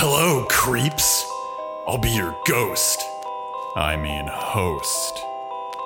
Hello, 0.00 0.44
creeps. 0.48 1.28
I'll 1.88 1.98
be 1.98 2.10
your 2.10 2.32
ghost. 2.46 3.02
I 3.74 3.96
mean, 3.96 4.28
host. 4.28 5.18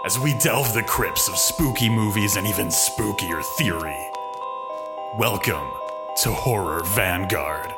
As 0.04 0.18
we 0.18 0.34
delve 0.34 0.74
the 0.74 0.82
crypts 0.82 1.30
of 1.30 1.38
spooky 1.38 1.88
movies 1.88 2.36
and 2.36 2.46
even 2.46 2.66
spookier 2.66 3.42
theory. 3.56 3.96
Welcome 5.16 5.66
to 6.24 6.30
Horror 6.30 6.84
Vanguard. 6.88 7.72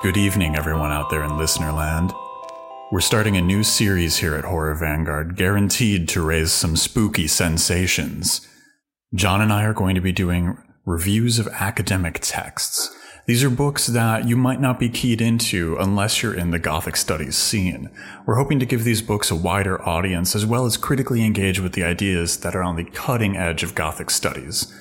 Good 0.00 0.16
evening, 0.16 0.56
everyone 0.56 0.92
out 0.92 1.10
there 1.10 1.24
in 1.24 1.32
listenerland. 1.32 2.14
We're 2.90 3.02
starting 3.02 3.36
a 3.36 3.42
new 3.42 3.64
series 3.64 4.16
here 4.16 4.34
at 4.34 4.46
Horror 4.46 4.76
Vanguard, 4.76 5.36
guaranteed 5.36 6.08
to 6.08 6.24
raise 6.24 6.52
some 6.52 6.74
spooky 6.74 7.26
sensations. 7.26 8.48
John 9.12 9.42
and 9.42 9.52
I 9.52 9.64
are 9.64 9.74
going 9.74 9.94
to 9.94 10.00
be 10.00 10.12
doing 10.12 10.56
reviews 10.86 11.38
of 11.38 11.48
academic 11.48 12.20
texts. 12.22 12.96
These 13.24 13.44
are 13.44 13.50
books 13.50 13.86
that 13.86 14.26
you 14.26 14.36
might 14.36 14.60
not 14.60 14.80
be 14.80 14.88
keyed 14.88 15.20
into 15.20 15.76
unless 15.78 16.22
you're 16.22 16.34
in 16.34 16.50
the 16.50 16.58
Gothic 16.58 16.96
studies 16.96 17.36
scene. 17.36 17.88
We're 18.26 18.34
hoping 18.34 18.58
to 18.58 18.66
give 18.66 18.82
these 18.82 19.00
books 19.00 19.30
a 19.30 19.36
wider 19.36 19.80
audience 19.88 20.34
as 20.34 20.44
well 20.44 20.66
as 20.66 20.76
critically 20.76 21.24
engage 21.24 21.60
with 21.60 21.74
the 21.74 21.84
ideas 21.84 22.38
that 22.38 22.56
are 22.56 22.64
on 22.64 22.74
the 22.74 22.84
cutting 22.84 23.36
edge 23.36 23.62
of 23.62 23.76
Gothic 23.76 24.10
studies. 24.10 24.74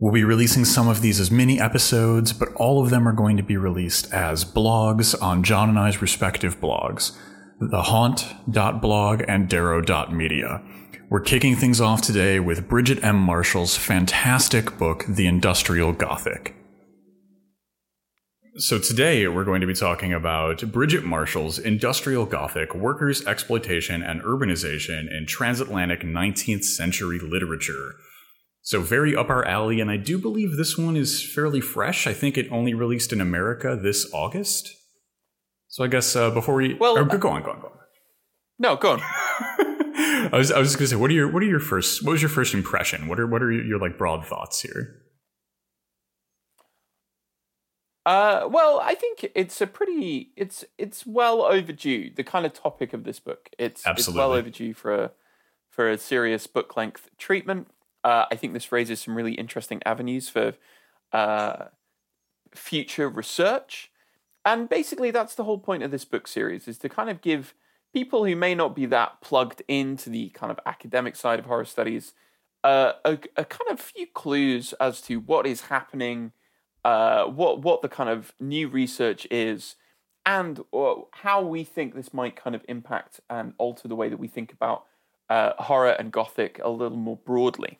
We'll 0.00 0.12
be 0.12 0.24
releasing 0.24 0.64
some 0.64 0.88
of 0.88 1.02
these 1.02 1.20
as 1.20 1.30
mini 1.30 1.60
episodes, 1.60 2.32
but 2.32 2.52
all 2.54 2.82
of 2.82 2.90
them 2.90 3.06
are 3.06 3.12
going 3.12 3.36
to 3.36 3.44
be 3.44 3.56
released 3.56 4.12
as 4.12 4.44
blogs 4.44 5.14
on 5.22 5.44
John 5.44 5.68
and 5.68 5.78
I's 5.78 6.02
respective 6.02 6.60
blogs, 6.60 7.16
thehaunt.blog 7.60 9.22
and 9.28 9.48
darrow.media. 9.48 10.62
We're 11.10 11.20
kicking 11.20 11.54
things 11.54 11.80
off 11.80 12.02
today 12.02 12.40
with 12.40 12.68
Bridget 12.68 13.04
M. 13.04 13.16
Marshall's 13.16 13.76
fantastic 13.76 14.78
book, 14.78 15.04
The 15.06 15.26
Industrial 15.26 15.92
Gothic. 15.92 16.56
So 18.56 18.80
today 18.80 19.28
we're 19.28 19.44
going 19.44 19.60
to 19.60 19.66
be 19.66 19.74
talking 19.74 20.12
about 20.12 20.72
Bridget 20.72 21.04
Marshall's 21.04 21.56
Industrial 21.56 22.26
Gothic, 22.26 22.74
Workers' 22.74 23.24
Exploitation 23.24 24.02
and 24.02 24.20
Urbanization 24.22 25.08
in 25.08 25.26
Transatlantic 25.26 26.00
19th 26.00 26.64
Century 26.64 27.20
Literature. 27.20 27.94
So 28.62 28.80
very 28.80 29.14
up 29.14 29.30
our 29.30 29.44
alley, 29.44 29.80
and 29.80 29.88
I 29.88 29.98
do 29.98 30.18
believe 30.18 30.56
this 30.56 30.76
one 30.76 30.96
is 30.96 31.22
fairly 31.22 31.60
fresh. 31.60 32.08
I 32.08 32.12
think 32.12 32.36
it 32.36 32.50
only 32.50 32.74
released 32.74 33.12
in 33.12 33.20
America 33.20 33.78
this 33.80 34.12
August. 34.12 34.74
So 35.68 35.84
I 35.84 35.86
guess 35.86 36.16
uh, 36.16 36.30
before 36.30 36.56
we 36.56 36.74
Well, 36.74 36.98
or, 36.98 37.04
go 37.04 37.28
on, 37.30 37.42
go 37.44 37.50
on, 37.52 37.60
go 37.60 37.68
on. 37.68 37.72
No, 38.58 38.74
go 38.74 38.92
on. 38.94 39.00
I 39.02 40.30
was 40.32 40.50
I 40.50 40.58
was 40.58 40.70
just 40.70 40.78
gonna 40.78 40.88
say, 40.88 40.96
what 40.96 41.10
are 41.10 41.14
your 41.14 41.30
what 41.30 41.44
are 41.44 41.46
your 41.46 41.60
first 41.60 42.04
what 42.04 42.12
was 42.12 42.22
your 42.22 42.28
first 42.28 42.52
impression? 42.52 43.06
What 43.06 43.20
are 43.20 43.28
what 43.28 43.42
are 43.42 43.52
your, 43.52 43.64
your 43.64 43.78
like 43.78 43.96
broad 43.96 44.26
thoughts 44.26 44.60
here? 44.60 44.99
Uh, 48.06 48.48
well, 48.50 48.80
I 48.82 48.94
think 48.94 49.30
it's 49.34 49.60
a 49.60 49.66
pretty 49.66 50.32
it's 50.36 50.64
it's 50.78 51.06
well 51.06 51.42
overdue. 51.42 52.10
The 52.14 52.24
kind 52.24 52.46
of 52.46 52.52
topic 52.52 52.92
of 52.92 53.04
this 53.04 53.20
book, 53.20 53.50
it's 53.58 53.82
it's 53.86 54.08
well 54.08 54.32
overdue 54.32 54.74
for 54.74 54.94
a 54.94 55.10
for 55.68 55.88
a 55.88 55.98
serious 55.98 56.46
book 56.46 56.76
length 56.76 57.08
treatment. 57.18 57.68
Uh, 58.02 58.24
I 58.30 58.36
think 58.36 58.54
this 58.54 58.72
raises 58.72 59.00
some 59.00 59.16
really 59.16 59.34
interesting 59.34 59.82
avenues 59.84 60.30
for 60.30 60.54
uh, 61.12 61.66
future 62.54 63.08
research, 63.08 63.90
and 64.44 64.68
basically 64.68 65.10
that's 65.10 65.34
the 65.34 65.44
whole 65.44 65.58
point 65.58 65.82
of 65.82 65.90
this 65.90 66.06
book 66.06 66.26
series 66.26 66.66
is 66.66 66.78
to 66.78 66.88
kind 66.88 67.10
of 67.10 67.20
give 67.20 67.54
people 67.92 68.24
who 68.24 68.34
may 68.34 68.54
not 68.54 68.74
be 68.74 68.86
that 68.86 69.20
plugged 69.20 69.62
into 69.68 70.08
the 70.08 70.30
kind 70.30 70.50
of 70.50 70.58
academic 70.64 71.16
side 71.16 71.38
of 71.38 71.46
horror 71.46 71.64
studies 71.64 72.14
uh, 72.64 72.92
a, 73.04 73.18
a 73.36 73.44
kind 73.44 73.70
of 73.70 73.80
few 73.80 74.06
clues 74.06 74.74
as 74.74 75.00
to 75.02 75.20
what 75.20 75.46
is 75.46 75.62
happening 75.62 76.32
uh, 76.84 77.24
what 77.24 77.62
what 77.62 77.82
the 77.82 77.88
kind 77.88 78.10
of 78.10 78.32
new 78.40 78.68
research 78.68 79.26
is, 79.30 79.76
and 80.24 80.60
uh, 80.72 80.94
how 81.12 81.42
we 81.42 81.64
think 81.64 81.94
this 81.94 82.14
might 82.14 82.36
kind 82.36 82.54
of 82.56 82.64
impact 82.68 83.20
and 83.28 83.54
alter 83.58 83.88
the 83.88 83.96
way 83.96 84.08
that 84.08 84.18
we 84.18 84.28
think 84.28 84.52
about 84.52 84.84
uh, 85.28 85.52
horror 85.58 85.90
and 85.90 86.12
gothic 86.12 86.60
a 86.62 86.70
little 86.70 86.98
more 86.98 87.16
broadly. 87.16 87.78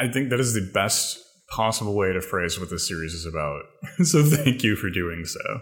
I 0.00 0.08
think 0.08 0.30
that 0.30 0.40
is 0.40 0.54
the 0.54 0.70
best 0.72 1.18
possible 1.48 1.94
way 1.94 2.12
to 2.12 2.20
phrase 2.20 2.58
what 2.58 2.70
this 2.70 2.88
series 2.88 3.12
is 3.12 3.26
about. 3.26 3.62
so 4.04 4.24
thank 4.24 4.62
you 4.62 4.76
for 4.76 4.88
doing 4.88 5.24
so. 5.24 5.60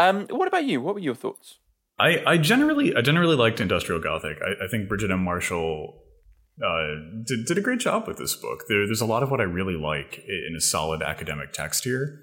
Um, 0.00 0.26
what 0.30 0.48
about 0.48 0.64
you? 0.64 0.80
What 0.80 0.94
were 0.94 1.00
your 1.00 1.14
thoughts? 1.14 1.58
I, 1.98 2.22
I 2.24 2.36
generally 2.38 2.94
I 2.94 3.00
generally 3.00 3.34
liked 3.34 3.60
Industrial 3.60 4.00
Gothic. 4.00 4.38
I, 4.40 4.64
I 4.64 4.68
think 4.68 4.88
Bridget 4.88 5.10
M. 5.10 5.24
Marshall 5.24 6.00
uh, 6.64 7.22
did, 7.24 7.46
did 7.46 7.58
a 7.58 7.60
great 7.60 7.80
job 7.80 8.06
with 8.06 8.18
this 8.18 8.34
book. 8.34 8.64
There, 8.68 8.86
there's 8.86 9.00
a 9.00 9.06
lot 9.06 9.22
of 9.22 9.30
what 9.30 9.40
I 9.40 9.44
really 9.44 9.76
like 9.76 10.24
in 10.26 10.54
a 10.56 10.60
solid 10.60 11.02
academic 11.02 11.52
text 11.52 11.84
here, 11.84 12.20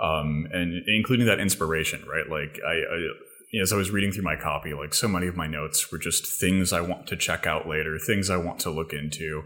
um, 0.00 0.46
and 0.52 0.82
including 0.86 1.26
that 1.26 1.40
inspiration. 1.40 2.04
Right, 2.08 2.28
like 2.28 2.60
I, 2.66 2.74
I 2.74 3.60
as 3.62 3.72
I 3.72 3.76
was 3.76 3.90
reading 3.90 4.12
through 4.12 4.24
my 4.24 4.36
copy, 4.36 4.74
like 4.74 4.92
so 4.92 5.08
many 5.08 5.26
of 5.26 5.36
my 5.36 5.46
notes 5.46 5.90
were 5.90 5.98
just 5.98 6.26
things 6.26 6.72
I 6.72 6.82
want 6.82 7.06
to 7.06 7.16
check 7.16 7.46
out 7.46 7.66
later, 7.66 7.98
things 7.98 8.28
I 8.28 8.36
want 8.36 8.60
to 8.60 8.70
look 8.70 8.92
into. 8.92 9.44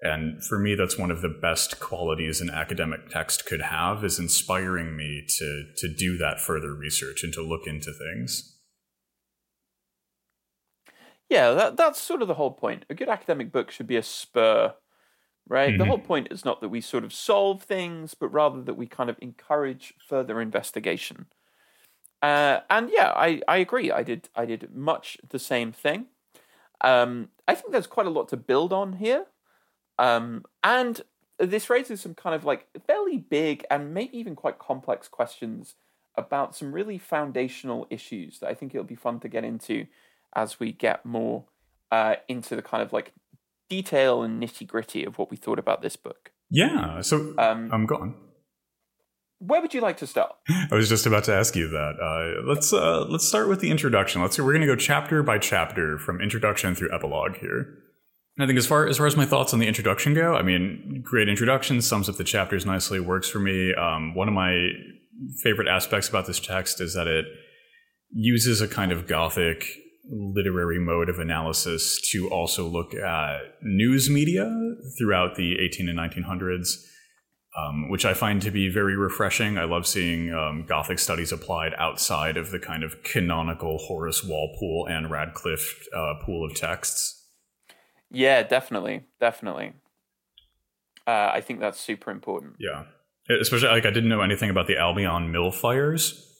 And 0.00 0.44
for 0.44 0.58
me, 0.58 0.74
that's 0.74 0.98
one 0.98 1.10
of 1.10 1.22
the 1.22 1.28
best 1.28 1.80
qualities 1.80 2.40
an 2.40 2.50
academic 2.50 3.08
text 3.08 3.46
could 3.46 3.62
have 3.62 4.04
is 4.04 4.18
inspiring 4.18 4.96
me 4.96 5.24
to 5.38 5.64
to 5.78 5.88
do 5.92 6.16
that 6.18 6.40
further 6.40 6.74
research 6.74 7.24
and 7.24 7.32
to 7.32 7.42
look 7.42 7.66
into 7.66 7.92
things. 7.92 8.53
Yeah, 11.34 11.50
that 11.52 11.76
that's 11.76 12.00
sort 12.00 12.22
of 12.22 12.28
the 12.28 12.34
whole 12.34 12.52
point. 12.52 12.84
A 12.90 12.94
good 12.94 13.08
academic 13.08 13.50
book 13.50 13.70
should 13.70 13.86
be 13.86 13.96
a 13.96 14.02
spur, 14.02 14.74
right? 15.48 15.76
The 15.78 15.84
Mhm. 15.84 15.86
whole 15.86 16.00
point 16.00 16.28
is 16.30 16.44
not 16.44 16.60
that 16.60 16.70
we 16.70 16.80
sort 16.80 17.04
of 17.04 17.12
solve 17.12 17.62
things, 17.64 18.14
but 18.14 18.28
rather 18.28 18.62
that 18.62 18.74
we 18.74 18.86
kind 18.86 19.10
of 19.10 19.18
encourage 19.22 19.94
further 19.98 20.40
investigation. 20.40 21.26
Uh, 22.22 22.60
and 22.70 22.90
yeah, 22.90 23.12
I, 23.16 23.42
I 23.48 23.58
agree. 23.58 23.90
I 23.92 24.02
did 24.02 24.30
I 24.36 24.46
did 24.46 24.74
much 24.74 25.18
the 25.28 25.38
same 25.40 25.72
thing. 25.72 26.08
Um, 26.82 27.30
I 27.48 27.54
think 27.54 27.72
there's 27.72 27.86
quite 27.86 28.06
a 28.06 28.10
lot 28.10 28.28
to 28.30 28.36
build 28.36 28.72
on 28.72 28.94
here, 28.94 29.26
um, 29.98 30.44
and 30.62 31.02
this 31.38 31.70
raises 31.70 32.00
some 32.00 32.14
kind 32.14 32.34
of 32.34 32.44
like 32.44 32.68
fairly 32.86 33.18
big 33.18 33.64
and 33.70 33.94
maybe 33.94 34.18
even 34.18 34.36
quite 34.36 34.58
complex 34.58 35.08
questions 35.08 35.76
about 36.16 36.54
some 36.56 36.72
really 36.72 36.98
foundational 36.98 37.86
issues 37.90 38.40
that 38.40 38.48
I 38.48 38.54
think 38.54 38.74
it'll 38.74 38.84
be 38.84 38.94
fun 38.94 39.20
to 39.20 39.28
get 39.28 39.44
into 39.44 39.86
as 40.36 40.58
we 40.60 40.72
get 40.72 41.04
more 41.06 41.44
uh, 41.90 42.16
into 42.28 42.56
the 42.56 42.62
kind 42.62 42.82
of 42.82 42.92
like 42.92 43.12
detail 43.68 44.22
and 44.22 44.42
nitty 44.42 44.66
gritty 44.66 45.04
of 45.04 45.18
what 45.18 45.30
we 45.30 45.36
thought 45.36 45.58
about 45.58 45.82
this 45.82 45.96
book. 45.96 46.30
Yeah. 46.50 47.00
So 47.00 47.34
Um, 47.38 47.70
I'm 47.72 47.86
gone. 47.86 48.14
where 49.38 49.60
would 49.60 49.74
you 49.74 49.80
like 49.80 49.96
to 49.98 50.06
start? 50.06 50.34
I 50.70 50.74
was 50.74 50.88
just 50.88 51.06
about 51.06 51.24
to 51.24 51.34
ask 51.34 51.54
you 51.56 51.68
that. 51.68 51.94
Uh, 52.00 52.46
let's 52.46 52.72
uh, 52.72 53.04
let's 53.08 53.26
start 53.26 53.48
with 53.48 53.60
the 53.60 53.70
introduction. 53.70 54.22
Let's 54.22 54.38
we're 54.38 54.52
going 54.52 54.60
to 54.60 54.66
go 54.66 54.76
chapter 54.76 55.22
by 55.22 55.38
chapter 55.38 55.98
from 55.98 56.20
introduction 56.20 56.74
through 56.74 56.92
epilogue 56.94 57.36
here. 57.38 57.78
I 58.38 58.46
think 58.46 58.58
as 58.58 58.66
far 58.66 58.86
as 58.86 58.96
far 58.98 59.06
as 59.06 59.16
my 59.16 59.26
thoughts 59.26 59.52
on 59.52 59.60
the 59.60 59.66
introduction 59.68 60.12
go, 60.14 60.34
I 60.34 60.42
mean, 60.42 61.02
great 61.04 61.28
introduction 61.28 61.80
sums 61.82 62.08
up 62.08 62.16
the 62.16 62.24
chapters 62.24 62.66
nicely. 62.66 62.98
Works 63.00 63.28
for 63.30 63.38
me. 63.38 63.72
Um, 63.74 64.14
one 64.14 64.28
of 64.28 64.34
my 64.34 64.70
favorite 65.42 65.68
aspects 65.68 66.08
about 66.08 66.26
this 66.26 66.40
text 66.40 66.80
is 66.80 66.94
that 66.94 67.06
it 67.06 67.26
uses 68.10 68.60
a 68.60 68.66
kind 68.68 68.90
of 68.92 69.06
gothic 69.06 69.64
literary 70.10 70.78
mode 70.78 71.08
of 71.08 71.18
analysis 71.18 72.00
to 72.10 72.28
also 72.28 72.66
look 72.68 72.94
at 72.94 73.40
news 73.62 74.10
media 74.10 74.50
throughout 74.98 75.36
the 75.36 75.58
18 75.58 75.88
and 75.88 75.98
1900s 75.98 76.76
um, 77.56 77.88
which 77.88 78.04
I 78.04 78.14
find 78.14 78.42
to 78.42 78.50
be 78.50 78.68
very 78.68 78.96
refreshing. 78.96 79.58
I 79.58 79.64
love 79.64 79.86
seeing 79.86 80.32
um, 80.34 80.64
Gothic 80.66 80.98
studies 80.98 81.30
applied 81.30 81.72
outside 81.78 82.36
of 82.36 82.50
the 82.50 82.58
kind 82.58 82.82
of 82.82 83.02
canonical 83.04 83.78
Horace 83.78 84.24
Walpole 84.24 84.88
and 84.90 85.10
Radcliffe 85.10 85.86
uh, 85.94 86.14
pool 86.24 86.44
of 86.44 86.54
texts. 86.56 87.28
Yeah, 88.10 88.42
definitely, 88.42 89.04
definitely. 89.20 89.72
Uh, 91.06 91.30
I 91.32 91.40
think 91.40 91.60
that's 91.60 91.80
super 91.80 92.10
important. 92.10 92.56
Yeah, 92.58 92.84
especially 93.40 93.68
like 93.68 93.86
I 93.86 93.90
didn't 93.90 94.08
know 94.08 94.22
anything 94.22 94.50
about 94.50 94.66
the 94.66 94.76
Albion 94.76 95.30
Mill 95.30 95.50
fires 95.50 96.33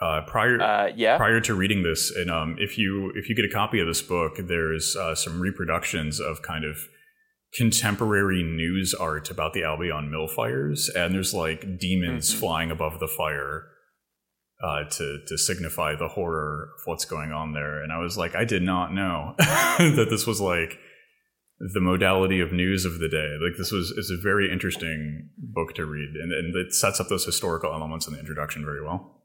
uh, 0.00 0.20
prior. 0.26 0.60
Uh, 0.60 0.90
yeah, 0.96 1.16
Prior 1.16 1.40
to 1.40 1.54
reading 1.54 1.82
this, 1.82 2.10
and 2.14 2.30
um, 2.30 2.56
if 2.58 2.78
you 2.78 3.12
if 3.16 3.28
you 3.28 3.34
get 3.34 3.44
a 3.44 3.52
copy 3.52 3.80
of 3.80 3.86
this 3.86 4.02
book, 4.02 4.36
there's 4.38 4.94
uh, 4.96 5.14
some 5.14 5.40
reproductions 5.40 6.20
of 6.20 6.42
kind 6.42 6.64
of 6.64 6.76
contemporary 7.54 8.42
news 8.42 8.94
art 8.94 9.30
about 9.30 9.52
the 9.54 9.62
Albion 9.64 10.10
Mill 10.10 10.28
fires, 10.28 10.88
and 10.94 11.14
there's 11.14 11.34
like 11.34 11.78
demons 11.78 12.32
Mhm. 12.32 12.38
flying 12.40 12.70
above 12.70 13.00
the 13.00 13.08
fire 13.08 13.64
uh, 14.62 14.84
to 14.84 15.18
to 15.26 15.38
signify 15.38 15.94
the 15.96 16.08
horror 16.08 16.70
of 16.78 16.86
what's 16.86 17.04
going 17.04 17.32
on 17.32 17.52
there. 17.52 17.82
And 17.82 17.92
I 17.92 17.98
was 17.98 18.16
like, 18.18 18.34
I 18.34 18.44
did 18.44 18.62
not 18.62 18.92
know 18.92 19.34
that 19.38 20.08
this 20.10 20.26
was 20.26 20.40
like 20.40 20.78
the 21.74 21.80
modality 21.80 22.38
of 22.40 22.52
news 22.52 22.84
of 22.84 22.98
the 23.00 23.08
day. 23.08 23.36
Like 23.42 23.56
this 23.56 23.72
was 23.72 23.92
it's 23.96 24.10
a 24.10 24.20
very 24.22 24.52
interesting 24.52 25.30
book 25.38 25.74
to 25.74 25.84
read, 25.86 26.10
and, 26.14 26.32
and 26.32 26.54
it 26.54 26.72
sets 26.74 27.00
up 27.00 27.08
those 27.08 27.24
historical 27.24 27.72
elements 27.72 28.06
in 28.06 28.12
the 28.14 28.20
introduction 28.20 28.64
very 28.64 28.82
well. 28.84 29.17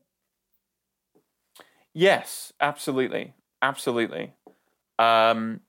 Yes, 1.93 2.53
absolutely, 2.59 3.33
absolutely. 3.61 4.33
Um, 4.99 5.61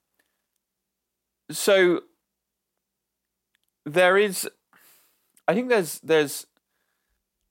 so 1.50 2.02
there 3.84 4.16
is 4.16 4.48
I 5.46 5.54
think 5.54 5.68
there's 5.68 6.00
there's 6.00 6.46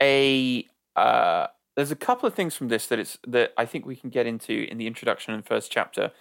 a 0.02 0.68
uh, 0.96 1.48
there's 1.75 1.92
a 1.92 1.96
couple 1.96 2.28
of 2.28 2.34
things 2.34 2.56
from 2.56 2.68
this 2.68 2.88
that 2.88 3.00
it's 3.00 3.18
that 3.28 3.54
I 3.58 3.66
think 3.66 3.86
we 3.86 3.96
can 3.96 4.10
get 4.10 4.25
into 4.25 4.68
in 4.70 4.78
the 4.78 4.88
introduction 4.88 5.34
and 5.34 5.46
first 5.46 5.72
chapter. 5.72 6.12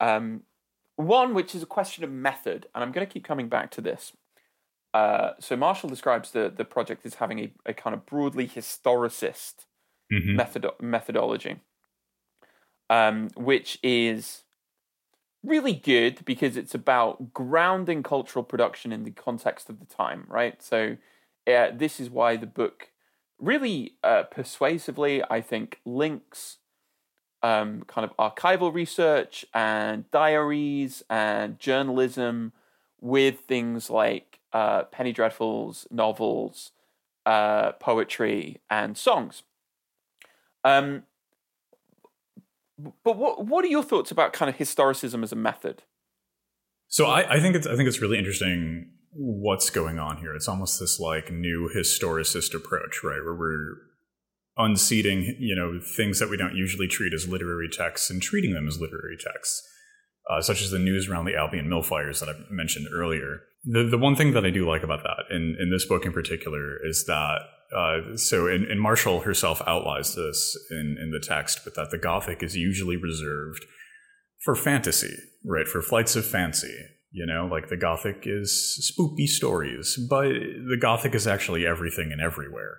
Um, 0.00 0.42
one, 0.96 1.34
which 1.34 1.54
is 1.54 1.62
a 1.62 1.66
question 1.66 2.04
of 2.04 2.10
method, 2.10 2.66
and 2.74 2.84
I'm 2.84 2.92
going 2.92 3.06
to 3.06 3.12
keep 3.12 3.24
coming 3.24 3.48
back 3.48 3.70
to 3.72 3.80
this. 3.80 4.12
Uh, 4.92 5.32
so 5.40 5.56
Marshall 5.56 5.88
describes 5.88 6.32
the 6.32 6.52
the 6.54 6.64
project 6.64 7.06
as 7.06 7.14
having 7.14 7.38
a, 7.40 7.52
a 7.66 7.74
kind 7.74 7.94
of 7.94 8.06
broadly 8.06 8.48
historicist 8.48 9.66
Mhm. 10.12 10.34
method 10.36 10.66
methodology, 10.80 11.60
um, 12.90 13.30
which 13.36 13.78
is 13.82 14.42
really 15.42 15.72
good 15.72 16.22
because 16.26 16.56
it's 16.56 16.74
about 16.74 17.32
grounding 17.32 18.02
cultural 18.02 18.44
production 18.44 18.92
in 18.92 19.04
the 19.04 19.10
context 19.10 19.70
of 19.70 19.78
the 19.78 19.86
time, 19.86 20.26
right? 20.28 20.62
So 20.62 20.98
uh, 21.46 21.68
this 21.72 21.98
is 21.98 22.10
why 22.10 22.36
the 22.36 22.46
book 22.46 22.90
really 23.38 23.94
uh, 24.04 24.24
persuasively, 24.24 25.22
I 25.30 25.40
think, 25.40 25.80
links 25.86 26.58
um, 27.42 27.84
kind 27.86 28.04
of 28.04 28.14
archival 28.18 28.74
research 28.74 29.46
and 29.54 30.10
diaries 30.10 31.02
and 31.08 31.58
journalism 31.58 32.52
with 33.00 33.40
things 33.40 33.88
like 33.88 34.40
uh, 34.52 34.82
Penny 34.84 35.14
Dreadfuls, 35.14 35.90
novels, 35.90 36.72
uh, 37.24 37.72
poetry, 37.72 38.60
and 38.68 38.98
songs. 38.98 39.42
Um, 40.64 41.04
but 43.04 43.16
what 43.16 43.46
what 43.46 43.64
are 43.64 43.68
your 43.68 43.82
thoughts 43.82 44.10
about 44.10 44.32
kind 44.32 44.48
of 44.48 44.56
historicism 44.56 45.22
as 45.22 45.32
a 45.32 45.36
method? 45.36 45.82
So 46.88 47.06
I, 47.06 47.36
I 47.36 47.40
think 47.40 47.54
it's 47.56 47.66
I 47.66 47.76
think 47.76 47.88
it's 47.88 48.00
really 48.00 48.18
interesting 48.18 48.90
what's 49.12 49.70
going 49.70 49.98
on 49.98 50.18
here. 50.18 50.34
It's 50.34 50.48
almost 50.48 50.78
this 50.80 51.00
like 51.00 51.30
new 51.30 51.70
historicist 51.74 52.54
approach, 52.54 53.02
right? 53.02 53.20
Where 53.24 53.34
we're 53.34 53.76
unseating, 54.56 55.36
you 55.38 55.54
know, 55.54 55.80
things 55.80 56.18
that 56.18 56.28
we 56.28 56.36
don't 56.36 56.56
usually 56.56 56.86
treat 56.86 57.14
as 57.14 57.28
literary 57.28 57.68
texts 57.68 58.10
and 58.10 58.20
treating 58.20 58.52
them 58.52 58.68
as 58.68 58.80
literary 58.80 59.16
texts, 59.16 59.66
uh, 60.28 60.40
such 60.40 60.62
as 60.62 60.70
the 60.70 60.78
news 60.78 61.08
around 61.08 61.24
the 61.24 61.36
Albion 61.36 61.68
Mill 61.68 61.82
fires 61.82 62.20
that 62.20 62.28
I 62.28 62.34
mentioned 62.50 62.88
earlier. 62.92 63.42
The 63.64 63.84
the 63.84 63.98
one 63.98 64.16
thing 64.16 64.32
that 64.32 64.44
I 64.44 64.50
do 64.50 64.68
like 64.68 64.82
about 64.82 65.02
that, 65.02 65.34
in 65.34 65.56
in 65.60 65.70
this 65.70 65.86
book 65.86 66.04
in 66.04 66.12
particular, 66.12 66.76
is 66.84 67.04
that 67.06 67.40
uh, 67.76 68.16
so 68.16 68.46
and, 68.46 68.64
and 68.64 68.80
Marshall 68.80 69.20
herself 69.20 69.62
outlines 69.66 70.14
this 70.14 70.58
in 70.70 70.96
in 71.00 71.10
the 71.10 71.24
text, 71.24 71.60
but 71.64 71.74
that 71.74 71.90
the 71.90 71.98
Gothic 71.98 72.42
is 72.42 72.56
usually 72.56 72.96
reserved 72.96 73.64
for 74.44 74.54
fantasy, 74.54 75.14
right? 75.44 75.68
For 75.68 75.82
flights 75.82 76.16
of 76.16 76.26
fancy. 76.26 76.74
You 77.12 77.26
know, 77.26 77.48
like 77.50 77.68
the 77.68 77.76
Gothic 77.76 78.22
is 78.24 78.76
spooky 78.86 79.26
stories, 79.26 79.98
but 80.08 80.28
the 80.28 80.78
Gothic 80.80 81.14
is 81.14 81.26
actually 81.26 81.66
everything 81.66 82.12
and 82.12 82.20
everywhere. 82.20 82.78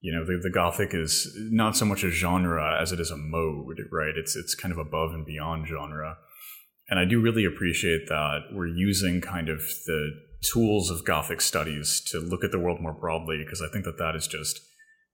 You 0.00 0.12
know, 0.12 0.24
the, 0.24 0.38
the 0.40 0.50
Gothic 0.50 0.94
is 0.94 1.36
not 1.50 1.76
so 1.76 1.84
much 1.84 2.04
a 2.04 2.10
genre 2.10 2.80
as 2.80 2.92
it 2.92 3.00
is 3.00 3.10
a 3.10 3.16
mode, 3.16 3.80
right? 3.90 4.14
It's 4.16 4.36
it's 4.36 4.54
kind 4.54 4.70
of 4.72 4.78
above 4.78 5.12
and 5.12 5.26
beyond 5.26 5.66
genre. 5.66 6.18
And 6.88 6.98
I 6.98 7.04
do 7.04 7.20
really 7.20 7.44
appreciate 7.44 8.08
that 8.08 8.44
we're 8.52 8.68
using 8.68 9.20
kind 9.20 9.48
of 9.48 9.58
the 9.86 10.10
tools 10.40 10.90
of 10.90 11.04
Gothic 11.04 11.40
studies 11.40 12.00
to 12.10 12.18
look 12.20 12.44
at 12.44 12.52
the 12.52 12.58
world 12.58 12.80
more 12.80 12.92
broadly, 12.92 13.38
because 13.38 13.62
I 13.62 13.68
think 13.72 13.84
that 13.84 13.98
that 13.98 14.14
is 14.14 14.26
just, 14.26 14.60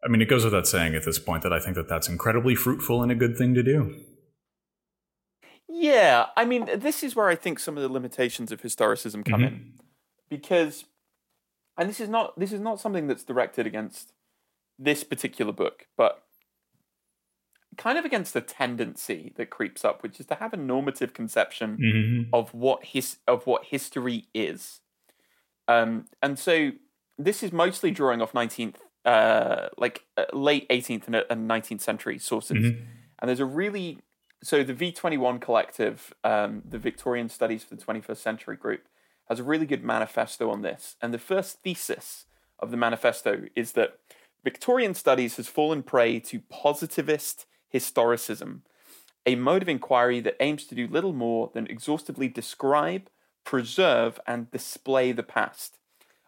I 0.05 0.09
mean, 0.09 0.21
it 0.21 0.29
goes 0.29 0.45
without 0.45 0.67
saying 0.67 0.95
at 0.95 1.05
this 1.05 1.19
point 1.19 1.43
that 1.43 1.53
I 1.53 1.59
think 1.61 1.77
that 1.77 1.89
that's 1.89 2.09
incredibly 2.09 2.55
fruitful 2.55 3.03
and 3.03 3.11
a 3.11 3.15
good 3.15 3.37
thing 3.37 3.55
to 3.55 3.63
do. 3.63 3.95
Yeah, 5.69 6.27
I 6.37 6.45
mean, 6.45 6.69
this 6.77 7.03
is 7.03 7.17
where 7.17 7.29
I 7.29 7.35
think 7.35 7.59
some 7.59 7.77
of 7.77 7.83
the 7.83 7.89
limitations 7.89 8.53
of 8.53 8.63
historicism 8.63 9.25
come 9.25 9.43
in, 9.43 9.73
because, 10.29 10.85
and 11.77 11.89
this 11.89 12.01
is 12.01 12.09
not 12.09 12.39
this 12.39 12.53
is 12.53 12.61
not 12.61 12.81
something 12.81 13.07
that's 13.07 13.25
directed 13.25 13.67
against 13.67 14.13
this 14.79 15.03
particular 15.05 15.53
book, 15.53 15.87
but 15.97 16.23
kind 17.77 17.99
of 17.99 18.05
against 18.05 18.35
the 18.35 18.41
tendency 18.41 19.33
that 19.37 19.51
creeps 19.51 19.85
up, 19.85 20.03
which 20.03 20.21
is 20.21 20.27
to 20.27 20.37
have 20.37 20.53
a 20.53 20.57
normative 20.57 21.13
conception 21.13 21.79
Mm-hmm. 21.83 22.35
of 22.35 22.55
what 22.55 22.85
his 22.85 23.17
of 23.27 23.47
what 23.47 23.65
history 23.65 24.27
is. 24.33 24.81
Um, 25.69 26.07
and 26.23 26.39
so 26.39 26.73
this 27.19 27.43
is 27.43 27.53
mostly 27.53 27.91
drawing 27.91 28.21
off 28.21 28.35
nineteenth, 28.35 28.79
uh, 29.05 29.69
like 29.79 30.05
uh, 30.17 30.25
late 30.33 30.67
eighteenth 30.71 31.09
and 31.09 31.49
nineteenth 31.49 31.81
century 31.81 32.19
sources. 32.19 32.57
Mhm. 32.57 32.87
And 33.19 33.29
there's 33.29 33.41
a 33.41 33.47
really 33.47 33.99
so 34.43 34.63
the 34.63 34.75
V21 34.75 35.41
collective, 35.41 36.13
um, 36.23 36.63
the 36.69 36.79
Victorian 36.79 37.31
Studies 37.31 37.65
for 37.65 37.77
the 37.77 37.83
21st 37.83 38.19
Century 38.19 38.57
group, 38.57 38.83
has 39.29 39.41
a 39.41 39.43
really 39.43 39.65
good 39.65 39.83
manifesto 39.83 40.51
on 40.51 40.61
this. 40.61 40.97
And 41.01 41.15
the 41.15 41.19
first 41.19 41.63
thesis 41.63 42.27
of 42.59 42.71
the 42.71 42.77
manifesto 42.77 43.45
is 43.57 43.73
that 43.73 43.99
Victorian 44.45 44.93
studies 44.93 45.37
has 45.37 45.49
fallen 45.49 45.83
prey 45.83 46.21
to 46.21 46.41
positivist 46.51 47.47
historicism, 47.73 48.61
a 49.25 49.35
mode 49.35 49.63
of 49.63 49.69
inquiry 49.69 50.21
that 50.21 50.37
aims 50.41 50.67
to 50.67 50.75
do 50.75 50.87
little 50.87 51.15
more 51.15 51.51
than 51.55 51.67
exhaustively 51.67 52.29
describe, 52.29 53.09
preserve, 53.55 54.19
and 54.27 54.51
display 54.51 55.13
the 55.13 55.23
past. 55.23 55.79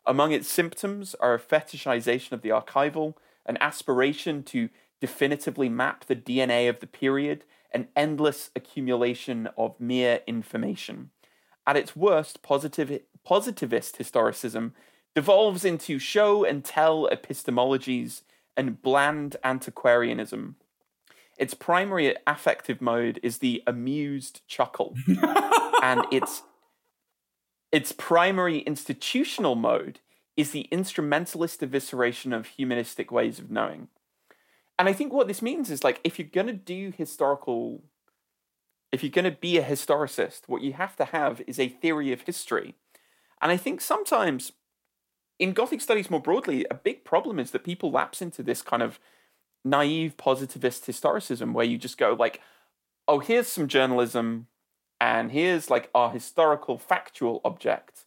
Among 0.06 0.31
its 0.31 0.46
symptoms 0.46 1.17
are 1.19 1.34
a 1.34 1.40
fetishization 1.40 2.31
of 2.31 2.43
the 2.43 2.50
archival, 2.50 3.14
an 3.46 3.58
aspiration 3.61 4.44
to 4.44 4.69
definitively 5.00 5.69
map 5.69 6.05
the 6.05 6.14
DNA 6.14 6.69
of 6.69 6.78
the 6.78 6.87
period, 6.87 7.43
an 7.73 7.88
endless 7.96 8.52
accumulation 8.55 9.49
of 9.58 9.75
mere 9.81 10.20
information. 10.28 11.11
At 11.67 11.76
its 11.76 11.96
worst, 11.96 12.43
positive, 12.43 13.00
positivist 13.25 13.99
historicism 13.99 14.70
devolves 15.17 15.64
into 15.64 15.99
show 15.99 16.44
and 16.44 16.64
tell 16.64 17.08
epistemologies 17.11 18.22
and 18.56 18.81
bland 18.81 19.37
antiquarianism. 19.43 20.55
Its 21.37 21.55
primary 21.55 22.14
affective 22.25 22.81
mode 22.81 23.19
is 23.25 23.38
the 23.38 23.64
amused 23.67 24.43
chuckle, 24.46 24.94
and 25.82 26.06
its 26.12 26.44
its 27.76 27.93
primary 27.93 28.61
institutional 28.61 29.55
mode 29.55 30.00
is 30.34 30.52
the 30.52 30.62
instrumentalist 30.70 31.61
evisceration 31.61 32.34
of 32.34 32.46
humanistic 32.46 33.12
ways 33.12 33.38
of 33.38 33.50
knowing. 33.50 33.88
And 34.78 34.88
I 34.88 34.94
think 34.94 35.12
what 35.12 35.28
this 35.28 35.43
means 35.43 35.70
is 35.70 35.84
like 35.84 36.00
if 36.02 36.19
you're 36.19 36.26
going 36.26 36.46
to 36.46 36.55
do 36.55 36.90
historical 36.96 37.82
if 38.93 39.02
you're 39.02 39.11
going 39.11 39.26
to 39.26 39.31
be 39.31 39.58
a 39.58 39.62
historicist, 39.62 40.43
what 40.46 40.62
you 40.62 40.73
have 40.73 40.96
to 40.96 41.05
have 41.05 41.43
is 41.46 41.61
a 41.61 41.69
theory 41.69 42.12
of 42.12 42.23
history. 42.23 42.77
And 43.43 43.53
I 43.53 43.58
think 43.58 43.82
sometimes 43.82 44.53
in 45.39 45.53
Gothic 45.53 45.82
studies 45.82 46.08
more 46.08 46.22
broadly, 46.22 46.65
a 46.70 46.74
big 46.74 47.05
problem 47.05 47.39
is 47.39 47.51
that 47.51 47.62
people 47.62 47.91
lapse 47.91 48.22
into 48.22 48.43
this 48.43 48.62
kind 48.62 48.82
of 48.82 48.98
naive 49.67 50.17
positivist 50.17 50.86
historicism 50.86 51.53
where 51.53 51.67
you 51.67 51.77
just 51.77 51.98
go 51.98 52.17
like, 52.19 52.41
oh, 53.06 53.19
here's 53.19 53.48
some 53.48 53.69
journalism 53.69 54.46
and 55.06 55.31
here's 55.31 55.70
like 55.70 55.89
our 55.94 56.10
historical 56.10 56.79
factual 56.79 57.41
object. 57.44 58.06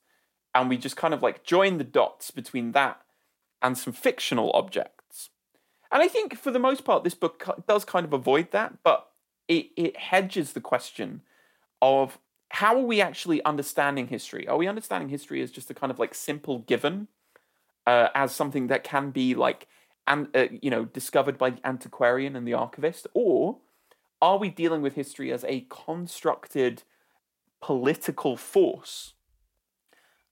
And 0.53 0.68
we 0.68 0.75
just 0.75 0.98
kind 0.98 1.13
of 1.13 1.24
like 1.24 1.46
join 1.46 1.77
the 1.77 1.86
dots 1.86 2.29
between 2.29 2.74
that 2.74 3.00
and 3.62 3.77
some 3.77 3.94
fictional 3.94 4.51
objects. 4.53 5.29
And 5.94 6.03
I 6.03 6.10
think 6.10 6.38
for 6.38 6.51
the 6.51 6.60
most 6.60 6.84
part, 6.84 7.06
this 7.06 7.13
book 7.15 7.63
does 7.65 7.86
kind 7.86 8.06
of 8.06 8.12
avoid 8.12 8.51
that, 8.51 8.84
but 8.84 9.08
it, 9.48 9.68
it 9.77 9.96
hedges 9.96 10.51
the 10.51 10.60
question 10.60 11.22
of 11.82 12.20
how 12.50 12.75
are 12.75 12.86
we 12.86 13.00
actually 13.00 13.41
understanding 13.46 14.08
history? 14.08 14.46
Are 14.50 14.58
we 14.58 14.68
understanding 14.68 15.08
history 15.08 15.41
as 15.41 15.51
just 15.51 15.72
a 15.72 15.74
kind 15.74 15.91
of 15.91 16.00
like 16.00 16.13
simple 16.13 16.60
given, 16.60 17.08
uh, 17.88 18.10
as 18.13 18.36
something 18.36 18.68
that 18.68 18.84
can 18.84 19.12
be 19.12 19.36
like, 19.36 19.68
and 20.06 20.27
uh, 20.36 20.48
you 20.62 20.70
know, 20.70 20.84
discovered 20.84 21.38
by 21.38 21.51
the 21.51 21.65
antiquarian 21.65 22.36
and 22.36 22.46
the 22.46 22.56
archivist, 22.56 23.08
or 23.13 23.60
are 24.22 24.38
we 24.38 24.50
dealing 24.50 24.82
with 24.82 24.96
history 24.96 25.32
as 25.32 25.44
a 25.46 25.66
constructed 25.70 26.84
political 27.62 28.38
force? 28.38 29.14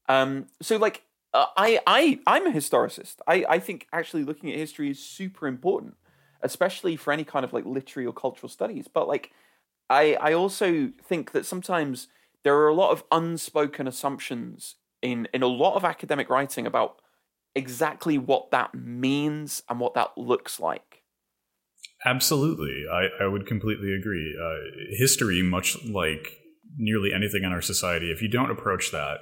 Um, 0.10 0.48
so 0.62 0.77
like, 0.77 1.03
uh, 1.34 1.48
I 1.58 1.79
I 1.86 2.20
I'm 2.25 2.48
a 2.48 2.51
historicist. 2.51 3.17
I 3.27 3.46
I 3.48 3.60
think 3.60 3.88
actually 3.91 4.24
looking 4.24 4.51
at 4.51 4.58
history 4.58 4.89
is 4.89 5.00
super 5.00 5.48
important, 5.48 5.96
especially 6.41 6.96
for 6.96 7.12
any 7.12 7.24
kind 7.24 7.44
of 7.44 7.53
like 7.53 7.65
literary 7.65 8.08
or 8.08 8.13
cultural 8.13 8.50
studies. 8.50 8.88
But 8.88 9.08
like, 9.08 9.32
I 9.89 10.15
I 10.15 10.34
also 10.34 10.91
think 11.03 11.32
that 11.32 11.46
sometimes 11.46 12.08
there 12.44 12.58
are 12.58 12.70
a 12.70 12.74
lot 12.74 12.91
of 12.91 13.03
unspoken 13.12 13.88
assumptions 13.88 14.75
in 15.01 15.27
in 15.34 15.44
a 15.44 15.48
lot 15.48 15.75
of 15.75 15.84
academic 15.84 16.29
writing 16.29 16.65
about 16.65 17.01
exactly 17.56 18.17
what 18.17 18.51
that 18.51 18.74
means 18.74 19.63
and 19.70 19.79
what 19.79 19.94
that 19.96 20.17
looks 20.17 20.60
like. 20.60 20.96
Absolutely. 22.05 22.85
I, 22.91 23.23
I 23.23 23.27
would 23.27 23.47
completely 23.47 23.93
agree. 23.93 24.35
Uh, 24.39 24.97
history, 24.97 25.41
much 25.41 25.77
like 25.85 26.31
nearly 26.77 27.11
anything 27.13 27.43
in 27.43 27.51
our 27.51 27.61
society, 27.61 28.11
if 28.11 28.21
you 28.21 28.29
don't 28.29 28.51
approach 28.51 28.91
that 28.91 29.17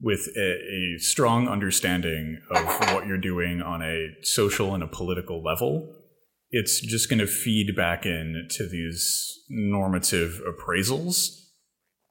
with 0.00 0.28
a, 0.36 0.40
a 0.40 0.98
strong 0.98 1.46
understanding 1.46 2.40
of 2.50 2.64
what 2.92 3.06
you're 3.06 3.18
doing 3.18 3.62
on 3.62 3.82
a 3.82 4.08
social 4.22 4.74
and 4.74 4.82
a 4.82 4.88
political 4.88 5.42
level, 5.42 5.94
it's 6.50 6.80
just 6.80 7.08
going 7.08 7.20
to 7.20 7.26
feed 7.26 7.76
back 7.76 8.04
in 8.04 8.48
to 8.50 8.68
these 8.68 9.44
normative 9.48 10.40
appraisals. 10.46 11.38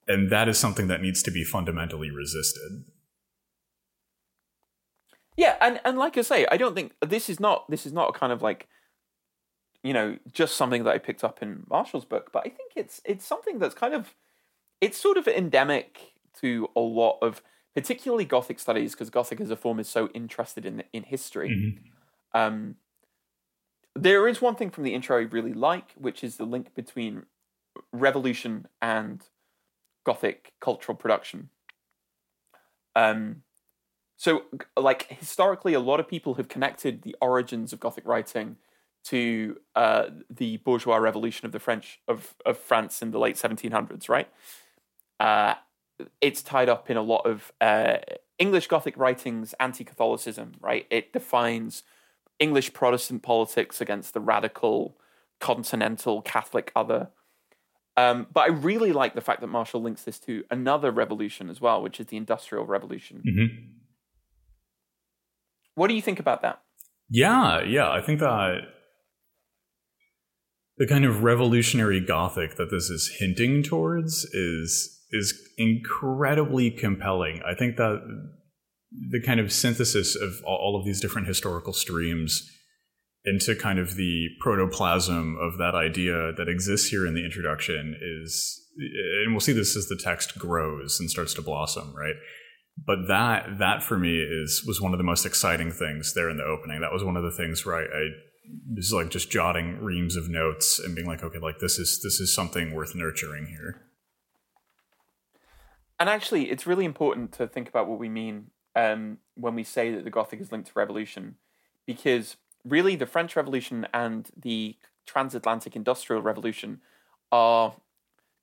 And 0.07 0.31
that 0.31 0.47
is 0.47 0.57
something 0.57 0.87
that 0.87 1.01
needs 1.01 1.21
to 1.23 1.31
be 1.31 1.43
fundamentally 1.43 2.09
resisted. 2.09 2.85
Yeah, 5.37 5.55
and 5.61 5.79
and 5.85 5.97
like 5.97 6.17
I 6.17 6.21
say, 6.21 6.45
I 6.51 6.57
don't 6.57 6.75
think 6.75 6.93
this 7.05 7.29
is 7.29 7.39
not 7.39 7.69
this 7.69 7.85
is 7.85 7.93
not 7.93 8.09
a 8.09 8.13
kind 8.13 8.33
of 8.33 8.41
like 8.41 8.67
you 9.83 9.93
know 9.93 10.17
just 10.31 10.55
something 10.55 10.83
that 10.83 10.93
I 10.93 10.97
picked 10.97 11.23
up 11.23 11.41
in 11.41 11.65
Marshall's 11.69 12.05
book, 12.05 12.29
but 12.31 12.43
I 12.45 12.49
think 12.49 12.73
it's 12.75 13.01
it's 13.05 13.25
something 13.25 13.59
that's 13.59 13.75
kind 13.75 13.93
of 13.93 14.15
it's 14.79 14.97
sort 14.97 15.17
of 15.17 15.27
endemic 15.27 16.13
to 16.41 16.69
a 16.75 16.79
lot 16.79 17.17
of 17.21 17.41
particularly 17.73 18.25
Gothic 18.25 18.59
studies 18.59 18.93
because 18.93 19.09
Gothic 19.09 19.39
as 19.39 19.49
a 19.49 19.55
form 19.55 19.79
is 19.79 19.87
so 19.87 20.09
interested 20.09 20.65
in 20.65 20.83
in 20.93 21.03
history. 21.03 21.49
Mm-hmm. 21.49 22.39
Um, 22.39 22.75
there 23.95 24.27
is 24.27 24.41
one 24.41 24.55
thing 24.55 24.69
from 24.69 24.83
the 24.83 24.93
intro 24.93 25.17
I 25.17 25.23
really 25.23 25.53
like, 25.53 25.91
which 25.95 26.23
is 26.23 26.37
the 26.37 26.45
link 26.45 26.73
between 26.75 27.23
revolution 27.91 28.67
and 28.81 29.21
Gothic 30.05 30.53
cultural 30.59 30.95
production. 30.95 31.49
Um, 32.95 33.43
so, 34.17 34.43
like 34.77 35.07
historically, 35.09 35.73
a 35.73 35.79
lot 35.79 35.99
of 35.99 36.07
people 36.07 36.35
have 36.35 36.47
connected 36.47 37.01
the 37.01 37.15
origins 37.21 37.73
of 37.73 37.79
Gothic 37.79 38.05
writing 38.05 38.57
to 39.05 39.57
uh, 39.75 40.05
the 40.29 40.57
bourgeois 40.57 40.97
revolution 40.97 41.45
of 41.45 41.51
the 41.51 41.59
French 41.59 41.99
of, 42.07 42.35
of 42.45 42.57
France 42.57 43.01
in 43.01 43.11
the 43.11 43.19
late 43.19 43.35
1700s, 43.35 44.09
right? 44.09 44.27
Uh, 45.19 45.55
it's 46.19 46.41
tied 46.41 46.69
up 46.69 46.89
in 46.89 46.97
a 46.97 47.01
lot 47.01 47.25
of 47.25 47.51
uh, 47.61 47.97
English 48.39 48.67
Gothic 48.67 48.97
writings, 48.97 49.53
anti-Catholicism, 49.59 50.53
right? 50.59 50.87
It 50.89 51.13
defines 51.13 51.83
English 52.39 52.73
Protestant 52.73 53.21
politics 53.21 53.81
against 53.81 54.13
the 54.13 54.19
radical 54.19 54.97
continental 55.39 56.21
Catholic 56.21 56.71
other. 56.75 57.09
Um, 57.97 58.27
but 58.33 58.41
I 58.41 58.47
really 58.47 58.93
like 58.93 59.15
the 59.15 59.21
fact 59.21 59.41
that 59.41 59.47
Marshall 59.47 59.81
links 59.81 60.03
this 60.03 60.17
to 60.19 60.43
another 60.49 60.91
revolution 60.91 61.49
as 61.49 61.59
well, 61.59 61.81
which 61.81 61.99
is 61.99 62.07
the 62.07 62.17
Industrial 62.17 62.65
Revolution. 62.65 63.21
Mm-hmm. 63.27 63.65
What 65.75 65.87
do 65.87 65.93
you 65.93 66.01
think 66.01 66.19
about 66.19 66.41
that? 66.41 66.61
Yeah, 67.09 67.61
yeah, 67.63 67.91
I 67.91 68.01
think 68.01 68.19
that 68.19 68.61
the 70.81 70.87
kind 70.87 71.05
of 71.05 71.21
revolutionary 71.21 71.99
Gothic 71.99 72.55
that 72.55 72.71
this 72.71 72.89
is 72.89 73.17
hinting 73.19 73.61
towards 73.61 74.25
is 74.33 74.99
is 75.11 75.39
incredibly 75.55 76.71
compelling. 76.71 77.39
I 77.47 77.53
think 77.53 77.77
that 77.77 78.01
the 79.11 79.21
kind 79.23 79.39
of 79.39 79.53
synthesis 79.53 80.15
of 80.15 80.41
all 80.43 80.75
of 80.75 80.83
these 80.83 80.99
different 80.99 81.27
historical 81.27 81.71
streams 81.71 82.49
into 83.25 83.53
kind 83.53 83.77
of 83.77 83.95
the 83.95 84.29
protoplasm 84.39 85.37
of 85.39 85.59
that 85.59 85.75
idea 85.75 86.31
that 86.35 86.49
exists 86.49 86.89
here 86.89 87.05
in 87.05 87.13
the 87.13 87.23
introduction 87.23 87.95
is 88.01 88.59
and 89.23 89.33
we'll 89.33 89.39
see 89.39 89.53
this 89.53 89.77
as 89.77 89.87
the 89.87 90.01
text 90.03 90.39
grows 90.39 90.99
and 90.99 91.11
starts 91.11 91.35
to 91.35 91.43
blossom 91.43 91.93
right 91.95 92.15
but 92.87 93.07
that 93.07 93.59
that 93.59 93.83
for 93.83 93.99
me 93.99 94.17
is 94.17 94.63
was 94.65 94.81
one 94.81 94.93
of 94.93 94.97
the 94.97 95.03
most 95.03 95.27
exciting 95.27 95.71
things 95.71 96.15
there 96.15 96.31
in 96.31 96.37
the 96.37 96.43
opening 96.43 96.81
that 96.81 96.91
was 96.91 97.03
one 97.03 97.15
of 97.15 97.21
the 97.21 97.29
things 97.29 97.63
where 97.63 97.75
i, 97.75 97.83
I 97.83 98.07
was 98.73 98.91
like 98.91 99.09
just 99.09 99.31
jotting 99.31 99.81
reams 99.81 100.15
of 100.15 100.29
notes 100.29 100.79
and 100.79 100.95
being 100.95 101.07
like 101.07 101.23
okay 101.23 101.39
like 101.39 101.59
this 101.59 101.77
is 101.77 102.01
this 102.01 102.19
is 102.19 102.33
something 102.33 102.73
worth 102.73 102.95
nurturing 102.95 103.47
here 103.47 103.81
and 105.99 106.09
actually 106.09 106.49
it's 106.49 106.65
really 106.65 106.85
important 106.85 107.31
to 107.31 107.47
think 107.47 107.69
about 107.69 107.87
what 107.87 107.99
we 107.99 108.09
mean 108.09 108.47
um, 108.75 109.17
when 109.35 109.55
we 109.55 109.63
say 109.63 109.93
that 109.93 110.03
the 110.03 110.09
gothic 110.09 110.41
is 110.41 110.51
linked 110.51 110.67
to 110.67 110.73
revolution 110.75 111.35
because 111.85 112.37
really 112.65 112.95
the 112.95 113.05
French 113.05 113.35
Revolution 113.35 113.87
and 113.93 114.29
the 114.35 114.77
transatlantic 115.05 115.75
industrial 115.75 116.21
revolution 116.21 116.81
are 117.31 117.75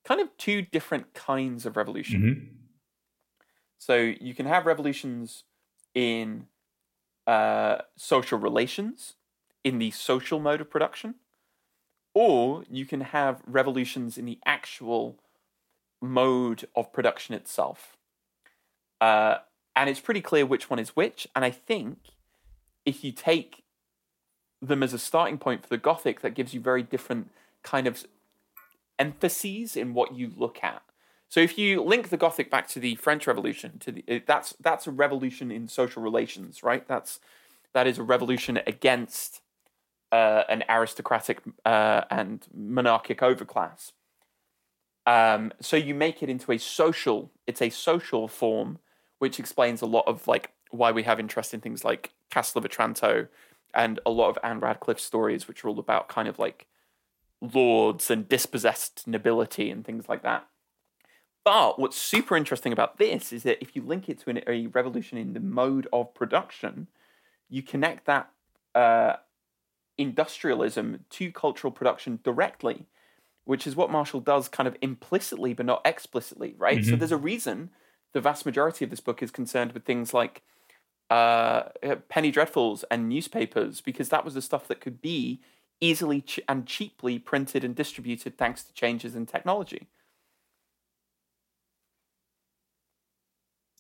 kind 0.05 0.21
of 0.21 0.37
two 0.37 0.63
different 0.63 1.15
kinds 1.15 1.67
of 1.67 1.77
revolution. 1.77 2.23
Mm-hmm. 2.23 2.55
So 3.79 3.97
you 3.97 4.35
can 4.35 4.47
have 4.47 4.67
revolutions 4.67 5.45
in 5.95 6.47
uh, 7.27 7.79
social 7.97 8.39
relations, 8.39 9.15
in 9.65 9.79
the 9.79 9.91
social 9.91 10.39
mode 10.39 10.61
of 10.61 10.71
production, 10.71 11.17
or 12.15 12.65
you 12.71 12.85
can 12.85 13.01
have 13.01 13.43
revolutions 13.47 14.19
in 14.19 14.25
the 14.25 14.39
actual 14.45 15.19
mode 16.01 16.67
of 16.75 16.93
production 16.93 17.35
itself. 17.35 17.97
Uh, 19.01 19.39
and 19.77 19.89
it's 19.89 20.01
pretty 20.01 20.21
clear 20.21 20.45
which 20.45 20.71
one 20.71 20.79
is 20.79 20.91
which. 20.91 21.29
And 21.35 21.45
I 21.45 21.51
think 21.51 21.99
if 22.85 23.05
you 23.05 23.13
take 23.13 23.65
them 24.61 24.83
as 24.83 24.93
a 24.93 24.99
starting 24.99 25.39
point 25.39 25.63
for 25.63 25.69
the 25.69 25.79
Gothic 25.79 26.21
that 26.21 26.35
gives 26.35 26.53
you 26.53 26.61
very 26.61 26.83
different 26.83 27.31
kind 27.63 27.87
of 27.87 28.05
emphases 28.99 29.77
in 29.77 29.95
what 29.95 30.15
you 30.15 30.33
look 30.37 30.59
at. 30.63 30.83
So 31.29 31.41
if 31.41 31.59
you 31.59 31.83
link 31.83 32.09
the 32.09 32.17
Gothic 32.17 32.51
back 32.51 32.67
to 32.69 32.81
the 32.81 32.97
French 32.97 33.27
Revolution, 33.27 33.79
to 33.81 33.93
the 33.93 34.23
that's 34.27 34.55
that's 34.61 34.87
a 34.87 34.91
revolution 34.91 35.51
in 35.51 35.69
social 35.69 36.03
relations, 36.03 36.63
right? 36.63 36.89
That's 36.89 37.21
that 37.75 37.87
is 37.87 37.99
a 37.99 38.03
revolution 38.03 38.59
against 38.67 39.43
uh, 40.13 40.45
an 40.49 40.65
aristocratic 40.69 41.41
uh, 41.65 42.03
and 42.11 42.47
monarchic 42.55 43.19
overclass. 43.21 43.93
Um, 45.07 45.53
so 45.61 45.77
you 45.77 45.95
make 45.95 46.23
it 46.23 46.29
into 46.29 46.53
a 46.53 46.59
social. 46.59 47.31
It's 47.47 47.63
a 47.63 47.71
social 47.71 48.29
form, 48.29 48.79
which 49.19 49.39
explains 49.39 49.81
a 49.81 49.87
lot 49.87 50.05
of 50.07 50.27
like 50.29 50.53
why 50.71 50.93
we 50.93 51.05
have 51.05 51.19
interest 51.19 51.55
in 51.55 51.61
things 51.61 51.85
like 51.85 52.13
Castle 52.31 52.59
of 52.59 52.65
Otranto 52.65 53.29
and 53.75 54.01
a 54.05 54.11
lot 54.11 54.29
of 54.29 54.39
Ann 54.43 54.61
Radcliffe 54.61 55.01
stories, 55.01 55.49
which 55.49 55.65
are 55.65 55.69
all 55.69 55.79
about 55.79 56.09
kind 56.09 56.29
of 56.29 56.39
like 56.39 56.67
lords 57.41 58.11
and 58.11 58.29
dispossessed 58.29 59.07
nobility 59.07 59.71
and 59.71 59.85
things 59.85 60.09
like 60.09 60.23
that. 60.23 60.47
But 61.45 61.79
what's 61.79 61.97
super 61.97 62.37
interesting 62.37 62.73
about 62.73 62.99
this 62.99 63.33
is 63.33 63.45
that 63.45 63.63
if 63.63 63.75
you 63.75 63.83
link 63.83 64.09
it 64.09 64.19
to 64.21 64.31
an, 64.31 64.41
a 64.47 64.67
revolution 64.67 65.17
in 65.17 65.33
the 65.33 65.41
mode 65.41 65.89
of 65.93 66.13
production, 66.13 66.89
you 67.49 67.63
connect 67.63 68.05
that 68.07 68.31
uh, 68.75 69.17
industrialism 69.99 71.05
to 71.11 71.33
cultural 71.33 71.73
production 71.73 72.21
directly, 72.23 72.87
which 73.45 73.67
is 73.67 73.77
what 73.77 73.91
Marshall 73.91 74.21
does 74.21 74.49
kind 74.49 74.67
of 74.67 74.77
implicitly 74.81 75.53
but 75.53 75.67
not 75.67 75.83
explicitly, 75.85 76.55
right? 76.57 76.79
Mm-hmm. 76.79 76.91
So 76.91 76.97
there's 76.97 77.13
a 77.13 77.17
reason 77.17 77.71
the 78.15 78.21
vast 78.21 78.47
majority 78.47 78.85
of 78.85 78.91
this 78.91 79.01
book 79.01 79.23
is 79.23 79.31
concerned 79.31 79.73
with 79.73 79.85
things 79.85 80.15
like 80.15 80.43
uh, 81.11 81.65
penny 82.09 82.31
dreadfuls 82.31 82.85
and 82.91 83.09
newspapers 83.09 83.81
because 83.81 84.09
that 84.11 84.25
was 84.25 84.35
the 84.35 84.43
stuff 84.43 84.69
that 84.69 84.81
could 84.81 85.01
be 85.01 85.41
easily 85.81 86.21
ch- 86.21 86.41
and 86.49 86.67
cheaply 86.67 87.19
printed 87.19 87.65
and 87.65 87.75
distributed 87.75 88.37
thanks 88.37 88.63
to 88.63 88.73
changes 88.73 89.15
in 89.15 89.27
technology. 89.27 89.89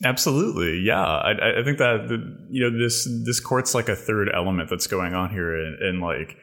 Absolutely, 0.04 0.80
yeah. 0.80 1.02
I, 1.02 1.60
I 1.60 1.64
think 1.64 1.78
that 1.78 2.06
the, 2.08 2.46
you 2.50 2.62
know 2.62 2.78
this 2.78 3.08
this 3.24 3.40
court's 3.40 3.74
like 3.74 3.88
a 3.88 3.96
third 3.96 4.30
element 4.32 4.70
that's 4.70 4.86
going 4.86 5.14
on 5.14 5.30
here, 5.30 5.56
and, 5.56 5.82
and 5.82 6.00
like 6.00 6.36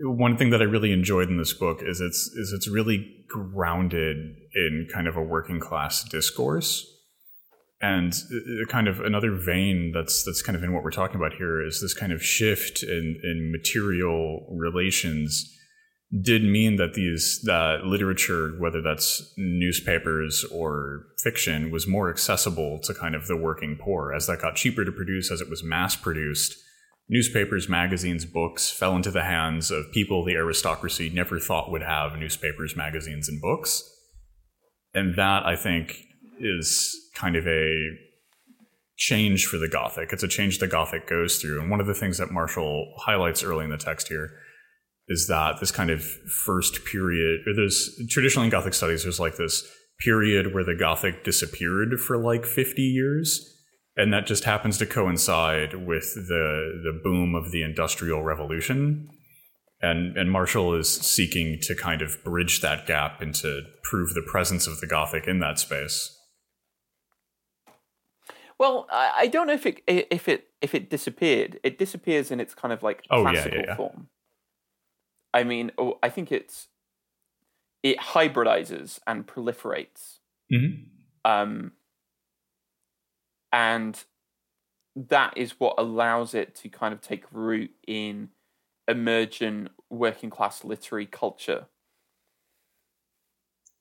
one 0.00 0.36
thing 0.36 0.50
that 0.50 0.60
I 0.60 0.64
really 0.64 0.92
enjoyed 0.92 1.28
in 1.28 1.38
this 1.38 1.54
book 1.54 1.80
is 1.82 2.00
it's 2.00 2.28
is 2.34 2.52
it's 2.54 2.68
really 2.68 3.24
grounded 3.28 4.16
in 4.54 4.88
kind 4.92 5.08
of 5.08 5.16
a 5.16 5.22
working 5.22 5.58
class 5.58 6.04
discourse. 6.04 6.92
And 7.80 8.14
kind 8.68 8.88
of 8.88 9.00
another 9.00 9.34
vein 9.34 9.92
that's 9.94 10.22
that's 10.24 10.40
kind 10.40 10.56
of 10.56 10.64
in 10.64 10.72
what 10.72 10.82
we're 10.82 10.90
talking 10.90 11.16
about 11.16 11.34
here 11.34 11.64
is 11.64 11.80
this 11.82 11.92
kind 11.92 12.10
of 12.10 12.22
shift 12.22 12.82
in 12.82 13.20
in 13.22 13.52
material 13.52 14.46
relations 14.50 15.54
did 16.22 16.44
mean 16.44 16.76
that 16.76 16.94
these 16.94 17.40
that 17.42 17.84
literature 17.84 18.50
whether 18.58 18.80
that's 18.80 19.32
newspapers 19.36 20.44
or 20.52 21.06
fiction 21.22 21.70
was 21.70 21.86
more 21.86 22.08
accessible 22.08 22.78
to 22.78 22.94
kind 22.94 23.14
of 23.14 23.26
the 23.26 23.36
working 23.36 23.76
poor 23.80 24.12
as 24.12 24.26
that 24.26 24.40
got 24.40 24.54
cheaper 24.54 24.84
to 24.84 24.92
produce 24.92 25.32
as 25.32 25.40
it 25.40 25.50
was 25.50 25.64
mass 25.64 25.96
produced 25.96 26.56
newspapers 27.08 27.68
magazines 27.68 28.24
books 28.24 28.70
fell 28.70 28.94
into 28.94 29.10
the 29.10 29.24
hands 29.24 29.72
of 29.72 29.90
people 29.90 30.24
the 30.24 30.36
aristocracy 30.36 31.10
never 31.10 31.40
thought 31.40 31.72
would 31.72 31.82
have 31.82 32.16
newspapers 32.16 32.76
magazines 32.76 33.28
and 33.28 33.40
books 33.40 33.82
and 34.94 35.16
that 35.16 35.44
i 35.44 35.56
think 35.56 36.04
is 36.38 36.94
kind 37.16 37.34
of 37.34 37.48
a 37.48 37.90
change 38.98 39.44
for 39.44 39.58
the 39.58 39.68
Gothic. 39.68 40.10
It's 40.10 40.22
a 40.22 40.28
change 40.28 40.58
the 40.58 40.66
Gothic 40.66 41.06
goes 41.06 41.36
through. 41.36 41.60
And 41.60 41.70
one 41.70 41.80
of 41.80 41.86
the 41.86 41.92
things 41.92 42.16
that 42.16 42.30
Marshall 42.30 42.94
highlights 42.96 43.42
early 43.42 43.64
in 43.64 43.70
the 43.70 43.76
text 43.76 44.08
here 44.08 44.30
is 45.08 45.26
that 45.28 45.60
this 45.60 45.70
kind 45.70 45.90
of 45.90 46.02
first 46.04 46.84
period, 46.84 47.40
or 47.46 47.54
there's 47.54 48.00
traditionally 48.10 48.46
in 48.46 48.50
Gothic 48.50 48.74
studies, 48.74 49.04
there's 49.04 49.20
like 49.20 49.36
this 49.36 49.70
period 50.00 50.52
where 50.52 50.64
the 50.64 50.74
Gothic 50.74 51.24
disappeared 51.24 52.00
for 52.00 52.18
like 52.18 52.44
50 52.44 52.82
years. 52.82 53.52
And 53.96 54.12
that 54.12 54.26
just 54.26 54.44
happens 54.44 54.76
to 54.78 54.86
coincide 54.86 55.86
with 55.86 56.12
the 56.14 56.82
the 56.84 57.00
boom 57.02 57.34
of 57.34 57.50
the 57.50 57.62
Industrial 57.62 58.22
Revolution. 58.22 59.08
And 59.80 60.18
and 60.18 60.30
Marshall 60.30 60.74
is 60.74 60.90
seeking 60.90 61.58
to 61.62 61.74
kind 61.74 62.02
of 62.02 62.22
bridge 62.22 62.60
that 62.60 62.86
gap 62.86 63.22
and 63.22 63.34
to 63.36 63.62
prove 63.84 64.12
the 64.12 64.26
presence 64.30 64.66
of 64.66 64.80
the 64.80 64.86
Gothic 64.86 65.26
in 65.26 65.38
that 65.38 65.58
space. 65.58 66.12
Well, 68.58 68.86
I 68.90 69.28
don't 69.28 69.46
know 69.46 69.54
if 69.54 69.64
it 69.66 69.82
if 69.86 70.28
it 70.28 70.48
if 70.60 70.74
it 70.74 70.90
disappeared. 70.90 71.58
It 71.62 71.78
disappears 71.78 72.30
in 72.30 72.38
its 72.40 72.54
kind 72.54 72.72
of 72.72 72.82
like 72.82 73.02
oh, 73.10 73.22
classical 73.22 73.52
yeah, 73.52 73.58
yeah, 73.58 73.64
yeah. 73.68 73.76
form. 73.76 74.08
I 75.36 75.44
mean, 75.44 75.70
oh, 75.76 75.98
I 76.02 76.08
think 76.08 76.32
it's 76.32 76.68
it 77.82 77.98
hybridizes 77.98 79.00
and 79.06 79.26
proliferates. 79.26 80.20
Mm-hmm. 80.50 81.30
Um, 81.30 81.72
and 83.52 84.02
that 84.96 85.36
is 85.36 85.60
what 85.60 85.74
allows 85.76 86.32
it 86.32 86.54
to 86.56 86.70
kind 86.70 86.94
of 86.94 87.02
take 87.02 87.24
root 87.30 87.70
in 87.86 88.30
emergent 88.88 89.72
working 89.90 90.30
class 90.30 90.64
literary 90.64 91.04
culture. 91.04 91.66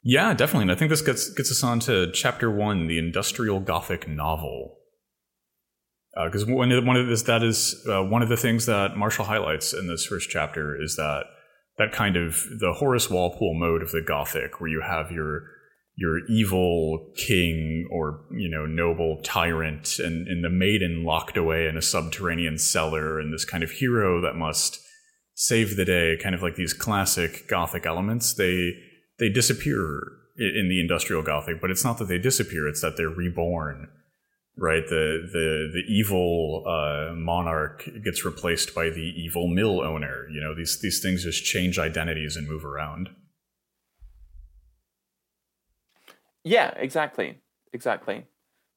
Yeah, 0.04 0.34
definitely. 0.34 0.64
And 0.64 0.72
I 0.74 0.76
think 0.76 0.90
this 0.90 1.02
gets 1.02 1.30
gets 1.30 1.52
us 1.52 1.64
on 1.64 1.80
to 1.82 2.12
chapter 2.12 2.52
one, 2.52 2.88
the 2.88 2.98
industrial 2.98 3.62
Gothic 3.62 4.10
novel. 4.10 4.76
Because 6.22 6.44
uh, 6.44 6.54
one 6.54 6.72
of 6.74 6.84
one 6.84 6.98
of 6.98 7.08
this 7.08 7.24
that 7.24 7.44
is 7.44 7.82
uh, 7.90 8.04
one 8.04 8.22
of 8.22 8.28
the 8.28 8.38
things 8.38 8.66
that 8.66 8.98
Marshall 8.98 9.26
highlights 9.26 9.72
in 9.72 9.88
this 9.88 10.06
first 10.06 10.30
chapter 10.30 10.80
is 10.80 10.98
that 10.98 11.28
that 11.78 11.92
kind 11.92 12.16
of 12.16 12.46
the 12.60 12.74
Horace 12.74 13.10
Walpole 13.10 13.54
mode 13.54 13.82
of 13.82 13.92
the 13.92 14.02
Gothic, 14.02 14.60
where 14.60 14.70
you 14.70 14.82
have 14.82 15.12
your 15.12 15.44
your 15.98 16.26
evil 16.28 17.14
king 17.16 17.88
or 17.90 18.26
you 18.32 18.50
know 18.50 18.66
noble 18.66 19.22
tyrant 19.24 19.98
and, 20.00 20.28
and 20.28 20.44
the 20.44 20.50
maiden 20.50 21.04
locked 21.06 21.38
away 21.38 21.68
in 21.68 21.78
a 21.78 21.82
subterranean 21.82 22.58
cellar 22.58 23.20
and 23.20 23.34
this 23.34 23.46
kind 23.46 23.64
of 23.64 23.72
hero 23.72 24.22
that 24.22 24.36
must 24.36 24.80
save 25.36 25.76
the 25.76 25.86
day 25.86 26.18
kind 26.22 26.36
of 26.36 26.42
like 26.42 26.56
these 26.56 26.74
classic 26.74 27.48
gothic 27.48 27.86
elements. 27.86 28.34
They 28.34 28.74
they 29.20 29.30
disappear 29.30 30.02
in 30.38 30.68
the 30.68 30.82
industrial 30.82 31.24
gothic 31.24 31.62
but 31.62 31.72
it's 31.72 31.86
not 31.86 31.98
that 31.98 32.10
they 32.10 32.18
disappear 32.18 32.68
it's 32.68 32.82
that 32.82 32.98
they're 32.98 33.08
reborn 33.08 33.88
right 34.58 34.88
the 34.88 35.28
the 35.32 35.70
the 35.74 35.84
evil 35.88 36.64
uh, 36.66 37.14
monarch 37.14 37.90
gets 38.04 38.24
replaced 38.24 38.74
by 38.74 38.90
the 38.90 39.14
evil 39.16 39.48
mill 39.48 39.82
owner 39.82 40.28
you 40.32 40.40
know 40.40 40.56
these 40.56 40.80
these 40.82 41.02
things 41.02 41.24
just 41.24 41.44
change 41.44 41.78
identities 41.78 42.36
and 42.36 42.48
move 42.48 42.64
around 42.64 43.10
Yeah, 46.46 46.76
exactly, 46.78 47.40
exactly. 47.74 48.28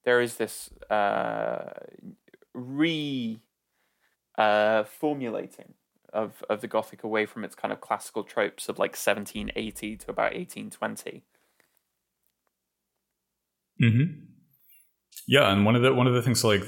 There 0.07 0.23
is 0.23 0.37
this 0.37 0.71
uh, 0.89 1.75
re 2.55 3.39
uh, 4.39 4.85
formulating 4.85 5.75
of 6.11 6.43
of 6.49 6.63
the 6.63 6.67
Gothic 6.67 7.05
away 7.05 7.27
from 7.27 7.45
its 7.45 7.55
kind 7.55 7.71
of 7.71 7.83
classical 7.83 8.25
tropes 8.25 8.71
of 8.71 8.79
like 8.79 8.93
1780 8.93 9.99
to 9.99 10.11
about 10.11 10.33
1820. 10.33 11.25
Hmm. 13.79 14.28
Yeah, 15.29 15.53
and 15.53 15.67
one 15.67 15.77
of 15.77 15.83
the 15.83 15.93
one 15.93 16.07
of 16.07 16.15
the 16.15 16.23
things 16.23 16.43
like 16.43 16.65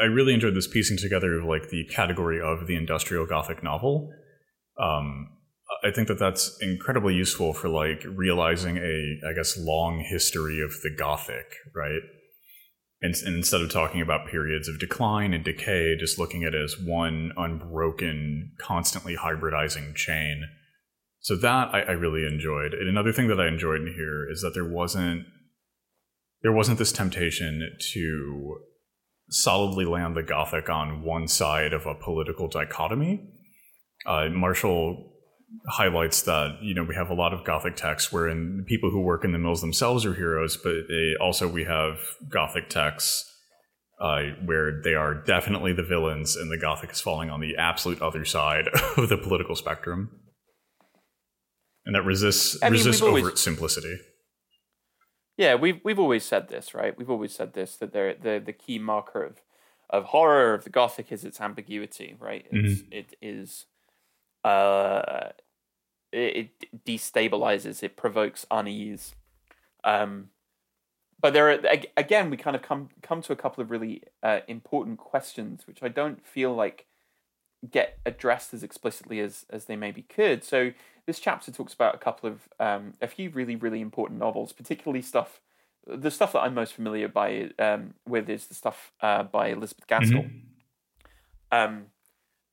I 0.00 0.06
really 0.06 0.32
enjoyed 0.32 0.54
this 0.54 0.66
piecing 0.66 0.96
together 0.96 1.38
of 1.38 1.44
like 1.44 1.68
the 1.68 1.84
category 1.84 2.40
of 2.40 2.66
the 2.66 2.76
industrial 2.76 3.26
Gothic 3.26 3.62
novel. 3.62 4.10
Um, 4.80 5.28
I 5.84 5.90
think 5.90 6.08
that 6.08 6.18
that's 6.18 6.56
incredibly 6.62 7.14
useful 7.14 7.52
for 7.52 7.68
like 7.68 8.02
realizing 8.06 8.78
a, 8.78 9.18
I 9.28 9.34
guess, 9.34 9.58
long 9.58 10.00
history 10.00 10.62
of 10.62 10.70
the 10.82 10.90
Gothic, 10.96 11.56
right? 11.74 12.00
And, 13.02 13.14
instead 13.26 13.60
of 13.60 13.70
talking 13.70 14.00
about 14.00 14.28
periods 14.28 14.66
of 14.66 14.78
decline 14.78 15.34
and 15.34 15.44
decay, 15.44 15.94
just 15.94 16.18
looking 16.18 16.42
at 16.44 16.54
it 16.54 16.62
as 16.62 16.78
one 16.78 17.32
unbroken, 17.36 18.52
constantly 18.58 19.16
hybridizing 19.16 19.94
chain. 19.94 20.44
So 21.20 21.36
that 21.36 21.74
I, 21.74 21.80
I 21.80 21.92
really 21.92 22.26
enjoyed. 22.26 22.72
And 22.72 22.88
another 22.88 23.12
thing 23.12 23.28
that 23.28 23.40
I 23.40 23.48
enjoyed 23.48 23.82
in 23.82 23.92
here 23.94 24.26
is 24.30 24.40
that 24.40 24.52
there 24.54 24.64
wasn't 24.64 25.26
there 26.44 26.52
wasn't 26.52 26.78
this 26.78 26.92
temptation 26.92 27.70
to 27.92 28.58
solidly 29.30 29.86
land 29.86 30.14
the 30.14 30.22
Gothic 30.22 30.68
on 30.68 31.02
one 31.02 31.26
side 31.26 31.72
of 31.72 31.86
a 31.86 31.94
political 31.94 32.46
dichotomy. 32.46 33.26
Uh, 34.06 34.28
Marshall 34.28 35.10
highlights 35.68 36.22
that 36.22 36.58
you 36.62 36.74
know 36.74 36.84
we 36.84 36.94
have 36.94 37.10
a 37.10 37.14
lot 37.14 37.32
of 37.32 37.44
gothic 37.44 37.76
texts 37.76 38.12
wherein 38.12 38.64
people 38.66 38.90
who 38.90 39.00
work 39.00 39.24
in 39.24 39.32
the 39.32 39.38
mills 39.38 39.60
themselves 39.60 40.04
are 40.04 40.14
heroes 40.14 40.56
but 40.56 40.72
they, 40.88 41.12
also 41.20 41.46
we 41.46 41.62
have 41.62 41.96
gothic 42.28 42.68
texts 42.68 43.30
uh, 44.00 44.22
where 44.44 44.82
they 44.82 44.94
are 44.94 45.14
definitely 45.14 45.72
the 45.72 45.84
villains 45.84 46.34
and 46.34 46.50
the 46.50 46.58
gothic 46.58 46.90
is 46.90 47.00
falling 47.00 47.30
on 47.30 47.40
the 47.40 47.54
absolute 47.56 48.02
other 48.02 48.24
side 48.24 48.66
of 48.96 49.08
the 49.08 49.16
political 49.16 49.54
spectrum 49.54 50.10
and 51.86 51.94
that 51.94 52.02
resists 52.02 52.60
I 52.60 52.66
mean, 52.66 52.72
resists 52.72 53.00
overt 53.00 53.22
always, 53.22 53.40
simplicity 53.40 53.96
yeah 55.36 55.54
we've 55.54 55.80
we've 55.84 55.98
always 55.98 56.24
said 56.24 56.48
this 56.48 56.74
right 56.74 56.96
we've 56.96 57.10
always 57.10 57.34
said 57.34 57.54
this 57.54 57.76
that 57.76 57.92
they're 57.92 58.14
the 58.14 58.42
the 58.44 58.52
key 58.52 58.78
marker 58.78 59.22
of 59.22 59.42
of 59.90 60.06
horror 60.06 60.54
of 60.54 60.64
the 60.64 60.70
gothic 60.70 61.12
is 61.12 61.24
its 61.24 61.40
ambiguity 61.40 62.16
right 62.18 62.46
it's, 62.50 62.80
mm-hmm. 62.80 62.92
it 62.92 63.16
is 63.20 63.66
uh, 64.44 65.30
it, 66.12 66.50
it 66.62 66.84
destabilizes, 66.84 67.82
it 67.82 67.96
provokes 67.96 68.46
unease. 68.50 69.14
Um, 69.82 70.28
but 71.20 71.32
there 71.32 71.50
are 71.50 71.58
again, 71.96 72.30
we 72.30 72.36
kind 72.36 72.54
of 72.54 72.62
come 72.62 72.90
come 73.02 73.22
to 73.22 73.32
a 73.32 73.36
couple 73.36 73.62
of 73.62 73.70
really 73.70 74.02
uh, 74.22 74.40
important 74.46 74.98
questions, 74.98 75.66
which 75.66 75.82
I 75.82 75.88
don't 75.88 76.24
feel 76.24 76.54
like 76.54 76.86
get 77.70 77.98
addressed 78.04 78.52
as 78.52 78.62
explicitly 78.62 79.20
as 79.20 79.46
as 79.48 79.64
they 79.64 79.76
maybe 79.76 80.02
could. 80.02 80.44
So 80.44 80.72
this 81.06 81.20
chapter 81.20 81.52
talks 81.52 81.74
about 81.74 81.94
a 81.94 81.98
couple 81.98 82.28
of 82.28 82.48
um, 82.58 82.94
a 83.00 83.06
few 83.06 83.30
really 83.30 83.56
really 83.56 83.80
important 83.80 84.18
novels, 84.18 84.52
particularly 84.52 85.02
stuff. 85.02 85.40
The 85.86 86.10
stuff 86.10 86.32
that 86.32 86.40
I'm 86.40 86.54
most 86.54 86.72
familiar 86.72 87.08
by 87.08 87.50
um, 87.58 87.94
with 88.08 88.30
is 88.30 88.46
the 88.46 88.54
stuff 88.54 88.92
uh, 89.00 89.24
by 89.24 89.48
Elizabeth 89.48 89.86
Gaskell. 89.86 90.22
Mm-hmm. 90.22 90.38
Um, 91.52 91.86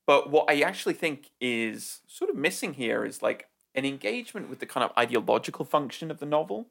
but 0.06 0.30
what 0.30 0.52
I 0.52 0.60
actually 0.62 0.96
think 0.96 1.32
is 1.40 2.02
sort 2.08 2.30
of 2.30 2.36
missing 2.36 2.74
here 2.74 3.06
is 3.06 3.22
like 3.22 3.48
an 3.74 3.86
engagement 3.86 4.50
with 4.50 4.60
the 4.60 4.66
kind 4.66 4.84
of 4.84 4.92
ideological 4.98 5.64
function 5.64 6.12
of 6.12 6.20
the 6.20 6.26
novel. 6.26 6.68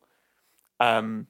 Um, 0.78 1.28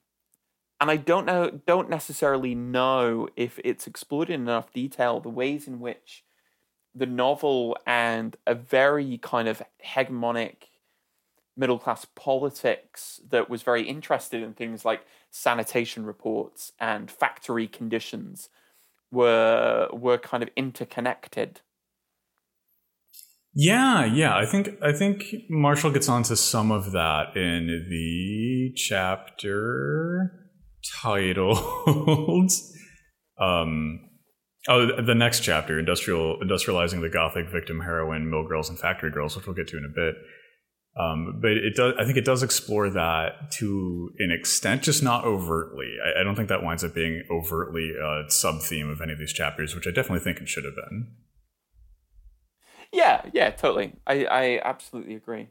and 0.81 0.91
I 0.91 0.97
don't 0.97 1.27
know, 1.27 1.61
don't 1.67 1.91
necessarily 1.91 2.55
know 2.55 3.29
if 3.37 3.61
it's 3.65 3.87
explored 3.87 4.31
in 4.31 4.41
enough 4.41 4.73
detail 4.73 5.21
the 5.21 5.29
ways 5.29 5.69
in 5.69 5.79
which 5.79 6.25
the 6.95 7.07
novel 7.07 7.77
and 7.87 8.37
a 8.47 8.55
very 8.55 9.19
kind 9.19 9.49
of 9.49 9.63
hegemonic 9.85 10.55
middle 11.57 11.79
class 11.79 12.07
politics 12.15 13.21
that 13.29 13.51
was 13.51 13.63
very 13.63 13.83
interested 13.83 14.43
in 14.43 14.55
things 14.55 14.85
like 14.85 15.05
sanitation 15.31 16.05
reports 16.05 16.73
and 16.81 17.11
factory 17.11 17.67
conditions 17.67 18.49
were 19.13 19.89
were 19.93 20.19
kind 20.19 20.43
of 20.43 20.49
interconnected 20.57 21.61
yeah, 23.53 24.05
yeah. 24.05 24.37
I 24.37 24.47
think 24.47 24.71
I 24.81 24.93
think 24.93 25.25
Marshall 25.49 25.91
gets 25.91 26.09
onto 26.09 26.37
some 26.37 26.71
of 26.71 26.93
that 26.93 27.37
in 27.37 27.67
the 27.89 28.73
chapter 28.77 30.49
titled 31.03 31.59
um 33.41 34.10
oh 34.69 35.01
the 35.03 35.15
next 35.15 35.41
chapter 35.41 35.79
industrial 35.79 36.39
industrializing 36.41 37.01
the 37.01 37.09
gothic 37.09 37.49
victim 37.49 37.81
heroine 37.81 38.31
mill 38.31 38.47
girls 38.47 38.69
and 38.69 38.79
factory 38.79 39.11
girls 39.11 39.37
which 39.37 39.47
we'll 39.47 39.57
get 39.57 39.69
to 39.69 39.77
in 39.77 39.85
a 39.85 39.89
bit 39.89 40.15
um, 40.99 41.39
but 41.41 41.53
it 41.53 41.75
does 41.77 41.95
i 41.99 42.05
think 42.05 42.17
it 42.17 42.25
does 42.25 42.43
explore 42.43 42.91
that 42.91 43.51
to 43.51 44.11
an 44.19 44.31
extent 44.31 44.83
just 44.83 45.03
not 45.03 45.25
overtly 45.25 45.97
I, 46.05 46.21
I 46.21 46.25
don't 46.25 46.35
think 46.35 46.49
that 46.49 46.63
winds 46.63 46.85
up 46.85 46.95
being 46.95 47.23
overtly 47.31 47.93
a 47.93 48.31
sub 48.31 48.61
theme 48.61 48.91
of 48.91 49.01
any 49.01 49.13
of 49.13 49.19
these 49.19 49.33
chapters 49.33 49.75
which 49.75 49.87
i 49.87 49.91
definitely 49.91 50.21
think 50.21 50.39
it 50.39 50.49
should 50.49 50.65
have 50.65 50.75
been 50.75 51.09
yeah, 52.93 53.23
yeah, 53.33 53.51
totally. 53.51 53.93
I, 54.07 54.25
I 54.25 54.61
absolutely 54.65 55.15
agree. 55.15 55.49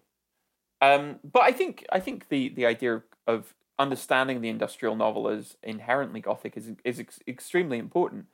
Um, 0.82 1.20
but 1.24 1.44
I 1.44 1.52
think 1.52 1.86
I 1.92 2.00
think 2.00 2.30
the 2.30 2.50
the 2.50 2.66
idea 2.66 3.04
of 3.28 3.54
understanding 3.78 4.42
the 4.42 4.50
industrial 4.50 4.96
novel 4.96 5.28
as 5.28 5.58
inherently 5.64 6.22
gothic 6.22 6.58
is 6.58 6.72
is 6.84 7.00
ex- 7.00 7.20
extremely 7.28 7.78
important. 7.78 8.26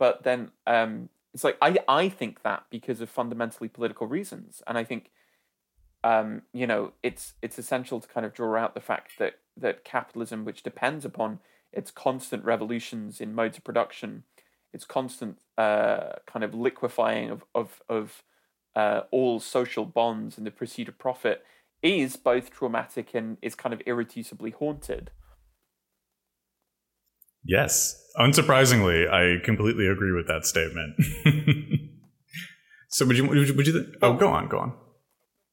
But 0.00 0.22
then 0.22 0.50
um, 0.66 1.10
it's 1.34 1.44
like 1.44 1.58
I 1.60 1.76
I 1.86 2.08
think 2.08 2.42
that 2.42 2.64
because 2.70 3.02
of 3.02 3.10
fundamentally 3.10 3.68
political 3.68 4.06
reasons, 4.06 4.62
and 4.66 4.78
I 4.78 4.82
think 4.82 5.10
um, 6.02 6.42
you 6.54 6.66
know 6.66 6.92
it's 7.02 7.34
it's 7.42 7.58
essential 7.58 8.00
to 8.00 8.08
kind 8.08 8.24
of 8.24 8.32
draw 8.32 8.56
out 8.56 8.74
the 8.74 8.80
fact 8.80 9.18
that 9.18 9.34
that 9.58 9.84
capitalism, 9.84 10.46
which 10.46 10.62
depends 10.62 11.04
upon 11.04 11.38
its 11.70 11.90
constant 11.90 12.44
revolutions 12.44 13.20
in 13.20 13.34
modes 13.34 13.58
of 13.58 13.64
production, 13.64 14.24
its 14.72 14.86
constant 14.86 15.38
uh, 15.58 16.14
kind 16.26 16.44
of 16.44 16.54
liquefying 16.54 17.28
of 17.28 17.44
of 17.54 17.82
of 17.86 18.24
uh, 18.74 19.02
all 19.10 19.38
social 19.38 19.84
bonds 19.84 20.38
and 20.38 20.46
the 20.46 20.50
pursuit 20.50 20.88
of 20.88 20.98
profit 20.98 21.44
is 21.82 22.16
both 22.16 22.50
traumatic 22.50 23.14
and 23.14 23.36
is 23.42 23.54
kind 23.54 23.74
of 23.74 23.80
irreducibly 23.80 24.54
haunted. 24.54 25.10
Yes, 27.44 27.96
unsurprisingly, 28.16 29.10
I 29.10 29.44
completely 29.44 29.86
agree 29.86 30.12
with 30.12 30.26
that 30.28 30.44
statement. 30.44 30.94
so, 32.88 33.06
would 33.06 33.16
you 33.16 33.26
would 33.26 33.48
you, 33.48 33.54
would 33.54 33.66
you 33.66 33.72
th- 33.72 33.94
oh, 34.02 34.14
go 34.14 34.28
on, 34.28 34.48
go 34.48 34.58
on. 34.58 34.72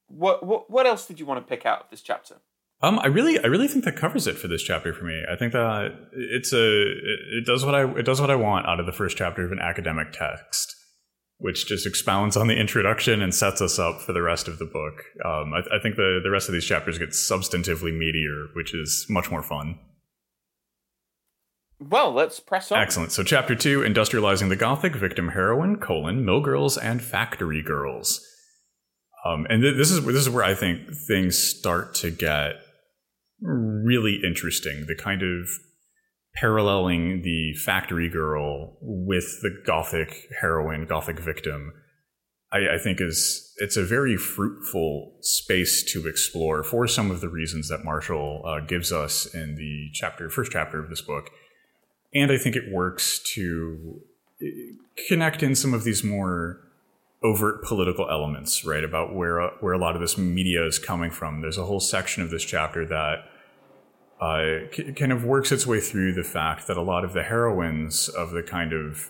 What 0.07 0.45
what 0.45 0.69
what 0.69 0.85
else 0.85 1.05
did 1.05 1.19
you 1.19 1.25
want 1.25 1.45
to 1.45 1.49
pick 1.49 1.65
out 1.65 1.81
of 1.81 1.89
this 1.89 2.01
chapter? 2.01 2.35
Um, 2.79 2.99
I 2.99 3.07
really, 3.07 3.39
I 3.39 3.47
really 3.47 3.67
think 3.67 3.85
that 3.85 3.95
covers 3.95 4.27
it 4.27 4.37
for 4.37 4.47
this 4.47 4.61
chapter 4.61 4.93
for 4.93 5.03
me. 5.03 5.23
I 5.31 5.35
think 5.35 5.51
that 5.53 5.97
it's 6.13 6.53
a, 6.53 6.81
it 7.39 7.43
does 7.43 7.65
what 7.65 7.73
I, 7.73 7.89
it 7.97 8.03
does 8.03 8.21
what 8.21 8.29
I 8.29 8.35
want 8.35 8.67
out 8.67 8.79
of 8.79 8.85
the 8.85 8.91
first 8.91 9.17
chapter 9.17 9.43
of 9.43 9.51
an 9.51 9.59
academic 9.59 10.11
text 10.11 10.75
which 11.39 11.67
just 11.67 11.85
expounds 11.85 12.35
on 12.35 12.47
the 12.47 12.55
introduction 12.55 13.21
and 13.21 13.33
sets 13.33 13.61
us 13.61 13.77
up 13.77 14.01
for 14.01 14.13
the 14.13 14.21
rest 14.21 14.47
of 14.47 14.57
the 14.57 14.65
book. 14.65 15.03
Um, 15.23 15.53
I, 15.53 15.59
I, 15.75 15.79
think 15.81 15.95
the, 15.95 16.19
the 16.23 16.31
rest 16.31 16.49
of 16.49 16.53
these 16.53 16.65
chapters 16.65 16.97
get 16.97 17.09
substantively 17.09 17.93
meatier, 17.93 18.47
which 18.55 18.73
is 18.73 19.05
much 19.09 19.29
more 19.29 19.43
fun. 19.43 19.77
Well, 21.79 22.11
let's 22.11 22.39
press 22.39 22.71
on. 22.71 22.79
Excellent. 22.79 23.11
So, 23.11 23.23
chapter 23.23 23.55
two 23.55 23.81
industrializing 23.81 24.49
the 24.49 24.55
Gothic, 24.55 24.95
victim 24.95 25.29
heroine, 25.29 25.77
colon, 25.77 26.25
mill 26.25 26.41
girls, 26.41 26.77
and 26.77 27.01
factory 27.03 27.61
girls. 27.61 28.25
Um, 29.25 29.45
and 29.49 29.61
th- 29.61 29.75
this 29.75 29.91
is 29.91 30.03
this 30.05 30.15
is 30.15 30.29
where 30.29 30.43
I 30.43 30.55
think 30.55 30.89
things 31.07 31.37
start 31.37 31.93
to 31.95 32.09
get 32.09 32.55
really 33.41 34.21
interesting. 34.25 34.85
The 34.87 34.95
kind 34.95 35.21
of 35.21 35.49
paralleling 36.35 37.21
the 37.23 37.53
factory 37.53 38.09
girl 38.09 38.77
with 38.81 39.41
the 39.41 39.51
Gothic 39.65 40.27
heroine, 40.41 40.85
Gothic 40.85 41.19
victim, 41.19 41.73
I, 42.51 42.75
I 42.75 42.77
think 42.77 43.01
is 43.01 43.53
it's 43.57 43.77
a 43.77 43.83
very 43.83 44.17
fruitful 44.17 45.17
space 45.21 45.83
to 45.93 46.07
explore 46.07 46.63
for 46.63 46.87
some 46.87 47.11
of 47.11 47.21
the 47.21 47.29
reasons 47.29 47.69
that 47.69 47.83
Marshall 47.83 48.43
uh, 48.45 48.65
gives 48.65 48.91
us 48.91 49.25
in 49.33 49.55
the 49.55 49.89
chapter, 49.93 50.29
first 50.29 50.51
chapter 50.51 50.79
of 50.79 50.89
this 50.89 51.01
book, 51.01 51.29
and 52.13 52.31
I 52.31 52.37
think 52.37 52.55
it 52.55 52.71
works 52.71 53.19
to 53.35 54.01
uh, 54.41 54.45
connect 55.07 55.43
in 55.43 55.55
some 55.55 55.73
of 55.73 55.83
these 55.83 56.03
more 56.03 56.61
overt 57.23 57.63
political 57.63 58.09
elements, 58.09 58.63
right? 58.65 58.83
About 58.83 59.13
where 59.15 59.41
uh, 59.41 59.49
where 59.59 59.73
a 59.73 59.77
lot 59.77 59.95
of 59.95 60.01
this 60.01 60.17
media 60.17 60.65
is 60.65 60.79
coming 60.79 61.11
from. 61.11 61.41
There's 61.41 61.57
a 61.57 61.65
whole 61.65 61.79
section 61.79 62.23
of 62.23 62.29
this 62.29 62.43
chapter 62.43 62.85
that 62.85 63.15
uh, 64.21 64.71
c- 64.73 64.93
kind 64.93 65.11
of 65.11 65.23
works 65.23 65.51
its 65.51 65.67
way 65.67 65.79
through 65.79 66.13
the 66.13 66.23
fact 66.23 66.67
that 66.67 66.77
a 66.77 66.81
lot 66.81 67.03
of 67.03 67.13
the 67.13 67.23
heroines 67.23 68.09
of 68.09 68.31
the 68.31 68.43
kind 68.43 68.73
of 68.73 69.09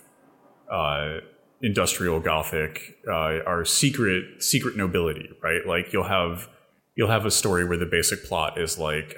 uh, 0.70 1.18
industrial 1.62 2.20
gothic 2.20 2.98
uh, 3.06 3.42
are 3.46 3.64
secret 3.64 4.42
secret 4.42 4.76
nobility, 4.76 5.30
right? 5.42 5.66
Like 5.66 5.92
you'll 5.92 6.08
have 6.08 6.48
you'll 6.94 7.10
have 7.10 7.26
a 7.26 7.30
story 7.30 7.64
where 7.64 7.78
the 7.78 7.86
basic 7.86 8.24
plot 8.24 8.58
is 8.60 8.78
like. 8.78 9.16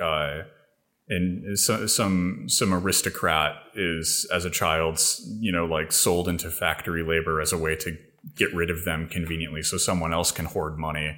And 1.11 1.59
so, 1.59 1.87
some 1.87 2.44
some 2.49 2.73
aristocrat 2.73 3.57
is 3.75 4.29
as 4.33 4.44
a 4.44 4.51
child 4.51 5.01
you 5.40 5.51
know 5.51 5.66
like 5.66 5.90
sold 5.90 6.29
into 6.29 6.51
factory 6.51 7.03
labor 7.03 7.40
as 7.40 7.53
a 7.53 7.59
way 7.59 7.75
to 7.77 7.96
get 8.37 8.55
rid 8.55 8.70
of 8.70 8.85
them 8.85 9.09
conveniently 9.09 9.62
so 9.62 9.77
someone 9.77 10.12
else 10.12 10.31
can 10.31 10.46
hoard 10.46 10.79
money. 10.79 11.16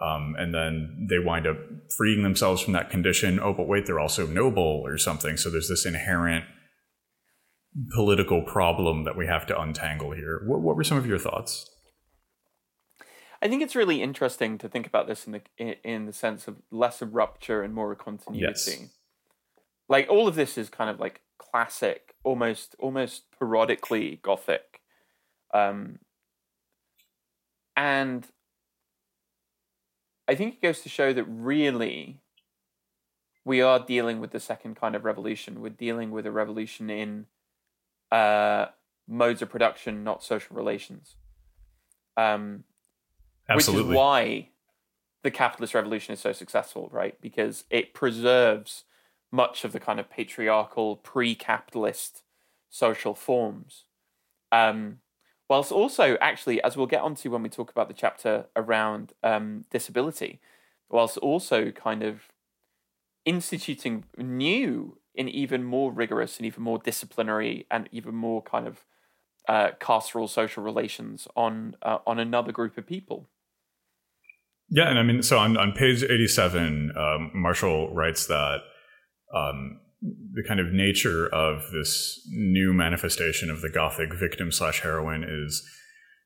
Um, 0.00 0.36
and 0.38 0.54
then 0.54 1.06
they 1.10 1.18
wind 1.18 1.46
up 1.46 1.56
freeing 1.96 2.22
themselves 2.22 2.62
from 2.62 2.74
that 2.74 2.88
condition. 2.88 3.40
Oh 3.40 3.52
but 3.52 3.66
wait 3.66 3.86
they're 3.86 3.98
also 3.98 4.26
noble 4.26 4.82
or 4.84 4.96
something. 4.96 5.36
So 5.36 5.50
there's 5.50 5.68
this 5.68 5.84
inherent 5.84 6.44
political 7.94 8.42
problem 8.42 9.04
that 9.04 9.16
we 9.16 9.26
have 9.26 9.46
to 9.46 9.60
untangle 9.60 10.12
here. 10.12 10.42
What, 10.46 10.60
what 10.60 10.76
were 10.76 10.84
some 10.84 10.98
of 10.98 11.06
your 11.06 11.18
thoughts? 11.18 11.68
I 13.42 13.48
think 13.48 13.62
it's 13.62 13.76
really 13.76 14.02
interesting 14.02 14.56
to 14.58 14.68
think 14.68 14.86
about 14.86 15.06
this 15.06 15.26
in 15.26 15.32
the 15.32 15.42
in, 15.84 16.06
the 16.06 16.12
sense 16.12 16.48
of 16.48 16.56
less 16.70 17.02
a 17.02 17.06
rupture 17.06 17.62
and 17.62 17.74
more 17.74 17.92
a 17.92 17.96
continuity. 17.96 18.46
Yes. 18.46 18.88
Like 19.88 20.08
all 20.08 20.26
of 20.28 20.34
this 20.34 20.58
is 20.58 20.68
kind 20.68 20.90
of 20.90 21.00
like 21.00 21.20
classic, 21.38 22.14
almost 22.24 22.74
almost 22.78 23.24
parodically 23.40 24.20
gothic. 24.22 24.80
Um 25.54 25.98
and 27.76 28.26
I 30.28 30.34
think 30.34 30.54
it 30.54 30.62
goes 30.62 30.80
to 30.80 30.88
show 30.88 31.12
that 31.12 31.24
really 31.24 32.20
we 33.44 33.62
are 33.62 33.78
dealing 33.78 34.18
with 34.18 34.32
the 34.32 34.40
second 34.40 34.74
kind 34.74 34.96
of 34.96 35.04
revolution. 35.04 35.60
We're 35.60 35.68
dealing 35.68 36.10
with 36.10 36.26
a 36.26 36.32
revolution 36.32 36.90
in 36.90 37.26
uh, 38.10 38.66
modes 39.06 39.40
of 39.40 39.50
production, 39.50 40.02
not 40.02 40.24
social 40.24 40.56
relations. 40.56 41.14
Um, 42.16 42.64
absolutely 43.48 43.84
which 43.84 43.92
is 43.92 43.96
why 43.96 44.48
the 45.22 45.30
capitalist 45.30 45.74
revolution 45.74 46.12
is 46.14 46.20
so 46.20 46.32
successful, 46.32 46.88
right? 46.92 47.20
Because 47.20 47.64
it 47.70 47.94
preserves 47.94 48.82
much 49.36 49.64
of 49.64 49.72
the 49.72 49.80
kind 49.80 50.00
of 50.00 50.10
patriarchal, 50.10 50.96
pre-capitalist 50.96 52.22
social 52.70 53.14
forms. 53.14 53.84
Um, 54.50 54.98
whilst 55.48 55.70
also, 55.70 56.16
actually, 56.20 56.62
as 56.62 56.76
we'll 56.76 56.86
get 56.86 57.02
onto 57.02 57.30
when 57.30 57.42
we 57.42 57.50
talk 57.50 57.70
about 57.70 57.88
the 57.88 57.94
chapter 57.94 58.46
around 58.56 59.12
um, 59.22 59.64
disability, 59.70 60.40
whilst 60.88 61.18
also 61.18 61.70
kind 61.70 62.02
of 62.02 62.22
instituting 63.24 64.04
new 64.16 64.98
in 65.14 65.28
even 65.28 65.64
more 65.64 65.92
rigorous 65.92 66.38
and 66.38 66.46
even 66.46 66.62
more 66.62 66.78
disciplinary 66.78 67.66
and 67.70 67.88
even 67.92 68.14
more 68.14 68.42
kind 68.42 68.66
of 68.66 68.84
uh, 69.48 69.70
carceral 69.80 70.28
social 70.28 70.62
relations 70.62 71.28
on 71.36 71.76
uh, 71.82 71.98
on 72.06 72.18
another 72.18 72.52
group 72.52 72.78
of 72.78 72.86
people. 72.86 73.28
Yeah, 74.68 74.88
and 74.88 74.98
I 74.98 75.02
mean, 75.02 75.22
so 75.22 75.38
on, 75.38 75.56
on 75.56 75.72
page 75.72 76.02
87, 76.02 76.92
um, 76.96 77.30
Marshall 77.32 77.94
writes 77.94 78.26
that 78.26 78.62
um, 79.34 79.80
the 80.02 80.44
kind 80.46 80.60
of 80.60 80.72
nature 80.72 81.26
of 81.26 81.70
this 81.72 82.20
new 82.30 82.72
manifestation 82.72 83.50
of 83.50 83.60
the 83.60 83.70
Gothic 83.70 84.14
victim 84.14 84.52
slash 84.52 84.82
heroine 84.82 85.24
is 85.24 85.66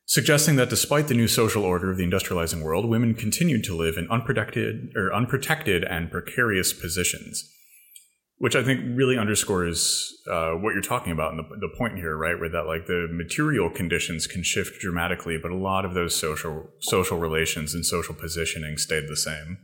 suggesting 0.07 0.57
that 0.57 0.71
despite 0.71 1.09
the 1.09 1.15
new 1.15 1.29
social 1.29 1.65
order 1.65 1.91
of 1.91 1.97
the 1.97 2.05
industrializing 2.05 2.63
world, 2.63 2.89
women 2.89 3.15
continued 3.15 3.65
to 3.65 3.77
live 3.77 3.97
in 3.97 4.09
unprotected 4.11 4.91
or 4.97 5.15
unprotected 5.15 5.85
and 5.85 6.11
precarious 6.11 6.73
positions 6.73 7.49
which 8.41 8.57
I 8.57 8.65
think 8.65 8.81
really 8.97 9.19
underscores 9.19 10.17
uh, 10.27 10.53
what 10.53 10.73
you're 10.73 10.81
talking 10.81 11.13
about 11.13 11.35
and 11.35 11.41
the, 11.41 11.57
the 11.57 11.69
point 11.77 11.99
here, 11.99 12.17
right? 12.17 12.41
Where 12.41 12.49
that 12.49 12.63
like 12.63 12.87
the 12.87 13.07
material 13.11 13.69
conditions 13.69 14.27
can 14.27 14.43
shift 14.43 14.81
dramatically, 14.81 15.37
but 15.37 15.51
a 15.51 15.57
lot 15.57 15.85
of 15.85 15.93
those 15.93 16.15
social 16.15 16.71
social 16.79 17.19
relations 17.19 17.75
and 17.75 17.85
social 17.85 18.15
positioning 18.15 18.79
stayed 18.79 19.09
the 19.09 19.17
same. 19.17 19.59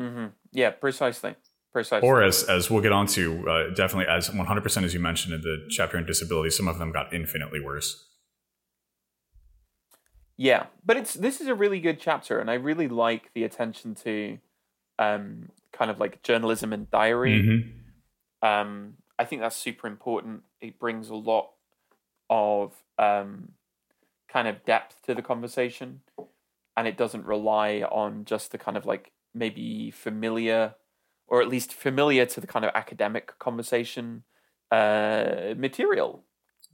Mm-hmm. 0.00 0.26
Yeah, 0.50 0.70
precisely, 0.70 1.36
precisely. 1.72 2.08
Or 2.08 2.22
as 2.22 2.44
as 2.44 2.70
we'll 2.70 2.82
get 2.82 2.92
onto, 2.92 3.48
uh, 3.48 3.74
definitely 3.74 4.12
as 4.12 4.32
100 4.32 4.60
percent 4.60 4.84
as 4.84 4.94
you 4.94 5.00
mentioned 5.00 5.34
in 5.34 5.40
the 5.40 5.66
chapter 5.70 5.96
on 5.96 6.06
disability, 6.06 6.50
some 6.50 6.68
of 6.68 6.78
them 6.78 6.92
got 6.92 7.12
infinitely 7.12 7.60
worse. 7.60 8.08
Yeah, 10.36 10.66
but 10.84 10.96
it's 10.96 11.14
this 11.14 11.40
is 11.40 11.46
a 11.46 11.54
really 11.54 11.80
good 11.80 12.00
chapter, 12.00 12.40
and 12.40 12.50
I 12.50 12.54
really 12.54 12.88
like 12.88 13.32
the 13.34 13.44
attention 13.44 13.94
to 13.96 14.38
um, 14.98 15.50
kind 15.72 15.90
of 15.90 16.00
like 16.00 16.22
journalism 16.22 16.72
and 16.72 16.90
diary. 16.90 17.42
Mm-hmm. 17.42 18.46
Um, 18.46 18.94
I 19.18 19.24
think 19.24 19.42
that's 19.42 19.56
super 19.56 19.86
important. 19.86 20.42
It 20.60 20.78
brings 20.78 21.10
a 21.10 21.14
lot 21.14 21.50
of 22.28 22.72
um, 22.98 23.52
kind 24.28 24.48
of 24.48 24.64
depth 24.64 25.02
to 25.06 25.14
the 25.14 25.22
conversation, 25.22 26.00
and 26.76 26.88
it 26.88 26.96
doesn't 26.96 27.26
rely 27.26 27.82
on 27.82 28.24
just 28.24 28.52
the 28.52 28.58
kind 28.58 28.76
of 28.76 28.86
like 28.86 29.12
maybe 29.34 29.90
familiar, 29.90 30.74
or 31.32 31.40
at 31.40 31.48
least 31.48 31.72
familiar 31.72 32.26
to 32.26 32.42
the 32.42 32.46
kind 32.46 32.62
of 32.62 32.70
academic 32.74 33.38
conversation 33.38 34.22
uh, 34.70 35.54
material. 35.56 36.22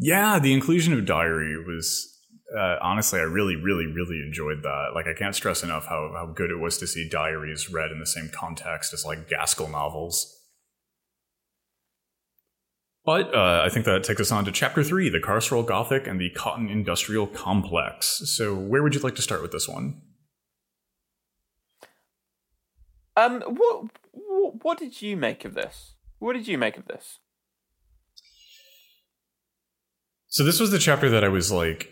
Yeah, 0.01 0.41
the 0.41 0.53
inclusion 0.53 0.93
of 0.93 1.07
diary 1.07 1.57
was 1.65 2.19
uh, 2.57 2.77
honestly, 2.83 3.21
I 3.21 3.25
really, 3.25 3.55
really, 3.55 3.87
really 3.87 4.21
enjoyed 4.21 4.63
that. 4.63 4.93
Like, 4.95 5.07
I 5.07 5.13
can't 5.13 5.35
stress 5.35 5.63
enough 5.63 5.87
how, 5.87 6.11
how 6.15 6.27
good 6.27 6.51
it 6.51 6.57
was 6.57 6.77
to 6.79 6.87
see 6.87 7.09
diaries 7.09 7.71
read 7.71 7.93
in 7.93 8.01
the 8.01 8.07
same 8.07 8.31
context 8.33 8.93
as 8.93 9.05
like 9.05 9.29
Gaskell 9.29 9.69
novels. 9.69 10.35
But 13.05 13.33
uh, 13.35 13.63
I 13.65 13.69
think 13.69 13.87
that 13.87 14.03
takes 14.03 14.21
us 14.21 14.33
on 14.33 14.45
to 14.45 14.53
chapter 14.53 14.83
three 14.83 15.09
the 15.09 15.21
carceral 15.21 15.65
Gothic 15.65 16.07
and 16.07 16.21
the 16.21 16.31
cotton 16.31 16.69
industrial 16.69 17.27
complex. 17.27 18.23
So, 18.25 18.55
where 18.55 18.83
would 18.83 18.95
you 18.95 19.01
like 19.01 19.15
to 19.15 19.23
start 19.23 19.41
with 19.41 19.53
this 19.53 19.69
one? 19.69 20.03
Um, 23.17 23.43
what 23.43 23.87
what 24.63 24.79
did 24.79 25.03
you 25.03 25.17
make 25.17 25.45
of 25.45 25.55
this? 25.55 25.95
What 26.19 26.35
did 26.35 26.49
you 26.49 26.59
make 26.59 26.77
of 26.77 26.87
this? 26.87 27.19
So 30.29 30.45
this 30.45 30.61
was 30.61 30.71
the 30.71 30.79
chapter 30.79 31.09
that 31.11 31.25
I 31.25 31.29
was 31.29 31.51
like 31.51 31.91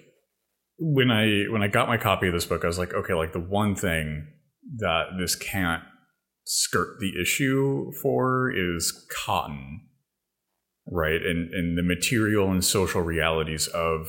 when 0.78 1.10
I 1.10 1.44
when 1.50 1.62
I 1.62 1.68
got 1.68 1.88
my 1.88 1.96
copy 1.96 2.26
of 2.28 2.34
this 2.34 2.44
book, 2.44 2.64
I 2.64 2.66
was 2.66 2.78
like, 2.78 2.92
okay, 2.92 3.14
like 3.14 3.32
the 3.32 3.40
one 3.40 3.74
thing 3.74 4.28
that 4.76 5.16
this 5.18 5.34
can't 5.34 5.82
skirt 6.44 6.98
the 7.00 7.20
issue 7.20 7.92
for 8.02 8.50
is 8.50 9.06
cotton, 9.24 9.86
right? 10.90 11.22
And 11.22 11.52
and 11.54 11.78
the 11.78 11.82
material 11.82 12.50
and 12.50 12.64
social 12.64 13.00
realities 13.00 13.68
of 13.68 14.08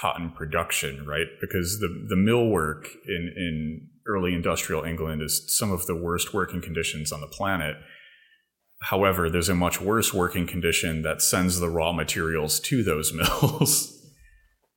cotton 0.00 0.30
production, 0.30 1.06
right? 1.06 1.26
Because 1.40 1.78
the 1.78 2.06
the 2.08 2.16
mill 2.16 2.46
work 2.48 2.88
in 3.06 3.32
in 3.36 3.88
early 4.06 4.34
industrial 4.34 4.84
England 4.84 5.22
is 5.22 5.42
some 5.48 5.72
of 5.72 5.86
the 5.86 5.96
worst 5.96 6.32
working 6.32 6.60
conditions 6.60 7.12
on 7.12 7.20
the 7.20 7.26
planet. 7.26 7.76
However, 8.82 9.30
there's 9.30 9.48
a 9.48 9.54
much 9.54 9.80
worse 9.80 10.12
working 10.12 10.46
condition 10.46 11.02
that 11.02 11.22
sends 11.22 11.60
the 11.60 11.70
raw 11.70 11.92
materials 11.92 12.60
to 12.60 12.82
those 12.82 13.12
mills. 13.12 13.92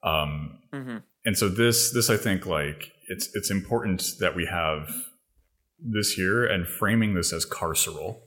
Um, 0.04 0.60
mm-hmm. 0.74 0.98
And 1.26 1.38
so 1.38 1.50
this 1.50 1.92
this 1.92 2.10
I 2.10 2.18
think 2.18 2.46
like 2.46 2.94
it's 3.08 3.30
it's 3.34 3.52
important 3.52 4.04
that 4.20 4.36
we 4.36 4.46
have 4.46 4.90
this 5.80 6.14
here 6.14 6.46
and 6.46 6.68
framing 6.68 7.14
this 7.14 7.34
as 7.34 7.46
carceral. 7.46 8.20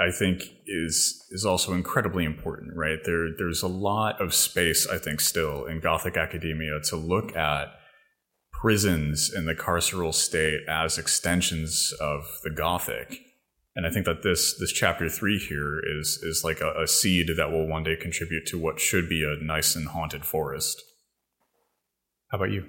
I, 0.00 0.08
I 0.08 0.10
think 0.10 0.42
is 0.66 1.24
is 1.30 1.46
also 1.46 1.72
incredibly 1.72 2.24
important, 2.24 2.76
right? 2.76 2.98
There 3.04 3.28
there's 3.36 3.62
a 3.62 3.68
lot 3.68 4.20
of 4.20 4.34
space 4.34 4.86
I 4.86 4.98
think 4.98 5.20
still 5.20 5.64
in 5.66 5.80
Gothic 5.80 6.16
academia 6.16 6.80
to 6.86 6.96
look 6.96 7.36
at 7.36 7.68
prisons 8.60 9.32
in 9.34 9.46
the 9.46 9.54
carceral 9.54 10.12
state 10.14 10.60
as 10.68 10.98
extensions 10.98 11.92
of 12.00 12.40
the 12.44 12.50
Gothic 12.50 13.20
And 13.76 13.86
I 13.86 13.90
think 13.90 14.04
that 14.06 14.22
this 14.22 14.58
this 14.58 14.72
chapter 14.72 15.08
three 15.08 15.38
here 15.38 15.80
is 15.80 16.18
is 16.22 16.42
like 16.44 16.60
a, 16.60 16.82
a 16.82 16.86
seed 16.86 17.28
that 17.36 17.50
will 17.50 17.66
one 17.66 17.84
day 17.84 17.96
contribute 17.96 18.46
to 18.46 18.58
what 18.58 18.80
should 18.80 19.08
be 19.08 19.22
a 19.22 19.42
nice 19.42 19.76
and 19.76 19.88
haunted 19.88 20.24
forest. 20.24 20.82
How 22.30 22.38
about 22.38 22.50
you? 22.50 22.66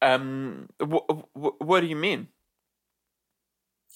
Um, 0.00 0.68
wh- 0.80 1.10
wh- 1.34 1.60
what 1.60 1.80
do 1.80 1.86
you 1.86 1.96
mean? 1.96 2.28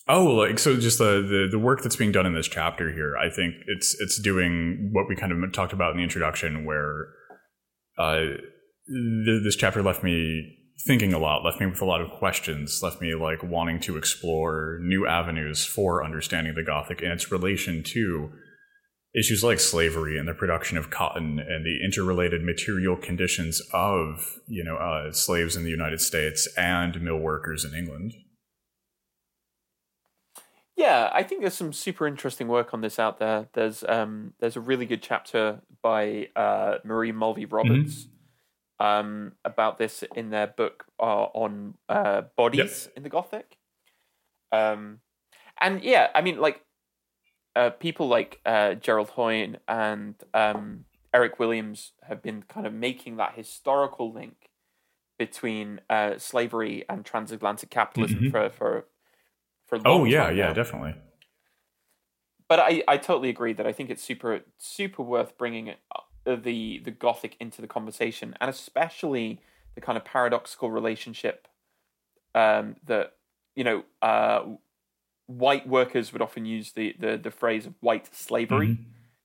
Oh, 0.09 0.27
like 0.27 0.59
so, 0.59 0.77
just 0.79 0.99
the, 0.99 1.21
the 1.23 1.49
the 1.51 1.59
work 1.59 1.83
that's 1.83 1.97
being 1.97 2.13
done 2.13 2.27
in 2.27 2.35
this 2.35 2.49
chapter 2.49 2.93
here. 2.93 3.17
I 3.17 3.29
think 3.29 3.55
it's 3.67 3.95
it's 4.01 4.21
doing 4.21 4.91
what 4.93 5.09
we 5.09 5.17
kind 5.17 5.33
of 5.33 5.53
talked 5.53 5.73
about 5.73 5.91
in 5.93 5.99
the 5.99 6.05
introduction, 6.05 6.65
where 6.65 7.09
uh, 7.99 8.19
th- 8.89 9.43
this 9.45 9.57
chapter 9.57 9.83
left 9.83 10.03
me 10.03 10.57
thinking 10.85 11.13
a 11.13 11.19
lot, 11.19 11.45
left 11.45 11.61
me 11.61 11.67
with 11.67 11.81
a 11.81 11.87
lot 11.87 12.01
of 12.01 12.11
questions, 12.11 12.83
left 12.83 13.01
me 13.01 13.15
like 13.15 13.43
wanting 13.43 13.81
to 13.81 13.97
explore 13.97 14.79
new 14.83 15.07
avenues 15.07 15.65
for 15.65 16.05
understanding 16.05 16.55
the 16.55 16.63
Gothic 16.63 17.01
and 17.01 17.13
its 17.13 17.33
relation 17.33 17.83
to 17.83 18.31
issues 19.17 19.43
like 19.43 19.59
slavery 19.59 20.19
and 20.19 20.29
the 20.29 20.35
production 20.35 20.77
of 20.77 20.91
cotton 20.91 21.39
and 21.39 21.65
the 21.65 21.83
interrelated 21.83 22.43
material 22.43 22.97
conditions 22.97 23.63
of 23.73 24.39
you 24.47 24.63
know 24.63 24.77
uh, 24.77 25.11
slaves 25.11 25.57
in 25.57 25.65
the 25.65 25.71
United 25.71 26.01
States 26.01 26.47
and 26.57 27.01
mill 27.01 27.19
workers 27.19 27.65
in 27.65 27.75
England. 27.75 28.13
Yeah, 30.77 31.11
I 31.15 31.23
think 31.23 31.41
there's 31.41 31.55
some 31.55 31.73
super 31.73 32.07
interesting 32.07 32.49
work 32.49 32.75
on 32.75 32.83
this 32.83 32.99
out 32.99 33.19
there. 33.19 33.49
There's 33.55 33.83
um, 33.89 34.35
there's 34.41 34.57
a 34.57 34.61
really 34.61 34.85
good 34.85 35.03
chapter 35.03 35.63
by 35.83 36.29
uh, 36.37 36.79
Marie 36.85 37.13
Mulvey 37.13 37.47
Roberts 37.47 38.05
mm-hmm. 38.05 38.16
Um, 38.79 39.33
about 39.43 39.79
this 39.79 40.05
in 40.15 40.29
their 40.29 40.47
book 40.47 40.85
uh, 41.01 41.29
on 41.33 41.79
uh, 41.89 42.23
bodies 42.37 42.85
yep. 42.89 42.97
in 42.99 43.03
the 43.05 43.09
Gothic. 43.09 43.57
Um, 44.53 44.99
and 45.59 45.83
yeah, 45.83 46.09
I 46.15 46.21
mean, 46.21 46.39
like 46.39 46.61
uh, 47.57 47.71
people 47.71 48.07
like 48.07 48.41
uh, 48.45 48.75
Gerald 48.75 49.09
Horne 49.11 49.57
and 49.67 50.15
um, 50.35 50.85
Eric 51.15 51.39
Williams 51.39 51.93
have 52.03 52.23
been 52.23 52.43
kind 52.43 52.67
of 52.67 52.75
making 52.75 53.17
that 53.17 53.35
historical 53.35 54.13
link 54.13 54.51
between 55.19 55.81
uh, 55.89 56.19
slavery 56.19 56.85
and 56.89 57.05
transatlantic 57.05 57.71
capitalism 57.71 58.19
mm-hmm. 58.19 58.31
for 58.31 58.51
for 58.51 58.87
for. 59.67 59.81
oh 59.87 60.05
yeah, 60.05 60.31
yeah, 60.31 60.53
definitely. 60.53 60.95
But 62.49 62.61
I, 62.61 62.83
I 62.87 62.97
totally 62.99 63.29
agree 63.29 63.55
that 63.55 63.67
I 63.67 63.73
think 63.73 63.91
it's 63.91 64.03
super 64.03 64.41
super 64.59 65.03
worth 65.03 65.39
bringing 65.39 65.69
it, 65.69 65.79
uh, 65.95 66.01
the 66.35 66.81
the 66.85 66.91
gothic 66.91 67.37
into 67.39 67.63
the 67.63 67.69
conversation, 67.69 68.35
and 68.41 68.51
especially 68.51 69.41
the 69.75 69.81
kind 69.81 69.97
of 69.97 70.05
paradoxical 70.05 70.71
relationship 70.71 71.47
um, 72.35 72.77
that 72.85 73.13
you 73.55 73.63
know 73.63 73.85
uh, 74.03 74.43
white 75.27 75.69
workers 75.69 76.13
would 76.13 76.23
often 76.23 76.45
use 76.45 76.73
the 76.73 76.97
the, 76.99 77.17
the 77.17 77.31
phrase 77.31 77.67
of 77.67 77.75
white 77.81 78.15
slavery 78.15 78.69
mm-hmm. 78.69 78.83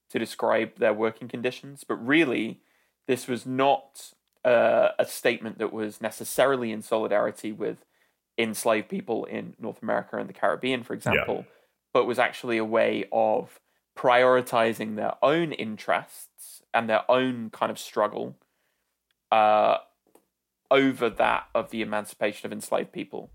to 0.10 0.20
describe 0.20 0.78
their 0.78 0.94
working 0.94 1.28
conditions, 1.28 1.84
but 1.84 1.96
really 1.96 2.60
this 3.08 3.28
was 3.28 3.46
not 3.46 4.12
uh, 4.46 4.90
a 5.00 5.06
statement 5.06 5.58
that 5.58 5.74
was 5.74 6.02
necessarily 6.02 6.72
in 6.72 6.82
solidarity 6.82 7.52
with 7.52 7.86
enslaved 8.38 8.90
people 8.90 9.26
in 9.26 9.56
North 9.60 9.82
America 9.82 10.18
and 10.18 10.30
the 10.30 10.34
Caribbean, 10.34 10.84
for 10.84 10.94
example, 10.94 11.38
yeah. 11.38 11.54
but 11.94 12.06
was 12.06 12.20
actually 12.20 12.58
a 12.58 12.66
way 12.66 13.06
of 13.12 13.60
prioritizing 13.98 14.96
their 14.96 15.14
own 15.22 15.52
interests 15.52 16.28
and 16.74 16.90
their 16.90 17.10
own 17.10 17.50
kind 17.50 17.72
of 17.72 17.80
struggle 17.80 18.38
uh, 19.32 19.78
over 20.70 21.10
that 21.10 21.44
of 21.54 21.70
the 21.72 21.82
emancipation 21.82 22.46
of 22.46 22.54
enslaved 22.54 22.92
people. 22.92 23.32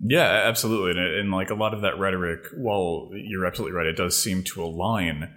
Yeah, 0.00 0.42
absolutely. 0.46 0.90
And, 0.90 1.00
and, 1.00 1.30
like 1.30 1.50
a 1.50 1.54
lot 1.54 1.72
of 1.72 1.82
that 1.82 1.98
rhetoric, 1.98 2.46
while 2.56 3.10
you're 3.14 3.46
absolutely 3.46 3.76
right, 3.76 3.86
it 3.86 3.96
does 3.96 4.20
seem 4.20 4.42
to 4.44 4.62
align 4.62 5.34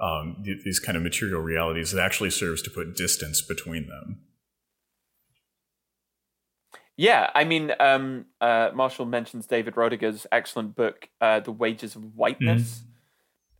um, 0.00 0.42
these 0.42 0.80
kind 0.80 0.96
of 0.96 1.02
material 1.02 1.40
realities. 1.40 1.92
It 1.92 2.00
actually 2.00 2.30
serves 2.30 2.62
to 2.62 2.70
put 2.70 2.96
distance 2.96 3.42
between 3.42 3.88
them. 3.88 4.22
Yeah, 6.96 7.30
I 7.34 7.44
mean, 7.44 7.72
um, 7.80 8.26
uh, 8.40 8.70
Marshall 8.74 9.06
mentions 9.06 9.46
David 9.46 9.74
Roediger's 9.74 10.26
excellent 10.30 10.76
book, 10.76 11.08
uh, 11.20 11.40
"The 11.40 11.52
Wages 11.52 11.96
of 11.96 12.14
Whiteness," 12.14 12.84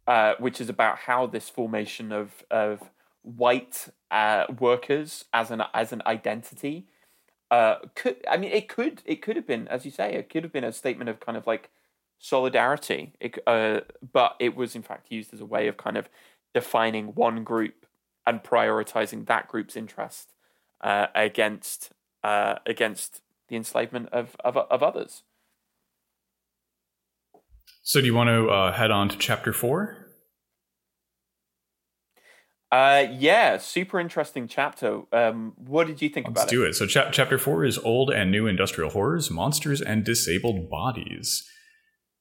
mm. 0.08 0.12
uh, 0.12 0.34
which 0.38 0.60
is 0.60 0.68
about 0.68 0.98
how 0.98 1.26
this 1.26 1.48
formation 1.48 2.12
of 2.12 2.44
of 2.50 2.90
white 3.22 3.88
uh, 4.10 4.44
workers 4.58 5.24
as 5.32 5.50
an 5.50 5.62
as 5.74 5.92
an 5.92 6.02
identity 6.06 6.86
uh, 7.50 7.76
could. 7.94 8.16
I 8.28 8.36
mean, 8.36 8.52
it 8.52 8.68
could 8.68 9.02
it 9.04 9.22
could 9.22 9.36
have 9.36 9.46
been, 9.46 9.68
as 9.68 9.84
you 9.84 9.90
say, 9.90 10.14
it 10.14 10.28
could 10.30 10.42
have 10.44 10.52
been 10.52 10.64
a 10.64 10.72
statement 10.72 11.10
of 11.10 11.20
kind 11.20 11.36
of 11.36 11.46
like 11.46 11.70
solidarity. 12.18 13.12
It, 13.20 13.38
uh, 13.46 13.80
but 14.12 14.36
it 14.38 14.56
was 14.56 14.74
in 14.74 14.82
fact 14.82 15.10
used 15.10 15.32
as 15.32 15.40
a 15.40 15.46
way 15.46 15.68
of 15.68 15.76
kind 15.76 15.96
of 15.96 16.08
defining 16.54 17.08
one 17.08 17.44
group 17.44 17.86
and 18.26 18.42
prioritizing 18.42 19.26
that 19.26 19.48
group's 19.48 19.76
interest 19.76 20.32
against 20.80 21.92
uh, 22.22 22.56
against 22.66 23.20
the 23.48 23.56
enslavement 23.56 24.08
of, 24.12 24.36
of, 24.44 24.56
of 24.56 24.82
others. 24.82 25.22
So, 27.82 28.00
do 28.00 28.06
you 28.06 28.14
want 28.14 28.28
to 28.28 28.48
uh, 28.48 28.72
head 28.72 28.90
on 28.90 29.08
to 29.08 29.18
chapter 29.18 29.52
four? 29.52 30.01
Uh, 32.72 33.06
yeah, 33.18 33.58
super 33.58 34.00
interesting 34.00 34.48
chapter. 34.48 35.02
Um, 35.12 35.52
what 35.56 35.86
did 35.86 36.00
you 36.00 36.08
think 36.08 36.26
Let's 36.26 36.44
about 36.44 36.52
it? 36.52 36.56
Let's 36.56 36.78
do 36.78 36.84
it. 36.84 36.90
So, 36.90 37.02
cha- 37.02 37.10
chapter 37.10 37.36
four 37.36 37.66
is 37.66 37.76
old 37.76 38.10
and 38.10 38.30
new 38.30 38.46
industrial 38.46 38.88
horrors, 38.88 39.30
monsters, 39.30 39.82
and 39.82 40.04
disabled 40.04 40.70
bodies. 40.70 41.46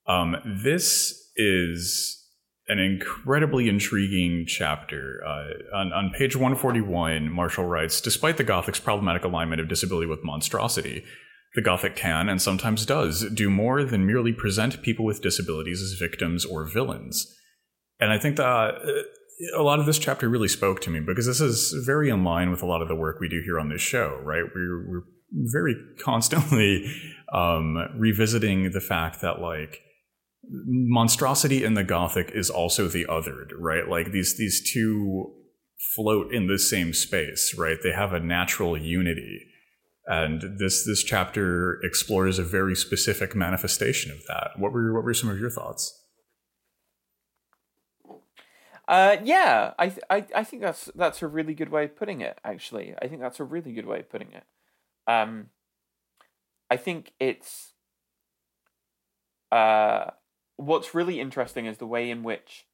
Um, 0.06 0.36
this 0.62 1.32
is 1.38 2.22
an 2.68 2.80
incredibly 2.80 3.70
intriguing 3.70 4.44
chapter. 4.46 5.22
Uh, 5.26 5.78
on, 5.78 5.94
on 5.94 6.12
page 6.18 6.36
141, 6.36 7.32
Marshall 7.32 7.66
writes 7.66 8.02
Despite 8.02 8.36
the 8.36 8.44
Gothic's 8.44 8.80
problematic 8.82 9.24
alignment 9.24 9.62
of 9.62 9.70
disability 9.70 10.08
with 10.08 10.20
monstrosity, 10.22 11.06
the 11.56 11.62
Gothic 11.62 11.96
can, 11.96 12.28
and 12.28 12.42
sometimes 12.42 12.86
does, 12.86 13.26
do 13.30 13.50
more 13.50 13.86
than 13.86 14.06
merely 14.06 14.34
present 14.34 14.82
people 14.82 15.06
with 15.06 15.22
disabilities 15.22 15.82
as 15.82 15.98
victims 15.98 16.44
or 16.44 16.66
villains. 16.66 17.34
And 18.02 18.12
I 18.12 18.18
think 18.18 18.36
that 18.36 18.46
uh, 18.46 18.80
a 19.56 19.63
lot 19.63 19.80
of 19.80 19.86
this 19.86 19.97
chapter 19.99 20.30
really 20.30 20.47
spoke 20.47 20.82
to 20.82 20.89
me 20.89 20.99
because 20.99 21.25
this 21.25 21.41
is 21.41 21.73
very 21.86 22.10
in 22.10 22.23
line 22.23 22.51
with 22.51 22.62
a 22.62 22.65
lot 22.65 22.82
of 22.82 22.88
the 22.88 22.95
work 22.95 23.19
we 23.19 23.30
do 23.30 23.41
here 23.43 23.60
on 23.60 23.69
this 23.69 23.82
show, 23.82 24.19
right? 24.23 24.43
We're, 24.54 24.89
we're 24.89 25.04
very 25.32 25.75
constantly 26.04 26.93
um, 27.34 27.77
revisiting 27.97 28.71
the 28.71 28.82
fact 28.82 29.21
that, 29.21 29.41
like, 29.41 29.82
monstrosity 30.43 31.63
in 31.63 31.75
the 31.75 31.84
gothic 31.84 32.32
is 32.34 32.49
also 32.49 32.88
the 32.88 33.06
othered 33.06 33.51
right? 33.58 33.88
Like 33.88 34.12
these 34.12 34.38
these 34.38 34.71
two 34.71 35.34
float 35.95 36.34
in 36.34 36.47
the 36.47 36.60
same 36.60 36.93
space 36.93 37.56
right? 37.58 37.77
They 37.82 37.91
have 37.91 38.13
a 38.13 38.19
natural 38.19 38.77
unity. 38.77 39.47
And 40.08 40.58
this 40.60 40.86
this 40.86 41.04
chapter 41.04 41.80
explores 41.84 42.39
a 42.39 42.43
very 42.43 42.75
specific 42.75 43.36
manifestation 43.36 44.12
of 44.12 44.25
that. 44.27 44.51
What 44.58 44.73
were 44.73 44.93
what 44.93 45.04
were 45.04 45.13
some 45.13 45.30
of 45.30 45.39
your 45.39 45.51
thoughts 45.51 45.97
uh, 48.88 49.17
yeah, 49.24 49.74
I, 49.78 49.89
th- 49.89 50.06
I 50.10 50.26
I 50.36 50.44
think 50.44 50.62
that's 50.62 50.89
that's 50.96 51.22
a 51.22 51.28
really 51.28 51.54
good 51.54 51.70
way 51.70 51.86
of 51.86 51.96
putting 51.96 52.22
it. 52.22 52.39
Actually, 52.44 52.94
I 53.02 53.08
think 53.08 53.22
that's 53.22 53.39
a 53.39 53.44
really 53.44 53.74
good 53.74 53.86
way 53.86 54.00
of 54.00 54.10
putting 54.10 54.32
it. 54.34 54.44
Um, 55.08 55.48
I 56.70 56.78
think 56.78 57.13
it's 57.20 57.74
uh, 59.52 60.12
what's 60.58 60.96
really 60.96 61.20
interesting 61.20 61.65
is 61.65 61.78
the 61.78 61.88
way 61.88 62.10
in 62.10 62.24
which 62.24 62.65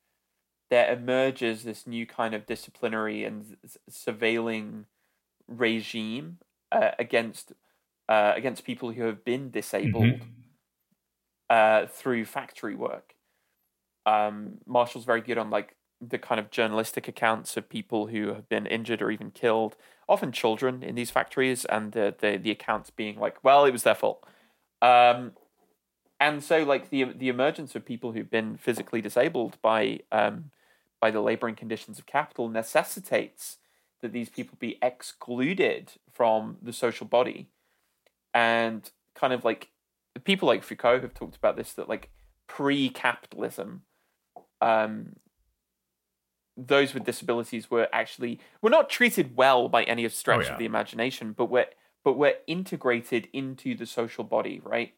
there 0.69 0.91
emerges 0.91 1.63
this 1.63 1.87
new 1.87 2.05
kind 2.05 2.33
of 2.33 2.45
disciplinary 2.45 3.23
and 3.23 3.57
surveilling 3.89 4.85
regime 5.47 6.39
uh, 6.71 6.91
against 6.99 7.53
uh, 8.09 8.33
against 8.35 8.63
people 8.63 8.91
who 8.91 9.03
have 9.03 9.23
been 9.23 9.49
disabled 9.49 10.05
mm-hmm. 10.05 10.25
uh, 11.49 11.87
through 11.87 12.25
factory 12.25 12.75
work. 12.75 13.15
Um, 14.05 14.59
Marshall's 14.65 15.05
very 15.05 15.21
good 15.21 15.37
on 15.37 15.49
like 15.49 15.75
the 15.99 16.17
kind 16.17 16.39
of 16.39 16.51
journalistic 16.51 17.07
accounts 17.07 17.57
of 17.57 17.69
people 17.69 18.07
who 18.07 18.27
have 18.27 18.47
been 18.47 18.65
injured 18.65 19.01
or 19.01 19.11
even 19.11 19.31
killed, 19.31 19.75
often 20.07 20.31
children 20.31 20.83
in 20.83 20.95
these 20.95 21.11
factories, 21.11 21.65
and 21.65 21.91
the 21.91 22.15
the, 22.19 22.37
the 22.37 22.51
accounts 22.51 22.89
being 22.89 23.19
like, 23.19 23.43
well, 23.43 23.65
it 23.65 23.71
was 23.71 23.83
their 23.83 23.95
fault. 23.95 24.23
Um, 24.81 25.33
and 26.19 26.43
so 26.43 26.63
like 26.63 26.89
the 26.89 27.05
the 27.05 27.29
emergence 27.29 27.75
of 27.75 27.85
people 27.85 28.11
who've 28.11 28.29
been 28.29 28.57
physically 28.57 29.01
disabled 29.01 29.57
by 29.61 29.99
um, 30.11 30.51
by 30.99 31.11
the 31.11 31.21
laboring 31.21 31.55
conditions 31.55 31.99
of 31.99 32.05
capital 32.05 32.49
necessitates 32.49 33.57
that 34.01 34.13
these 34.13 34.29
people 34.29 34.57
be 34.59 34.77
excluded 34.81 35.93
from 36.11 36.57
the 36.61 36.73
social 36.73 37.07
body 37.07 37.47
and 38.33 38.91
kind 39.15 39.33
of 39.33 39.43
like 39.43 39.69
people 40.23 40.47
like 40.47 40.63
Foucault 40.63 41.01
have 41.01 41.13
talked 41.13 41.35
about 41.35 41.55
this 41.55 41.73
that 41.73 41.89
like 41.89 42.09
pre-capitalism 42.47 43.81
um, 44.61 45.15
those 46.57 46.93
with 46.93 47.05
disabilities 47.05 47.69
were 47.69 47.87
actually 47.93 48.39
were 48.61 48.69
not 48.69 48.89
treated 48.89 49.37
well 49.37 49.69
by 49.69 49.83
any 49.83 50.07
stretch 50.09 50.39
oh, 50.39 50.43
yeah. 50.47 50.53
of 50.53 50.59
the 50.59 50.65
imagination 50.65 51.33
but 51.37 51.49
were 51.49 51.67
but 52.03 52.17
were 52.17 52.33
integrated 52.47 53.27
into 53.31 53.75
the 53.75 53.85
social 53.85 54.23
body 54.23 54.59
right 54.63 54.93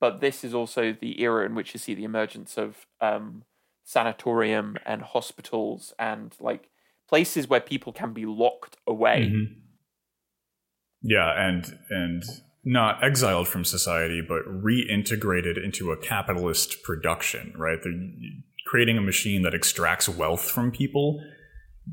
but 0.00 0.20
this 0.20 0.42
is 0.42 0.54
also 0.54 0.96
the 0.98 1.20
era 1.22 1.44
in 1.44 1.54
which 1.54 1.74
you 1.74 1.78
see 1.78 1.94
the 1.94 2.04
emergence 2.04 2.56
of 2.56 2.86
um, 3.00 3.44
sanatorium 3.84 4.76
and 4.86 5.02
hospitals 5.02 5.92
and 5.98 6.34
like 6.40 6.70
places 7.08 7.48
where 7.48 7.60
people 7.60 7.92
can 7.92 8.12
be 8.12 8.24
locked 8.24 8.76
away. 8.86 9.30
Mhm. 9.30 9.56
Yeah, 11.02 11.32
and 11.36 11.78
and 11.90 12.22
not 12.64 13.02
exiled 13.02 13.48
from 13.48 13.64
society, 13.64 14.20
but 14.20 14.42
reintegrated 14.44 15.62
into 15.62 15.92
a 15.92 15.96
capitalist 15.96 16.82
production. 16.82 17.52
Right, 17.56 17.78
creating 18.70 18.96
a 18.96 19.00
machine 19.00 19.42
that 19.42 19.52
extracts 19.52 20.08
wealth 20.08 20.48
from 20.48 20.70
people 20.70 21.20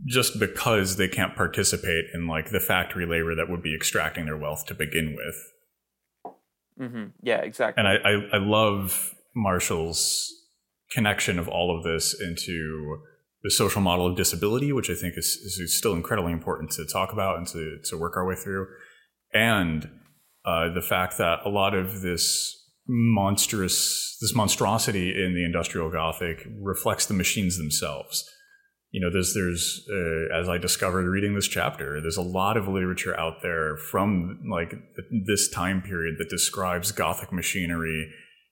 just 0.05 0.39
because 0.39 0.97
they 0.97 1.07
can't 1.07 1.35
participate 1.35 2.05
in 2.13 2.27
like 2.27 2.51
the 2.51 2.59
factory 2.59 3.03
labor 3.03 3.33
that 3.33 3.49
would 3.49 3.63
be 3.63 3.73
extracting 3.73 4.25
their 4.25 4.37
wealth 4.37 4.63
to 4.67 4.75
begin 4.75 5.15
with. 5.15 6.33
Mm-hmm. 6.79 7.05
Yeah, 7.23 7.37
exactly. 7.37 7.83
And 7.83 7.87
I, 7.87 7.95
I, 7.95 8.37
I 8.37 8.37
love 8.37 9.15
Marshall's 9.35 10.31
connection 10.91 11.39
of 11.39 11.47
all 11.47 11.75
of 11.75 11.83
this 11.83 12.15
into 12.21 12.99
the 13.41 13.49
social 13.49 13.81
model 13.81 14.05
of 14.05 14.15
disability, 14.15 14.71
which 14.71 14.91
I 14.91 14.93
think 14.93 15.15
is, 15.17 15.25
is 15.25 15.75
still 15.75 15.93
incredibly 15.93 16.31
important 16.31 16.69
to 16.73 16.85
talk 16.85 17.11
about 17.11 17.37
and 17.37 17.47
to, 17.47 17.79
to 17.85 17.97
work 17.97 18.15
our 18.15 18.27
way 18.27 18.35
through. 18.35 18.67
And 19.33 19.89
uh, 20.45 20.71
the 20.75 20.83
fact 20.83 21.17
that 21.17 21.39
a 21.43 21.49
lot 21.49 21.73
of 21.73 22.01
this 22.01 22.56
monstrous, 22.87 24.17
this 24.21 24.33
monstrosity 24.35 25.09
in 25.09 25.33
the 25.33 25.43
industrial 25.43 25.89
Gothic 25.91 26.47
reflects 26.59 27.05
the 27.05 27.13
machines 27.13 27.57
themselves. 27.57 28.29
You 28.91 29.01
know, 29.01 29.11
there's, 29.11 29.33
there's, 29.33 29.85
uh, 29.91 30.33
as 30.33 30.47
I 30.47 30.57
discovered 30.57 31.09
reading 31.09 31.35
this 31.35 31.47
chapter, 31.47 31.99
there's 32.01 32.17
a 32.17 32.21
lot 32.21 32.55
of 32.55 32.67
literature 32.67 33.19
out 33.19 33.41
there 33.41 33.75
from 33.75 34.39
like 34.49 34.73
this 35.25 35.49
time 35.49 35.81
period 35.81 36.15
that 36.19 36.29
describes 36.29 36.91
Gothic 36.91 37.31
machinery 37.31 38.11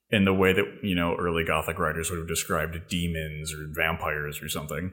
in 0.09 0.25
the 0.25 0.33
way 0.33 0.53
that, 0.53 0.65
you 0.83 0.93
know, 0.93 1.15
early 1.15 1.43
Gothic 1.45 1.79
writers 1.79 2.09
would 2.09 2.19
have 2.19 2.27
described 2.27 2.77
demons 2.89 3.53
or 3.53 3.67
vampires 3.73 4.41
or 4.41 4.49
something. 4.49 4.91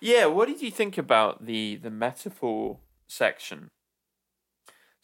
Yeah, 0.00 0.26
what 0.26 0.48
did 0.48 0.60
you 0.60 0.70
think 0.70 0.98
about 0.98 1.46
the 1.46 1.76
the 1.76 1.90
metaphor 1.90 2.80
section? 3.06 3.70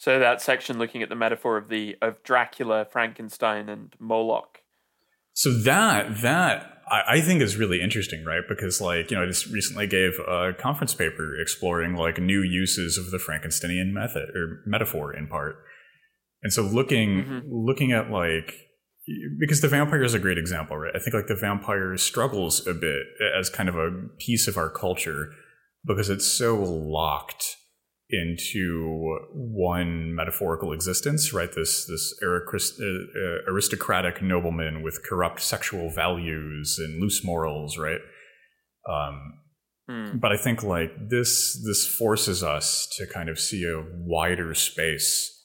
So 0.01 0.19
that 0.19 0.41
section 0.41 0.79
looking 0.79 1.03
at 1.03 1.11
the 1.11 1.15
metaphor 1.15 1.59
of 1.59 1.69
the 1.69 1.95
of 2.01 2.23
Dracula, 2.23 2.87
Frankenstein, 2.91 3.69
and 3.69 3.95
Moloch. 3.99 4.63
So 5.35 5.53
that 5.65 6.23
that 6.23 6.79
I, 6.91 7.17
I 7.17 7.21
think 7.21 7.43
is 7.43 7.59
really 7.59 7.83
interesting, 7.83 8.25
right? 8.25 8.41
Because 8.49 8.81
like 8.81 9.11
you 9.11 9.19
know, 9.19 9.25
I 9.25 9.27
just 9.27 9.49
recently 9.49 9.87
gave 9.87 10.13
a 10.27 10.55
conference 10.59 10.95
paper 10.95 11.39
exploring 11.39 11.97
like 11.97 12.17
new 12.17 12.41
uses 12.41 12.97
of 12.97 13.11
the 13.11 13.19
Frankensteinian 13.19 13.93
method 13.93 14.31
or 14.35 14.63
metaphor 14.65 15.15
in 15.15 15.27
part, 15.27 15.57
and 16.43 16.51
so 16.51 16.63
looking 16.63 17.25
Mhm. 17.25 17.43
looking 17.51 17.93
at 17.93 18.11
like 18.11 18.55
because 19.39 19.61
the 19.61 19.69
vampire 19.69 20.03
is 20.03 20.15
a 20.15 20.19
great 20.19 20.39
example, 20.39 20.79
right? 20.79 20.97
I 20.97 20.99
think 20.99 21.13
like 21.13 21.27
the 21.27 21.35
vampire 21.35 21.95
struggles 21.99 22.67
a 22.67 22.73
bit 22.73 23.03
as 23.39 23.51
kind 23.51 23.69
of 23.69 23.77
a 23.77 23.91
piece 24.19 24.49
of 24.49 24.57
our 24.57 24.71
culture 24.71 25.29
because 25.85 26.09
it's 26.09 26.27
so 26.27 26.57
locked 26.57 27.59
into 28.13 29.19
one 29.33 30.15
metaphorical 30.15 30.73
existence, 30.73 31.33
right? 31.33 31.51
This 31.55 31.87
this 31.87 32.15
uh, 32.23 32.27
uh, 32.27 33.53
aristocratic 33.53 34.23
nobleman 34.23 34.83
with 34.83 35.05
corrupt 35.05 35.41
sexual 35.41 35.91
values 35.91 36.77
and 36.79 37.01
loose 37.01 37.25
morals, 37.25 37.79
right? 37.79 38.01
Um, 38.89 39.35
Hmm. 39.91 40.19
but 40.19 40.31
I 40.31 40.37
think 40.37 40.63
like 40.63 40.93
this 41.09 41.61
this 41.67 41.85
forces 41.85 42.45
us 42.45 42.87
to 42.97 43.09
kind 43.09 43.29
of 43.29 43.41
see 43.41 43.65
a 43.65 43.83
wider 43.93 44.55
space 44.55 45.37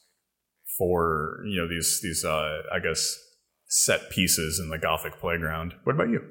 for 0.77 1.43
you 1.47 1.59
know 1.59 1.67
these 1.67 1.99
these 2.03 2.23
uh, 2.23 2.61
I 2.71 2.79
guess 2.79 3.17
set 3.67 4.11
pieces 4.11 4.59
in 4.59 4.69
the 4.69 4.77
Gothic 4.77 5.19
playground. 5.19 5.73
What 5.83 5.95
about 5.95 6.09
you? 6.09 6.21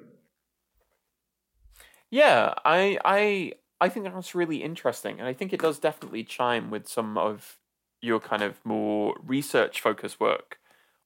Yeah, 2.11 2.55
I 2.65 2.99
I 3.05 3.53
I 3.85 3.91
think 3.91 4.07
that's 4.07 4.35
really 4.35 4.63
interesting, 4.63 5.19
and 5.19 5.29
I 5.29 5.35
think 5.35 5.53
it 5.53 5.61
does 5.61 5.79
definitely 5.79 6.25
chime 6.25 6.71
with 6.71 6.89
some 6.89 7.19
of 7.19 7.59
your 8.01 8.19
kind 8.19 8.41
of 8.41 8.65
more 8.65 9.15
research 9.23 9.83
focused 9.83 10.19
work 10.19 10.57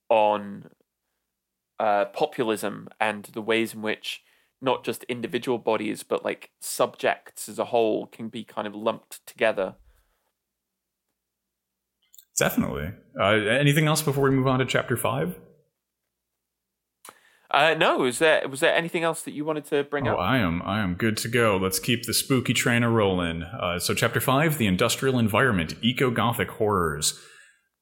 on 0.08 0.70
uh, 1.80 2.04
populism 2.04 2.88
and 3.00 3.24
the 3.24 3.42
ways 3.42 3.74
in 3.74 3.82
which 3.82 4.22
not 4.60 4.84
just 4.84 5.02
individual 5.04 5.58
bodies 5.58 6.04
but 6.04 6.24
like 6.24 6.50
subjects 6.60 7.48
as 7.48 7.58
a 7.58 7.66
whole 7.66 8.06
can 8.06 8.28
be 8.28 8.44
kind 8.44 8.68
of 8.68 8.76
lumped 8.76 9.26
together. 9.26 9.74
Definitely. 12.36 12.92
Uh, 13.20 13.24
anything 13.24 13.88
else 13.88 14.02
before 14.02 14.22
we 14.22 14.30
move 14.30 14.46
on 14.46 14.60
to 14.60 14.64
chapter 14.64 14.96
five? 14.96 15.36
Uh, 17.50 17.74
no, 17.78 17.98
was 17.98 18.18
there 18.18 18.46
was 18.46 18.60
there 18.60 18.74
anything 18.74 19.02
else 19.04 19.22
that 19.22 19.30
you 19.32 19.42
wanted 19.44 19.64
to 19.64 19.82
bring 19.84 20.06
Oh, 20.06 20.12
up? 20.14 20.18
I 20.18 20.36
am. 20.38 20.60
I 20.62 20.80
am 20.80 20.94
good 20.94 21.16
to 21.18 21.28
go. 21.28 21.56
Let's 21.56 21.78
keep 21.78 22.04
the 22.04 22.12
spooky 22.12 22.52
train 22.52 22.82
a 22.82 22.90
rolling. 22.90 23.42
Uh, 23.42 23.78
so, 23.78 23.94
chapter 23.94 24.20
five: 24.20 24.58
the 24.58 24.66
industrial 24.66 25.18
environment, 25.18 25.74
eco-gothic 25.80 26.50
horrors. 26.50 27.18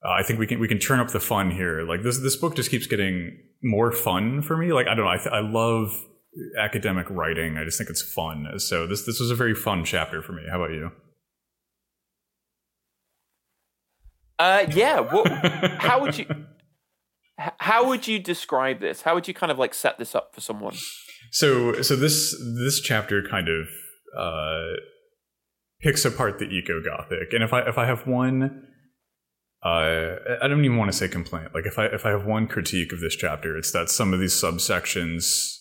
Uh, 0.05 0.11
I 0.13 0.23
think 0.23 0.39
we 0.39 0.47
can 0.47 0.61
we 0.61 0.69
can 0.69 0.79
turn 0.79 1.01
up 1.01 1.09
the 1.11 1.19
fun 1.19 1.51
here. 1.51 1.83
Like 1.83 2.03
this, 2.05 2.19
this 2.19 2.37
book 2.37 2.55
just 2.55 2.71
keeps 2.71 2.87
getting 2.87 3.37
more 3.61 3.91
fun 3.91 4.41
for 4.43 4.57
me. 4.57 4.73
Like 4.73 4.87
I 4.87 4.95
don't 4.95 5.05
know. 5.05 5.11
I 5.11 5.17
th- 5.17 5.33
I 5.33 5.41
love 5.41 5.91
academic 6.57 7.11
writing. 7.11 7.57
I 7.57 7.65
just 7.65 7.77
think 7.77 7.91
it's 7.91 8.03
fun. 8.03 8.47
So 8.59 8.87
this 8.87 9.05
this 9.05 9.19
was 9.19 9.33
a 9.33 9.35
very 9.35 9.55
fun 9.57 9.85
chapter 9.85 10.23
for 10.23 10.33
me. 10.33 10.43
How 10.49 10.63
about 10.63 10.75
you? 10.75 10.93
Uh, 14.39 14.67
yeah. 14.71 15.01
What? 15.01 15.27
how 15.81 16.01
would 16.03 16.19
you? 16.19 16.27
How 17.39 17.87
would 17.87 18.09
you 18.09 18.19
describe 18.19 18.81
this? 18.81 19.03
How 19.03 19.15
would 19.15 19.29
you 19.29 19.35
kind 19.35 19.53
of 19.53 19.59
like 19.59 19.75
set 19.75 19.99
this 19.99 20.15
up 20.15 20.35
for 20.35 20.41
someone? 20.41 20.75
So 21.33 21.83
so 21.83 21.97
this 21.97 22.35
this 22.59 22.81
chapter 22.81 23.23
kind 23.23 23.49
of 23.49 23.69
uh, 24.17 24.81
picks 25.81 26.05
apart 26.05 26.39
the 26.39 26.47
eco 26.47 26.83
gothic, 26.83 27.33
and 27.33 27.43
if 27.43 27.53
I 27.53 27.61
if 27.61 27.77
I 27.77 27.85
have 27.85 28.07
one, 28.07 28.67
uh, 29.63 30.17
I 30.43 30.49
don't 30.49 30.65
even 30.65 30.77
want 30.77 30.91
to 30.91 30.97
say 30.97 31.09
complaint. 31.09 31.55
Like 31.55 31.67
if 31.67 31.79
I 31.79 31.87
if 31.87 32.07
I 32.07 32.11
have 32.11 32.25
one 32.25 32.47
critique 32.47 32.93
of 32.93 33.01
this 33.01 33.17
chapter, 33.17 33.57
it's 33.57 33.73
that 33.73 33.91
some 33.91 34.15
of 34.15 34.21
these 34.21 34.35
subsections 34.35 35.57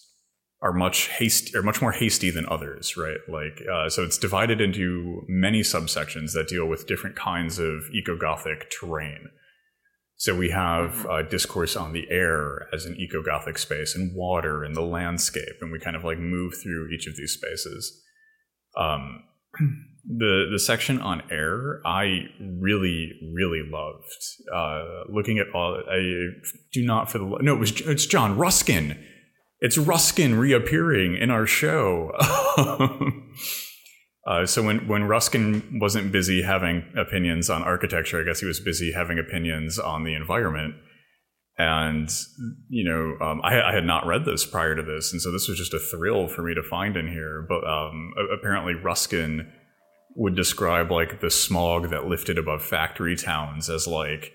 are 0.62 0.72
much 0.72 1.10
hasty 1.10 1.58
are 1.58 1.64
much 1.64 1.82
more 1.82 1.92
hasty 1.92 2.30
than 2.30 2.46
others, 2.48 2.96
right? 2.96 3.20
Like 3.28 3.62
uh, 3.72 3.90
so 3.90 4.04
it's 4.04 4.18
divided 4.18 4.62
into 4.62 5.24
many 5.28 5.62
subsections 5.62 6.34
that 6.34 6.48
deal 6.48 6.66
with 6.68 6.88
different 6.88 7.16
kinds 7.16 7.60
of 7.60 7.84
eco 7.94 8.18
gothic 8.18 8.72
terrain. 8.72 9.30
So 10.18 10.36
we 10.36 10.50
have 10.50 11.06
uh, 11.08 11.24
discourse 11.24 11.76
on 11.76 11.92
the 11.92 12.10
air 12.10 12.68
as 12.74 12.86
an 12.86 12.96
eco-gothic 12.98 13.58
space, 13.58 13.96
and 13.96 14.16
water, 14.16 14.64
and 14.64 14.76
the 14.76 14.82
landscape, 14.82 15.58
and 15.62 15.72
we 15.72 15.80
kind 15.80 15.96
of 15.96 16.06
like 16.06 16.20
move 16.20 16.54
through 16.62 16.90
each 16.90 17.06
of 17.08 17.18
these 17.18 17.34
spaces. 17.34 18.02
Um, 18.78 19.24
the 20.08 20.48
the 20.52 20.60
section 20.60 21.02
on 21.02 21.24
air, 21.30 21.82
I 21.86 22.28
really 22.40 23.12
really 23.34 23.64
loved. 23.70 24.06
Uh, 24.54 25.04
looking 25.10 25.38
at 25.38 25.48
all, 25.54 25.82
I 25.90 26.30
do 26.72 26.86
not 26.86 27.12
for 27.12 27.18
the 27.18 27.38
no, 27.42 27.56
it 27.56 27.60
was 27.60 27.82
it's 27.82 28.06
John 28.06 28.38
Ruskin. 28.38 29.04
It's 29.60 29.78
Ruskin 29.78 30.36
reappearing 30.36 31.18
in 31.18 31.30
our 31.30 31.46
show. 31.46 32.12
Uh, 34.26 34.46
so 34.46 34.64
when, 34.64 34.88
when 34.88 35.04
Ruskin 35.04 35.80
wasn't 35.80 36.12
busy 36.12 36.42
having 36.42 36.84
opinions 36.98 37.50
on 37.50 37.62
architecture, 37.62 38.20
I 38.20 38.24
guess 38.24 38.40
he 38.40 38.48
was 38.48 38.60
busy 38.60 38.92
having 38.92 39.20
opinions 39.20 39.78
on 39.78 40.04
the 40.04 40.16
environment. 40.16 40.76
And 41.58 42.10
you 42.70 42.84
know, 42.84 43.26
um, 43.26 43.42
I, 43.44 43.62
I 43.62 43.74
had 43.74 43.86
not 43.86 44.06
read 44.06 44.26
this 44.26 44.46
prior 44.46 44.76
to 44.76 44.84
this, 44.84 45.14
and 45.14 45.22
so 45.22 45.32
this 45.32 45.48
was 45.48 45.58
just 45.58 45.74
a 45.74 45.80
thrill 45.80 46.28
for 46.28 46.42
me 46.42 46.54
to 46.54 46.62
find 46.62 46.98
in 46.98 47.08
here. 47.08 47.46
But 47.48 47.66
um, 47.66 48.14
apparently, 48.34 48.74
Ruskin 48.74 49.50
would 50.18 50.36
describe 50.36 50.92
like 50.92 51.22
the 51.22 51.32
smog 51.32 51.92
that 51.92 52.08
lifted 52.08 52.38
above 52.38 52.62
factory 52.62 53.16
towns 53.16 53.70
as 53.70 53.88
like 53.88 54.34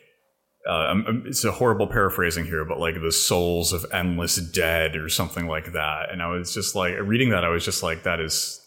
uh, 0.69 0.91
um, 0.91 1.05
um, 1.09 1.23
it's 1.27 1.45
a 1.45 1.53
horrible 1.53 1.87
paraphrasing 1.87 2.45
here, 2.45 2.65
but 2.65 2.79
like 2.79 3.01
the 3.01 3.13
souls 3.13 3.73
of 3.73 3.85
endless 3.93 4.37
dead 4.37 4.95
or 4.95 5.09
something 5.09 5.47
like 5.47 5.73
that. 5.73 6.11
And 6.11 6.23
I 6.23 6.29
was 6.29 6.53
just 6.53 6.75
like 6.75 6.95
reading 7.01 7.31
that, 7.31 7.45
I 7.45 7.49
was 7.49 7.65
just 7.65 7.83
like, 7.83 8.03
that 8.03 8.21
is 8.21 8.61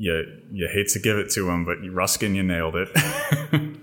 you 0.00 0.24
you 0.50 0.66
hate 0.72 0.88
to 0.88 0.98
give 0.98 1.18
it 1.18 1.28
to 1.32 1.50
him, 1.50 1.66
but 1.66 1.76
Ruskin, 1.92 2.34
you 2.34 2.42
nailed 2.42 2.74
it. 2.74 2.88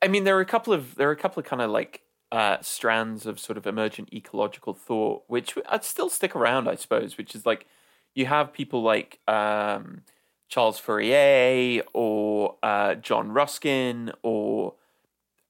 I 0.00 0.08
mean, 0.08 0.22
there 0.22 0.36
are 0.36 0.40
a 0.40 0.46
couple 0.46 0.72
of 0.72 0.94
there 0.94 1.08
are 1.08 1.12
a 1.12 1.16
couple 1.16 1.40
of 1.40 1.46
kind 1.46 1.60
of 1.60 1.70
like 1.70 2.02
uh, 2.30 2.58
strands 2.60 3.26
of 3.26 3.40
sort 3.40 3.58
of 3.58 3.66
emergent 3.66 4.12
ecological 4.12 4.72
thought, 4.72 5.24
which 5.26 5.58
I'd 5.68 5.82
still 5.82 6.08
stick 6.08 6.36
around, 6.36 6.68
I 6.68 6.76
suppose. 6.76 7.18
Which 7.18 7.34
is 7.34 7.44
like 7.44 7.66
you 8.14 8.26
have 8.26 8.52
people 8.52 8.82
like 8.82 9.18
um, 9.26 10.02
Charles 10.48 10.78
Fourier 10.78 11.82
or 11.92 12.54
uh, 12.62 12.94
John 12.94 13.32
Ruskin 13.32 14.12
or 14.22 14.74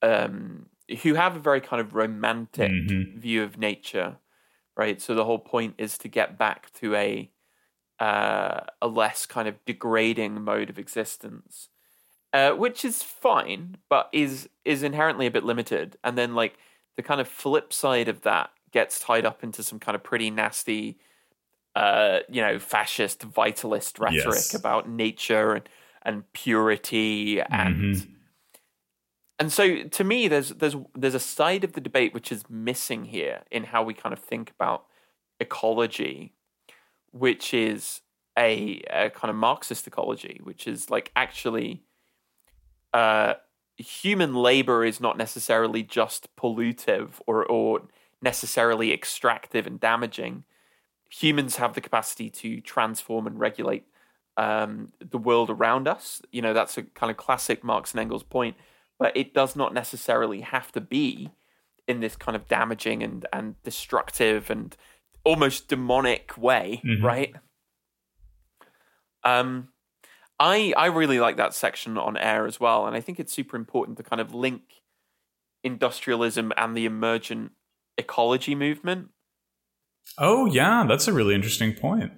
um, 0.01 0.71
who 1.03 1.15
have 1.15 1.37
a 1.37 1.41
very 1.41 1.61
kind 1.61 1.83
of 1.83 1.95
romantic 1.95 2.71
Mhm. 2.73 3.19
view 3.19 3.43
of 3.43 3.59
nature, 3.59 4.17
right? 4.75 5.03
So 5.03 5.15
the 5.15 5.27
whole 5.27 5.39
point 5.39 5.75
is 5.77 5.99
to 5.99 6.09
get 6.09 6.39
back 6.39 6.73
to 6.81 6.95
a 6.95 7.31
uh, 8.01 8.61
a 8.83 8.89
less 8.89 9.27
kind 9.27 9.49
of 9.49 9.65
degrading 9.67 10.43
mode 10.43 10.71
of 10.71 10.79
existence. 10.79 11.69
uh, 12.33 12.53
which 12.53 12.85
is 12.85 13.03
fine, 13.03 13.77
but 13.89 14.09
is 14.13 14.49
is 14.65 14.83
inherently 14.83 15.27
a 15.27 15.31
bit 15.31 15.45
limited. 15.45 15.97
And 16.05 16.19
then 16.19 16.35
like 16.35 16.59
the 16.97 17.03
kind 17.03 17.21
of 17.21 17.29
flip 17.29 17.73
side 17.73 18.09
of 18.09 18.23
that 18.23 18.51
gets 18.73 19.01
tied 19.01 19.25
up 19.27 19.43
into 19.45 19.63
some 19.63 19.79
kind 19.81 19.95
of 19.97 20.03
pretty 20.05 20.31
nasty, 20.31 20.99
uh, 21.77 22.21
you 22.31 22.43
know, 22.43 22.59
fascist 22.59 23.21
vitalist 23.31 24.01
rhetoric 24.01 24.53
Yes. 24.53 24.55
about 24.55 24.89
nature 24.89 25.55
and 25.55 25.69
and 26.03 26.33
purity 26.33 27.41
and. 27.43 27.97
Mhm. 27.97 28.09
And 29.39 29.53
so, 29.53 29.83
to 29.85 30.05
me, 30.05 30.29
there's 30.29 30.51
there's 30.51 30.77
there's 30.95 31.15
a 31.15 31.21
side 31.21 31.63
of 31.65 31.75
the 31.75 31.81
debate 31.81 32.15
which 32.15 32.33
is 32.33 32.49
missing 32.49 33.05
here 33.05 33.43
in 33.51 33.65
how 33.65 33.83
we 33.83 33.93
kind 33.93 34.13
of 34.15 34.19
think 34.19 34.51
about 34.51 34.87
ecology, 35.41 36.33
which 37.19 37.55
is 37.55 38.01
a, 38.39 38.83
a 38.91 39.11
kind 39.11 39.31
of 39.31 39.37
Marxist 39.37 39.87
ecology, 39.87 40.41
which 40.43 40.67
is 40.67 40.91
like 40.91 41.11
actually, 41.17 41.83
uh, 42.93 43.35
human 43.77 44.35
labor 44.35 44.85
is 44.85 45.01
not 45.01 45.19
necessarily 45.19 45.83
just 45.83 46.35
pollutive 46.37 47.21
or 47.27 47.45
or 47.45 47.83
necessarily 48.23 48.93
extractive 48.93 49.67
and 49.67 49.81
damaging. 49.81 50.45
Humans 51.11 51.57
have 51.57 51.75
the 51.75 51.81
capacity 51.81 52.31
to 52.31 52.61
transform 52.61 53.27
and 53.27 53.39
regulate 53.39 53.85
um, 54.37 54.93
the 54.99 55.19
world 55.19 55.51
around 55.51 55.87
us. 55.87 56.21
You 56.33 56.43
know, 56.43 56.53
that's 56.53 56.77
a 56.77 56.83
kind 56.83 57.11
of 57.11 57.17
classic 57.17 57.63
Marx 57.63 57.93
and 57.93 58.01
Engels 58.01 58.23
point 58.23 58.57
but 58.99 59.17
it 59.17 59.35
does 59.35 59.57
not 59.57 59.75
necessarily 59.75 60.41
have 60.41 60.73
to 60.73 60.81
be 60.81 61.31
in 61.87 62.01
this 62.01 62.17
kind 62.17 62.35
of 62.35 62.49
damaging 62.49 63.03
and 63.03 63.27
and 63.33 63.61
destructive 63.63 64.51
and 64.51 64.77
almost 65.27 65.69
demonic 65.69 66.39
way, 66.39 66.81
Mhm. 66.85 67.03
right? 67.05 67.35
Um, 69.25 69.69
I 70.39 70.73
I 70.77 70.87
really 70.87 71.19
like 71.21 71.37
that 71.37 71.55
section 71.55 71.99
on 71.99 72.17
air 72.17 72.47
as 72.47 72.61
well, 72.61 72.87
and 72.87 72.97
I 72.97 73.01
think 73.01 73.19
it's 73.21 73.33
super 73.33 73.57
important 73.57 73.97
to 73.99 74.03
kind 74.05 74.21
of 74.21 74.35
link 74.35 74.63
industrialism 75.65 76.53
and 76.57 76.77
the 76.77 76.87
emergent 76.87 77.53
ecology 77.99 78.55
movement. 78.55 79.11
Oh 80.19 80.47
yeah, 80.47 80.85
that's 80.89 81.09
a 81.09 81.13
really 81.13 81.35
interesting 81.35 81.75
point. 81.75 82.13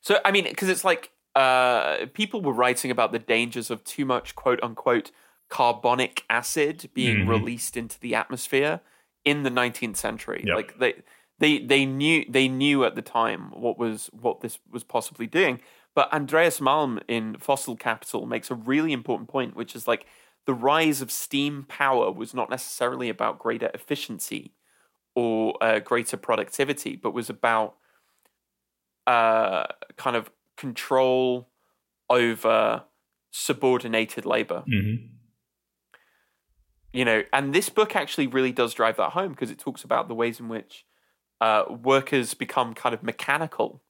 So 0.00 0.18
I 0.24 0.32
mean, 0.32 0.44
because 0.44 0.68
it's 0.68 0.84
like 0.84 1.12
uh, 1.34 2.06
people 2.12 2.42
were 2.42 2.52
writing 2.52 2.90
about 2.90 3.12
the 3.12 3.18
dangers 3.18 3.70
of 3.70 3.84
too 3.84 4.04
much 4.04 4.34
quote 4.34 4.60
unquote 4.62 5.10
carbonic 5.48 6.24
acid 6.30 6.90
being 6.94 7.24
Mhm. 7.24 7.28
released 7.28 7.76
into 7.76 8.00
the 8.00 8.14
atmosphere 8.14 8.80
in 9.24 9.42
the 9.42 9.50
19th 9.50 9.96
century. 9.96 10.44
Yep. 10.46 10.56
Like 10.56 10.78
they 10.78 10.94
they 11.38 11.58
they 11.58 11.86
knew 11.86 12.24
they 12.28 12.48
knew 12.48 12.84
at 12.84 12.94
the 12.94 13.02
time 13.02 13.50
what 13.52 13.78
was 13.78 14.10
what 14.12 14.40
this 14.40 14.58
was 14.70 14.84
possibly 14.84 15.26
doing. 15.26 15.60
But 15.94 16.12
Andreas 16.12 16.60
Malm 16.60 17.02
in 17.06 17.36
Fossil 17.38 17.76
Capital 17.76 18.24
makes 18.24 18.50
a 18.50 18.54
really 18.54 18.92
important 18.92 19.28
point, 19.28 19.54
which 19.54 19.76
is 19.76 19.86
like 19.86 20.06
the 20.46 20.54
rise 20.54 21.02
of 21.02 21.10
steam 21.10 21.64
power 21.68 22.10
was 22.10 22.32
not 22.32 22.48
necessarily 22.48 23.08
about 23.08 23.38
greater 23.38 23.70
efficiency 23.74 24.54
or 25.14 25.62
uh, 25.62 25.78
greater 25.80 26.16
productivity, 26.16 26.96
but 26.96 27.12
was 27.12 27.28
about 27.28 27.76
uh, 29.06 29.66
kind 29.96 30.16
of 30.16 30.30
control 30.56 31.50
over 32.08 32.84
subordinated 33.30 34.24
labor. 34.24 34.64
hmm 34.66 34.94
You 36.92 37.04
know, 37.04 37.22
and 37.32 37.54
this 37.54 37.68
book 37.68 37.96
actually 37.96 38.26
really 38.26 38.52
does 38.52 38.74
drive 38.74 38.96
that 38.98 39.10
home 39.10 39.30
because 39.30 39.50
it 39.50 39.58
talks 39.58 39.82
about 39.82 40.08
the 40.08 40.14
ways 40.14 40.40
in 40.40 40.48
which 40.48 40.84
uh, 41.40 41.64
workers 41.68 42.34
become 42.34 42.74
kind 42.74 42.94
of 42.94 43.02
mechanical. 43.02 43.82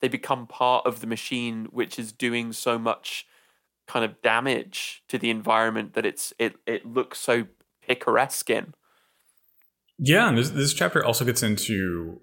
They 0.00 0.08
become 0.08 0.46
part 0.46 0.86
of 0.86 1.00
the 1.00 1.06
machine, 1.06 1.66
which 1.70 1.98
is 1.98 2.12
doing 2.12 2.52
so 2.52 2.78
much 2.78 3.26
kind 3.86 4.04
of 4.04 4.20
damage 4.22 5.02
to 5.08 5.18
the 5.18 5.30
environment 5.30 5.94
that 5.94 6.06
it's 6.06 6.32
it 6.38 6.56
it 6.66 6.86
looks 6.86 7.18
so 7.18 7.46
picaresque 7.86 8.50
in. 8.50 8.74
Yeah, 9.98 10.28
and 10.28 10.36
this, 10.36 10.50
this 10.50 10.74
chapter 10.74 11.04
also 11.04 11.24
gets 11.24 11.42
into 11.42 12.20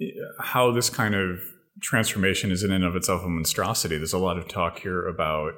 uh, 0.00 0.04
how 0.42 0.72
this 0.72 0.88
kind 0.88 1.14
of 1.14 1.40
transformation 1.80 2.50
is 2.50 2.62
in 2.62 2.72
and 2.72 2.84
of 2.84 2.96
itself 2.96 3.22
a 3.22 3.28
monstrosity. 3.28 3.96
There's 3.96 4.12
a 4.12 4.18
lot 4.18 4.38
of 4.38 4.48
talk 4.48 4.80
here 4.80 5.06
about, 5.06 5.52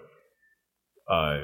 uh, 1.08 1.38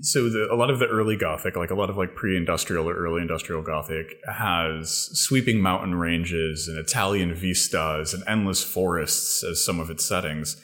so 0.00 0.28
the, 0.28 0.48
a 0.50 0.56
lot 0.56 0.70
of 0.70 0.78
the 0.78 0.86
early 0.86 1.16
Gothic, 1.16 1.56
like 1.56 1.70
a 1.70 1.74
lot 1.74 1.90
of 1.90 1.96
like 1.96 2.14
pre-industrial 2.14 2.88
or 2.88 2.94
early 2.94 3.20
industrial 3.20 3.62
Gothic, 3.62 4.14
has 4.26 5.10
sweeping 5.12 5.60
mountain 5.60 5.94
ranges 5.94 6.68
and 6.68 6.78
Italian 6.78 7.34
vistas 7.34 8.14
and 8.14 8.22
endless 8.26 8.62
forests 8.62 9.42
as 9.44 9.64
some 9.64 9.80
of 9.80 9.90
its 9.90 10.04
settings, 10.04 10.56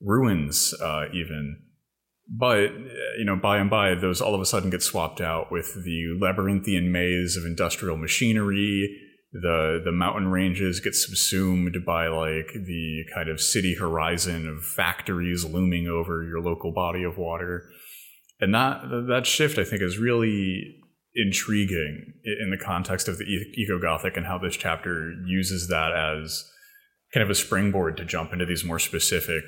ruins 0.00 0.74
uh, 0.80 1.06
even. 1.12 1.58
But 2.28 2.72
you 3.18 3.24
know, 3.24 3.36
by 3.36 3.58
and 3.58 3.70
by, 3.70 3.94
those 3.94 4.20
all 4.20 4.34
of 4.34 4.40
a 4.40 4.46
sudden 4.46 4.70
get 4.70 4.82
swapped 4.82 5.20
out 5.20 5.52
with 5.52 5.72
the 5.84 6.16
labyrinthian 6.20 6.90
maze 6.90 7.36
of 7.36 7.44
industrial 7.44 7.96
machinery. 7.96 9.02
The 9.32 9.80
the 9.84 9.92
mountain 9.92 10.28
ranges 10.28 10.80
get 10.80 10.94
subsumed 10.94 11.76
by 11.86 12.08
like 12.08 12.52
the 12.52 13.04
kind 13.14 13.28
of 13.28 13.40
city 13.40 13.74
horizon 13.74 14.48
of 14.48 14.64
factories 14.64 15.44
looming 15.44 15.86
over 15.86 16.24
your 16.24 16.40
local 16.40 16.72
body 16.72 17.04
of 17.04 17.16
water, 17.16 17.68
and 18.40 18.54
that 18.54 18.82
that 19.08 19.26
shift 19.26 19.58
I 19.58 19.64
think 19.64 19.82
is 19.82 19.98
really 19.98 20.76
intriguing 21.14 22.12
in 22.24 22.50
the 22.50 22.58
context 22.58 23.08
of 23.08 23.18
the 23.18 23.24
eco 23.24 23.78
gothic 23.80 24.16
and 24.16 24.26
how 24.26 24.38
this 24.38 24.56
chapter 24.56 25.14
uses 25.24 25.68
that 25.68 25.92
as 25.92 26.50
kind 27.14 27.24
of 27.24 27.30
a 27.30 27.34
springboard 27.34 27.96
to 27.96 28.04
jump 28.04 28.32
into 28.32 28.44
these 28.44 28.64
more 28.64 28.78
specific 28.78 29.44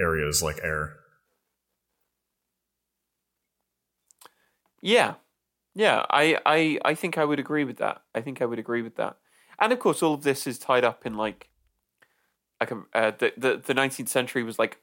areas 0.00 0.42
like 0.42 0.58
air. 0.64 0.96
Yeah, 4.82 5.14
yeah, 5.74 6.06
I, 6.10 6.38
I, 6.46 6.78
I 6.84 6.94
think 6.94 7.18
I 7.18 7.24
would 7.24 7.38
agree 7.38 7.64
with 7.64 7.76
that. 7.76 8.02
I 8.14 8.22
think 8.22 8.40
I 8.40 8.46
would 8.46 8.58
agree 8.58 8.82
with 8.82 8.96
that. 8.96 9.18
And 9.58 9.72
of 9.72 9.78
course, 9.78 10.02
all 10.02 10.14
of 10.14 10.22
this 10.22 10.46
is 10.46 10.58
tied 10.58 10.84
up 10.84 11.04
in 11.04 11.16
like, 11.16 11.50
like 12.58 12.70
a, 12.70 12.82
uh, 12.94 13.12
the 13.18 13.32
the 13.36 13.62
the 13.64 13.74
nineteenth 13.74 14.08
century 14.08 14.42
was 14.42 14.58
like, 14.58 14.78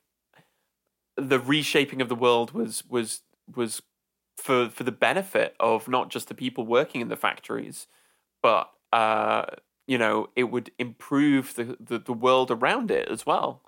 the 1.17 1.39
reshaping 1.39 2.01
of 2.01 2.09
the 2.09 2.15
world 2.15 2.51
was 2.51 2.83
was 2.87 3.21
was 3.55 3.81
for 4.37 4.69
for 4.69 4.83
the 4.83 4.91
benefit 4.91 5.55
of 5.59 5.87
not 5.87 6.09
just 6.09 6.27
the 6.27 6.35
people 6.35 6.65
working 6.65 7.01
in 7.01 7.09
the 7.09 7.15
factories, 7.15 7.87
but 8.41 8.69
uh, 8.93 9.45
you 9.87 9.97
know, 9.97 10.29
it 10.35 10.45
would 10.45 10.71
improve 10.77 11.55
the 11.55 11.77
the, 11.79 11.99
the 11.99 12.13
world 12.13 12.51
around 12.51 12.91
it 12.91 13.09
as 13.09 13.25
well. 13.25 13.63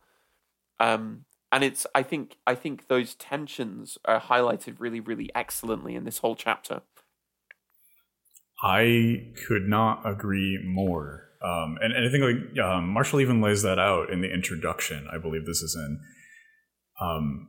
Um, 0.79 1.25
and 1.51 1.63
it's 1.63 1.87
I 1.95 2.03
think 2.03 2.37
I 2.45 2.55
think 2.55 2.87
those 2.87 3.15
tensions 3.15 3.97
are 4.05 4.21
highlighted 4.21 4.75
really 4.79 4.99
really 4.99 5.29
excellently 5.33 5.95
in 5.95 6.03
this 6.03 6.19
whole 6.19 6.35
chapter. 6.35 6.81
I 8.61 9.31
could 9.47 9.67
not 9.67 10.01
agree 10.05 10.59
more. 10.63 11.29
Um, 11.41 11.77
and, 11.81 11.93
and 11.93 12.05
I 12.05 12.11
think 12.11 12.23
like 12.23 12.65
um, 12.65 12.89
Marshall 12.89 13.21
even 13.21 13.41
lays 13.41 13.61
that 13.61 13.79
out 13.79 14.09
in 14.09 14.19
the 14.21 14.31
introduction. 14.31 15.07
I 15.11 15.17
believe 15.17 15.45
this 15.45 15.61
is 15.61 15.75
in, 15.75 16.01
um, 17.01 17.47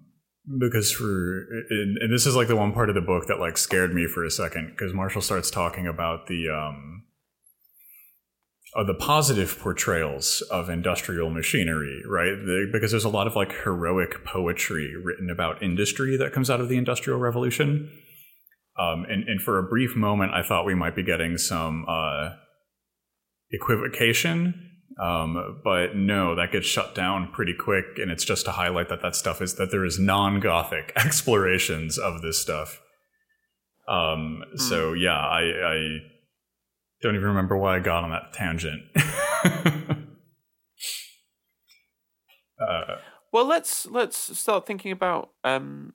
because 0.58 0.90
for 0.90 1.46
and, 1.70 1.98
and 1.98 2.12
this 2.12 2.26
is 2.26 2.34
like 2.34 2.48
the 2.48 2.56
one 2.56 2.72
part 2.72 2.88
of 2.88 2.94
the 2.94 3.00
book 3.00 3.26
that 3.28 3.38
like 3.38 3.58
scared 3.58 3.94
me 3.94 4.06
for 4.06 4.24
a 4.24 4.30
second 4.30 4.70
because 4.70 4.92
Marshall 4.92 5.22
starts 5.22 5.50
talking 5.50 5.86
about 5.86 6.26
the 6.26 6.48
um, 6.48 7.04
uh, 8.74 8.84
the 8.84 8.94
positive 8.94 9.58
portrayals 9.58 10.42
of 10.50 10.70
industrial 10.70 11.30
machinery, 11.30 12.02
right? 12.06 12.36
The, 12.36 12.68
because 12.72 12.92
there's 12.92 13.04
a 13.04 13.08
lot 13.08 13.26
of 13.26 13.34
like 13.34 13.52
heroic 13.64 14.24
poetry 14.24 14.94
written 15.02 15.28
about 15.28 15.62
industry 15.62 16.16
that 16.16 16.32
comes 16.32 16.48
out 16.48 16.60
of 16.60 16.68
the 16.68 16.76
Industrial 16.76 17.18
Revolution. 17.18 17.90
Um, 18.78 19.04
and, 19.08 19.28
and 19.28 19.42
for 19.42 19.58
a 19.58 19.62
brief 19.64 19.96
moment, 19.96 20.32
I 20.32 20.42
thought 20.42 20.64
we 20.64 20.74
might 20.74 20.94
be 20.94 21.02
getting 21.02 21.36
some 21.36 21.84
uh, 21.88 22.30
equivocation, 23.50 24.69
um, 25.00 25.60
but 25.64 25.96
no, 25.96 26.34
that 26.34 26.52
gets 26.52 26.66
shut 26.66 26.94
down 26.94 27.30
pretty 27.32 27.54
quick. 27.54 27.84
And 27.98 28.10
it's 28.10 28.24
just 28.24 28.44
to 28.44 28.52
highlight 28.52 28.88
that 28.90 29.00
that 29.02 29.16
stuff 29.16 29.40
is 29.40 29.54
that 29.54 29.70
there 29.70 29.84
is 29.84 29.98
non-Gothic 29.98 30.92
explorations 30.96 31.96
of 31.98 32.20
this 32.22 32.40
stuff. 32.40 32.80
Um, 33.88 34.44
So 34.56 34.92
yeah, 34.92 35.16
I, 35.18 35.40
I 35.42 35.98
don't 37.02 37.14
even 37.14 37.28
remember 37.28 37.56
why 37.56 37.76
I 37.76 37.80
got 37.80 38.04
on 38.04 38.10
that 38.10 38.32
tangent. 38.34 38.82
uh, 42.60 42.96
Well, 43.32 43.46
let's 43.46 43.86
let's 43.86 44.38
start 44.38 44.66
thinking 44.66 44.92
about 44.92 45.30
um, 45.44 45.94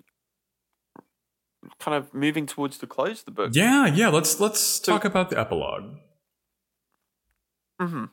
kind 1.79 1.95
of 1.95 2.13
moving 2.13 2.45
towards 2.45 2.77
the 2.79 2.87
close 2.87 3.19
of 3.19 3.25
the 3.25 3.31
book. 3.31 3.51
yeah, 3.53 3.85
yeah. 3.87 4.07
Let's 4.09 4.39
let's 4.39 4.79
talk 4.79 5.05
about 5.05 5.29
the 5.29 5.39
epilogue. 5.39 5.95
hmm 7.79 8.05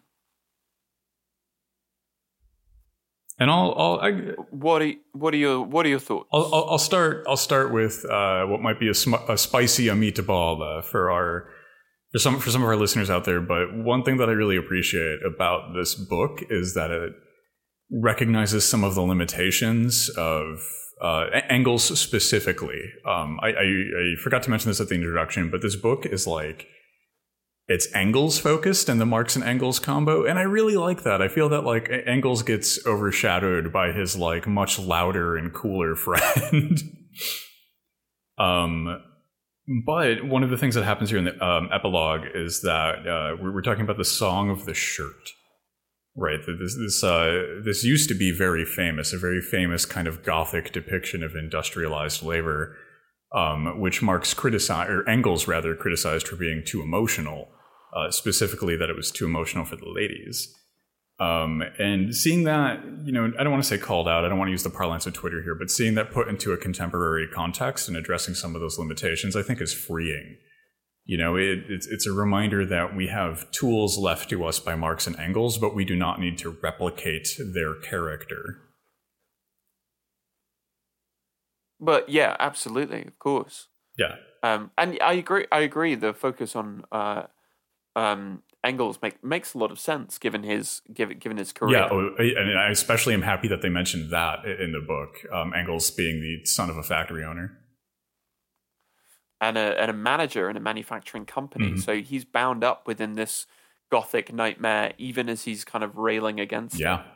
And 3.42 3.50
I'll 3.50 3.74
I'll 3.76 3.98
I, 4.00 4.10
What 4.50 4.82
are 4.82 4.92
what 5.12 5.34
are 5.34 5.36
your 5.36 5.62
what 5.62 5.84
are 5.84 5.88
your 5.88 5.98
thoughts? 5.98 6.28
I'll, 6.32 6.48
I'll, 6.54 6.66
I'll 6.70 6.78
start. 6.78 7.24
I'll 7.26 7.36
start 7.36 7.72
with 7.72 8.04
uh, 8.08 8.44
what 8.44 8.60
might 8.60 8.78
be 8.78 8.88
a, 8.88 8.94
sm- 8.94 9.26
a 9.28 9.36
spicy 9.36 9.86
meatball 9.86 10.54
uh, 10.78 10.82
for 10.82 11.10
our 11.10 11.48
for 12.12 12.20
some 12.20 12.38
for 12.38 12.50
some 12.52 12.62
of 12.62 12.68
our 12.68 12.76
listeners 12.76 13.10
out 13.10 13.24
there. 13.24 13.40
But 13.40 13.74
one 13.74 14.04
thing 14.04 14.18
that 14.18 14.28
I 14.28 14.32
really 14.32 14.56
appreciate 14.56 15.18
about 15.26 15.74
this 15.74 15.96
book 15.96 16.38
is 16.50 16.74
that 16.74 16.92
it 16.92 17.14
recognizes 17.90 18.64
some 18.64 18.84
of 18.84 18.94
the 18.94 19.02
limitations 19.02 20.08
of 20.16 20.60
uh, 21.02 21.24
Engels 21.48 21.98
specifically. 21.98 22.80
Um, 23.04 23.40
I, 23.42 23.48
I, 23.48 23.62
I 23.62 24.04
forgot 24.22 24.44
to 24.44 24.50
mention 24.50 24.70
this 24.70 24.80
at 24.80 24.88
the 24.88 24.94
introduction, 24.94 25.50
but 25.50 25.62
this 25.62 25.74
book 25.74 26.06
is 26.06 26.28
like 26.28 26.68
it's 27.68 27.88
Engels 27.94 28.38
focused 28.38 28.88
and 28.88 29.00
the 29.00 29.06
Marx 29.06 29.36
and 29.36 29.44
Engels 29.44 29.78
combo, 29.78 30.24
and 30.24 30.38
I 30.38 30.42
really 30.42 30.76
like 30.76 31.04
that. 31.04 31.22
I 31.22 31.28
feel 31.28 31.48
that 31.50 31.62
like 31.62 31.88
Engels 32.06 32.42
gets 32.42 32.84
overshadowed 32.86 33.72
by 33.72 33.92
his 33.92 34.16
like 34.16 34.46
much 34.46 34.78
louder 34.78 35.36
and 35.36 35.52
cooler 35.52 35.94
friend. 35.96 36.78
um, 38.38 39.02
but 39.86 40.24
one 40.24 40.42
of 40.42 40.50
the 40.50 40.56
things 40.56 40.74
that 40.74 40.84
happens 40.84 41.10
here 41.10 41.18
in 41.18 41.24
the 41.24 41.44
um, 41.44 41.68
epilogue 41.72 42.22
is 42.34 42.62
that 42.62 43.06
uh, 43.06 43.36
we're, 43.40 43.52
we're, 43.52 43.62
talking 43.62 43.84
about 43.84 43.96
the 43.96 44.04
song 44.04 44.50
of 44.50 44.64
the 44.64 44.74
shirt, 44.74 45.30
right? 46.16 46.40
This 46.44 46.76
this 46.76 47.04
uh, 47.04 47.60
this 47.64 47.84
used 47.84 48.08
to 48.08 48.14
be 48.14 48.32
very 48.36 48.64
famous, 48.64 49.12
a 49.12 49.18
very 49.18 49.40
famous 49.40 49.86
kind 49.86 50.08
of 50.08 50.24
Gothic 50.24 50.72
depiction 50.72 51.22
of 51.22 51.36
industrialized 51.36 52.24
labor, 52.24 52.76
um, 53.34 53.80
which 53.80 54.02
Marx 54.02 54.34
criticized 54.34 54.90
or 54.90 55.08
Engels 55.08 55.48
rather 55.48 55.74
criticized 55.74 56.28
for 56.28 56.36
being 56.36 56.62
too 56.64 56.82
emotional 56.82 57.48
uh, 57.94 58.10
specifically 58.10 58.76
that 58.76 58.90
it 58.90 58.96
was 58.96 59.10
too 59.10 59.24
emotional 59.24 59.64
for 59.64 59.76
the 59.76 59.88
ladies. 59.88 60.54
Um, 61.20 61.62
and 61.78 62.14
seeing 62.14 62.44
that, 62.44 62.82
you 63.04 63.12
know, 63.12 63.32
I 63.38 63.42
don't 63.44 63.52
want 63.52 63.62
to 63.62 63.68
say 63.68 63.78
called 63.78 64.08
out, 64.08 64.24
I 64.24 64.28
don't 64.28 64.38
want 64.38 64.48
to 64.48 64.52
use 64.52 64.64
the 64.64 64.70
parlance 64.70 65.06
of 65.06 65.12
Twitter 65.12 65.42
here, 65.42 65.54
but 65.54 65.70
seeing 65.70 65.94
that 65.94 66.10
put 66.10 66.28
into 66.28 66.52
a 66.52 66.56
contemporary 66.56 67.28
context 67.32 67.86
and 67.86 67.96
addressing 67.96 68.34
some 68.34 68.54
of 68.54 68.60
those 68.60 68.78
limitations, 68.78 69.36
I 69.36 69.42
think 69.42 69.60
is 69.60 69.72
freeing. 69.72 70.36
You 71.04 71.18
know, 71.18 71.36
it, 71.36 71.64
it's, 71.68 71.86
it's 71.86 72.06
a 72.06 72.12
reminder 72.12 72.64
that 72.66 72.96
we 72.96 73.08
have 73.08 73.50
tools 73.50 73.98
left 73.98 74.30
to 74.30 74.44
us 74.44 74.58
by 74.58 74.74
Marx 74.74 75.06
and 75.06 75.18
Engels, 75.18 75.58
but 75.58 75.74
we 75.74 75.84
do 75.84 75.96
not 75.96 76.18
need 76.18 76.38
to 76.38 76.56
replicate 76.62 77.28
their 77.52 77.74
character. 77.74 78.71
But 81.82 82.08
yeah, 82.08 82.36
absolutely, 82.38 83.04
of 83.04 83.18
course. 83.18 83.66
Yeah. 83.98 84.14
Um, 84.44 84.70
and 84.78 84.96
I 85.02 85.14
agree. 85.14 85.46
I 85.50 85.60
agree. 85.60 85.96
The 85.96 86.14
focus 86.14 86.54
on 86.54 86.84
uh, 86.92 87.24
um, 87.96 88.44
Engels 88.64 89.00
make, 89.02 89.22
makes 89.22 89.54
a 89.54 89.58
lot 89.58 89.72
of 89.72 89.80
sense 89.80 90.16
given 90.18 90.44
his 90.44 90.80
given, 90.94 91.18
given 91.18 91.36
his 91.36 91.52
career. 91.52 91.78
Yeah, 91.78 91.88
oh, 91.90 92.14
and 92.18 92.58
I 92.58 92.70
especially 92.70 93.14
am 93.14 93.22
happy 93.22 93.48
that 93.48 93.62
they 93.62 93.68
mentioned 93.68 94.10
that 94.10 94.44
in 94.44 94.70
the 94.72 94.80
book. 94.80 95.16
Um, 95.32 95.52
Engels 95.54 95.90
being 95.90 96.20
the 96.20 96.44
son 96.44 96.70
of 96.70 96.76
a 96.76 96.84
factory 96.84 97.24
owner 97.24 97.58
and 99.40 99.58
a 99.58 99.80
and 99.80 99.90
a 99.90 99.94
manager 99.94 100.48
in 100.48 100.56
a 100.56 100.60
manufacturing 100.60 101.26
company, 101.26 101.70
mm-hmm. 101.70 101.80
so 101.80 102.00
he's 102.00 102.24
bound 102.24 102.62
up 102.62 102.86
within 102.86 103.14
this 103.14 103.46
gothic 103.90 104.32
nightmare, 104.32 104.92
even 104.98 105.28
as 105.28 105.42
he's 105.44 105.64
kind 105.64 105.82
of 105.82 105.96
railing 105.98 106.38
against. 106.38 106.78
Yeah. 106.78 107.00
It. 107.00 107.06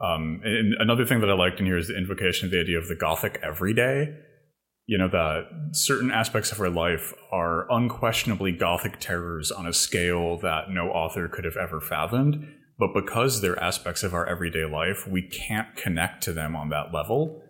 Um, 0.00 0.40
and 0.44 0.74
another 0.78 1.04
thing 1.04 1.20
that 1.20 1.30
I 1.30 1.34
liked 1.34 1.58
in 1.58 1.66
here 1.66 1.76
is 1.76 1.88
the 1.88 1.96
invocation 1.96 2.46
of 2.46 2.52
the 2.52 2.60
idea 2.60 2.78
of 2.78 2.88
the 2.88 2.94
gothic 2.94 3.40
everyday. 3.42 4.16
You 4.86 4.96
know 4.96 5.08
that 5.08 5.48
certain 5.72 6.10
aspects 6.10 6.50
of 6.50 6.60
our 6.60 6.70
life 6.70 7.12
are 7.30 7.70
unquestionably 7.70 8.52
gothic 8.52 9.00
terrors 9.00 9.50
on 9.50 9.66
a 9.66 9.72
scale 9.72 10.38
that 10.38 10.70
no 10.70 10.88
author 10.88 11.28
could 11.28 11.44
have 11.44 11.56
ever 11.56 11.80
fathomed. 11.80 12.54
But 12.78 12.94
because 12.94 13.40
they're 13.40 13.60
aspects 13.62 14.02
of 14.02 14.14
our 14.14 14.26
everyday 14.26 14.64
life 14.64 15.06
we 15.06 15.22
can't 15.22 15.76
connect 15.76 16.22
to 16.24 16.32
them 16.32 16.56
on 16.56 16.70
that 16.70 16.94
level. 16.94 17.42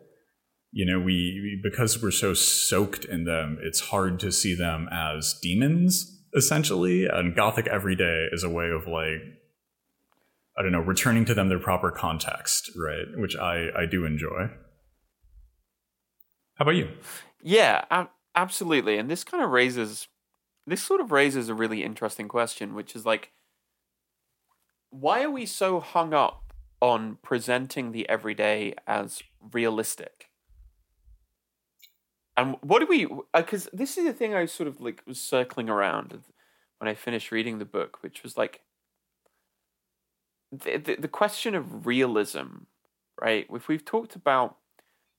You 0.73 0.87
know 0.87 0.99
we 0.99 1.61
because 1.63 2.03
we're 2.03 2.11
so 2.11 2.35
soaked 2.35 3.05
in 3.05 3.25
them 3.25 3.59
it's 3.63 3.81
hard 3.81 4.19
to 4.21 4.33
see 4.33 4.55
them 4.55 4.89
as 4.91 5.39
demons 5.41 6.19
essentially. 6.35 7.07
And 7.07 7.37
gothic 7.37 7.69
everyday 7.69 8.29
is 8.33 8.43
a 8.43 8.51
way 8.51 8.71
of 8.71 8.87
like 8.87 9.23
i 10.59 10.63
don't 10.63 10.73
know 10.73 10.81
returning 10.81 11.25
to 11.25 11.35
them 11.35 11.49
their 11.49 11.59
proper 11.59 11.91
context 11.91 12.71
right 12.77 13.07
which 13.17 13.37
i 13.37 13.69
i 13.77 13.87
do 13.87 14.05
enjoy 14.05 14.49
how 16.57 16.65
about 16.65 16.75
you 16.75 16.89
yeah, 17.43 17.85
ab- 17.91 18.11
absolutely. 18.35 18.99
And 18.99 19.11
this 19.11 19.25
kind 19.25 19.43
of 19.43 19.51
raises 19.51 20.09
this 20.67 20.83
sort 20.83 21.01
of 21.01 21.11
raises 21.11 21.49
a 21.49 21.55
really 21.55 21.83
interesting 21.83 22.29
question, 22.29 22.75
which 22.75 22.95
is 22.95 23.07
like 23.07 23.31
why 24.91 25.23
are 25.23 25.31
we 25.31 25.45
so 25.45 25.81
hung 25.81 26.15
up 26.15 26.53
on 26.81 27.19
presenting 27.23 27.93
the 27.93 28.09
everyday 28.09 28.75
as 28.87 29.23
realistic? 29.53 30.31
And 32.37 32.57
what 32.63 32.81
do 32.81 32.87
we 32.87 33.07
because 33.35 33.67
uh, 33.67 33.71
this 33.73 33.99
is 33.99 34.05
the 34.05 34.13
thing 34.13 34.35
I 34.35 34.47
sort 34.47 34.69
of 34.69 34.81
like 34.81 35.03
was 35.07 35.21
circling 35.21 35.69
around 35.69 36.19
when 36.79 36.89
I 36.89 36.95
finished 36.95 37.33
reading 37.33 37.59
the 37.59 37.65
book, 37.65 38.03
which 38.03 38.23
was 38.23 38.37
like 38.37 38.61
the, 40.53 40.77
the, 40.79 40.97
the 40.97 41.09
question 41.09 41.55
of 41.55 41.87
realism, 41.87 42.65
right? 43.21 43.47
If 43.51 43.69
we've 43.69 43.85
talked 43.85 44.17
about 44.17 44.57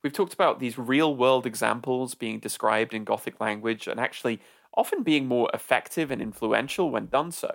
We've 0.03 0.13
talked 0.13 0.33
about 0.33 0.59
these 0.59 0.77
real 0.77 1.13
world 1.15 1.45
examples 1.45 2.15
being 2.15 2.39
described 2.39 2.93
in 2.93 3.03
Gothic 3.03 3.41
language 3.41 3.87
and 3.87 3.99
actually 3.99 4.39
often 4.75 5.03
being 5.03 5.27
more 5.27 5.49
effective 5.53 6.09
and 6.09 6.21
influential 6.21 6.89
when 6.89 7.07
done 7.07 7.31
so. 7.31 7.51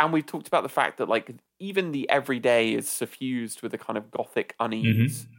And 0.00 0.12
we've 0.12 0.26
talked 0.26 0.48
about 0.48 0.64
the 0.64 0.68
fact 0.68 0.98
that 0.98 1.08
like 1.08 1.30
even 1.60 1.92
the 1.92 2.10
everyday 2.10 2.74
is 2.74 2.88
suffused 2.88 3.62
with 3.62 3.72
a 3.72 3.78
kind 3.78 3.96
of 3.96 4.10
Gothic 4.10 4.56
unease. 4.58 5.22
Mm-hmm. 5.22 5.32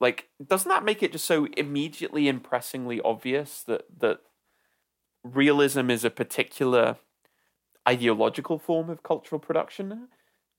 Like, 0.00 0.28
doesn't 0.44 0.68
that 0.68 0.84
make 0.84 1.02
it 1.02 1.12
just 1.12 1.26
so 1.26 1.48
immediately 1.56 2.28
impressingly 2.28 3.00
obvious 3.00 3.62
that 3.64 3.84
that 3.98 4.20
realism 5.22 5.90
is 5.90 6.04
a 6.04 6.10
particular 6.10 6.96
ideological 7.88 8.58
form 8.58 8.90
of 8.90 9.02
cultural 9.02 9.38
production? 9.38 10.08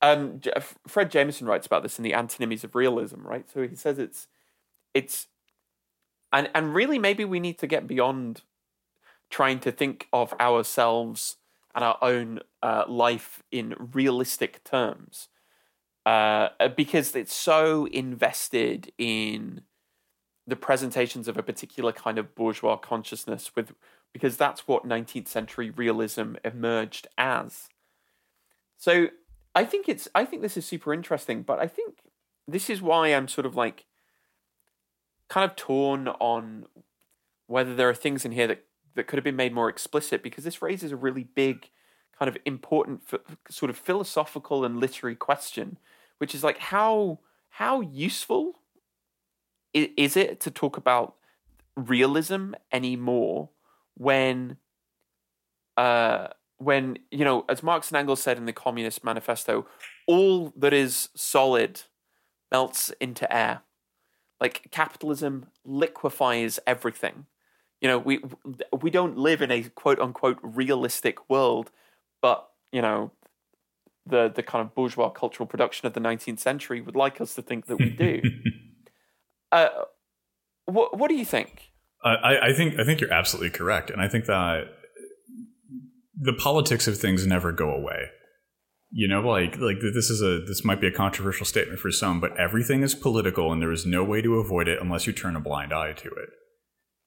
Um, 0.02 0.40
Fred 0.86 1.10
Jameson 1.10 1.46
writes 1.46 1.66
about 1.66 1.82
this 1.82 1.98
in 1.98 2.02
the 2.02 2.14
Antinomies 2.14 2.64
of 2.64 2.74
Realism, 2.74 3.22
right? 3.22 3.48
So 3.50 3.66
he 3.66 3.76
says 3.76 3.98
it's 3.98 4.28
it's 4.94 5.28
and 6.32 6.50
and 6.54 6.74
really 6.74 6.98
maybe 6.98 7.24
we 7.24 7.40
need 7.40 7.58
to 7.58 7.66
get 7.66 7.86
beyond 7.86 8.42
trying 9.28 9.60
to 9.60 9.70
think 9.70 10.08
of 10.12 10.34
ourselves 10.40 11.36
and 11.74 11.84
our 11.84 11.98
own 12.02 12.40
uh, 12.62 12.84
life 12.88 13.42
in 13.52 13.74
realistic 13.92 14.64
terms, 14.64 15.28
uh, 16.04 16.48
because 16.76 17.14
it's 17.14 17.34
so 17.34 17.86
invested 17.86 18.92
in 18.98 19.62
the 20.50 20.56
presentations 20.56 21.28
of 21.28 21.36
a 21.36 21.42
particular 21.42 21.92
kind 21.92 22.18
of 22.18 22.34
bourgeois 22.34 22.76
consciousness 22.76 23.50
with 23.54 23.72
because 24.12 24.36
that's 24.36 24.66
what 24.66 24.86
19th 24.86 25.28
century 25.28 25.70
realism 25.70 26.34
emerged 26.44 27.06
as. 27.16 27.68
So 28.76 29.08
I 29.54 29.64
think 29.64 29.88
it's 29.88 30.08
I 30.14 30.24
think 30.24 30.42
this 30.42 30.56
is 30.56 30.66
super 30.66 30.92
interesting, 30.92 31.42
but 31.42 31.58
I 31.58 31.66
think 31.66 31.98
this 32.46 32.68
is 32.68 32.82
why 32.82 33.08
I'm 33.08 33.28
sort 33.28 33.46
of 33.46 33.56
like 33.56 33.86
kind 35.28 35.48
of 35.48 35.56
torn 35.56 36.08
on 36.08 36.66
whether 37.46 37.74
there 37.74 37.88
are 37.88 37.94
things 37.94 38.24
in 38.24 38.32
here 38.32 38.46
that 38.46 38.64
that 38.94 39.06
could 39.06 39.16
have 39.16 39.24
been 39.24 39.36
made 39.36 39.54
more 39.54 39.68
explicit 39.68 40.22
because 40.22 40.44
this 40.44 40.62
raises 40.62 40.92
a 40.92 40.96
really 40.96 41.24
big 41.24 41.70
kind 42.18 42.28
of 42.28 42.36
important 42.44 43.02
sort 43.48 43.70
of 43.70 43.78
philosophical 43.78 44.64
and 44.64 44.78
literary 44.78 45.14
question 45.14 45.78
which 46.18 46.34
is 46.34 46.44
like 46.44 46.58
how 46.58 47.18
how 47.50 47.80
useful 47.80 48.59
is 49.72 50.16
it 50.16 50.40
to 50.40 50.50
talk 50.50 50.76
about 50.76 51.14
realism 51.76 52.52
anymore 52.72 53.50
when 53.94 54.56
uh 55.76 56.28
when 56.60 56.98
you 57.10 57.24
know, 57.24 57.44
as 57.48 57.62
Marx 57.62 57.90
and 57.90 57.96
Engels 57.96 58.20
said 58.20 58.36
in 58.36 58.44
the 58.44 58.52
Communist 58.52 59.02
Manifesto, 59.02 59.66
all 60.06 60.52
that 60.56 60.74
is 60.74 61.08
solid 61.16 61.82
melts 62.52 62.92
into 63.00 63.30
air. 63.34 63.62
Like 64.40 64.68
capitalism 64.70 65.46
liquefies 65.64 66.60
everything. 66.66 67.26
You 67.80 67.88
know, 67.88 67.98
we 67.98 68.20
we 68.78 68.90
don't 68.90 69.16
live 69.16 69.40
in 69.40 69.50
a 69.50 69.62
quote 69.62 69.98
unquote 69.98 70.38
realistic 70.42 71.30
world, 71.30 71.70
but 72.20 72.46
you 72.72 72.82
know, 72.82 73.10
the 74.06 74.28
the 74.28 74.42
kind 74.42 74.60
of 74.60 74.74
bourgeois 74.74 75.08
cultural 75.08 75.46
production 75.46 75.86
of 75.86 75.94
the 75.94 76.00
19th 76.00 76.40
century 76.40 76.82
would 76.82 76.96
like 76.96 77.22
us 77.22 77.34
to 77.34 77.42
think 77.42 77.66
that 77.66 77.76
we 77.76 77.90
do. 77.90 78.20
uh, 79.52 79.68
what 80.66 80.96
what 80.98 81.08
do 81.08 81.14
you 81.14 81.24
think? 81.24 81.70
I, 82.02 82.48
I 82.48 82.52
think 82.54 82.78
I 82.78 82.84
think 82.84 83.00
you're 83.00 83.12
absolutely 83.12 83.50
correct, 83.50 83.90
and 83.90 84.00
I 84.00 84.08
think 84.08 84.24
that 84.26 84.64
the 86.18 86.32
politics 86.32 86.86
of 86.86 86.98
things 86.98 87.26
never 87.26 87.52
go 87.52 87.70
away. 87.70 88.10
You 88.90 89.06
know, 89.06 89.20
like 89.20 89.58
like 89.58 89.80
this 89.80 90.10
is 90.10 90.22
a 90.22 90.40
this 90.46 90.64
might 90.64 90.80
be 90.80 90.86
a 90.86 90.92
controversial 90.92 91.46
statement 91.46 91.78
for 91.78 91.90
some, 91.90 92.20
but 92.20 92.38
everything 92.38 92.82
is 92.82 92.94
political, 92.94 93.52
and 93.52 93.60
there 93.60 93.72
is 93.72 93.86
no 93.86 94.02
way 94.02 94.22
to 94.22 94.34
avoid 94.36 94.66
it 94.68 94.80
unless 94.80 95.06
you 95.06 95.12
turn 95.12 95.36
a 95.36 95.40
blind 95.40 95.72
eye 95.72 95.92
to 95.92 96.08
it. 96.08 96.30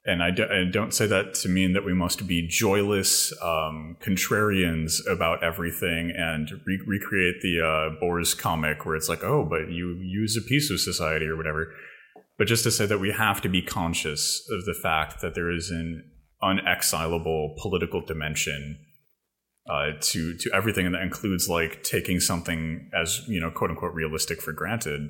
And 0.06 0.22
I, 0.22 0.32
do, 0.32 0.44
I 0.44 0.70
don't 0.70 0.94
say 0.94 1.08
that 1.08 1.34
to 1.36 1.50
mean 1.50 1.72
that 1.74 1.86
we 1.86 1.94
must 1.94 2.28
be 2.28 2.46
joyless 2.46 3.32
um, 3.42 3.96
contrarians 4.02 5.00
about 5.10 5.42
everything 5.42 6.12
and 6.16 6.52
re- 6.66 6.84
recreate 6.86 7.42
the 7.42 7.62
uh, 7.62 8.00
Bors 8.02 8.34
comic 8.34 8.86
where 8.86 8.98
it's 8.98 9.08
like, 9.08 9.24
oh, 9.24 9.48
but 9.50 9.72
you 9.72 9.96
use 10.02 10.36
a 10.36 10.42
piece 10.42 10.70
of 10.70 10.82
society 10.82 11.26
or 11.26 11.38
whatever. 11.38 11.72
But 12.38 12.48
just 12.48 12.64
to 12.64 12.72
say 12.72 12.86
that 12.86 13.00
we 13.00 13.12
have 13.12 13.42
to 13.42 13.50
be 13.50 13.62
conscious 13.62 14.42
of 14.50 14.66
the 14.66 14.74
fact 14.74 15.22
that 15.22 15.36
there 15.36 15.52
is 15.52 15.70
an 15.70 16.10
unexilable 16.42 17.56
political 17.62 18.02
dimension 18.02 18.80
uh, 19.70 19.92
to 20.02 20.36
to 20.38 20.52
everything, 20.54 20.86
and 20.86 20.96
that 20.96 21.04
includes 21.04 21.48
like 21.48 21.84
taking 21.84 22.20
something 22.20 22.90
as 23.00 23.22
you 23.28 23.40
know, 23.40 23.52
quote 23.52 23.70
unquote, 23.70 23.94
realistic 23.94 24.42
for 24.42 24.52
granted. 24.52 25.10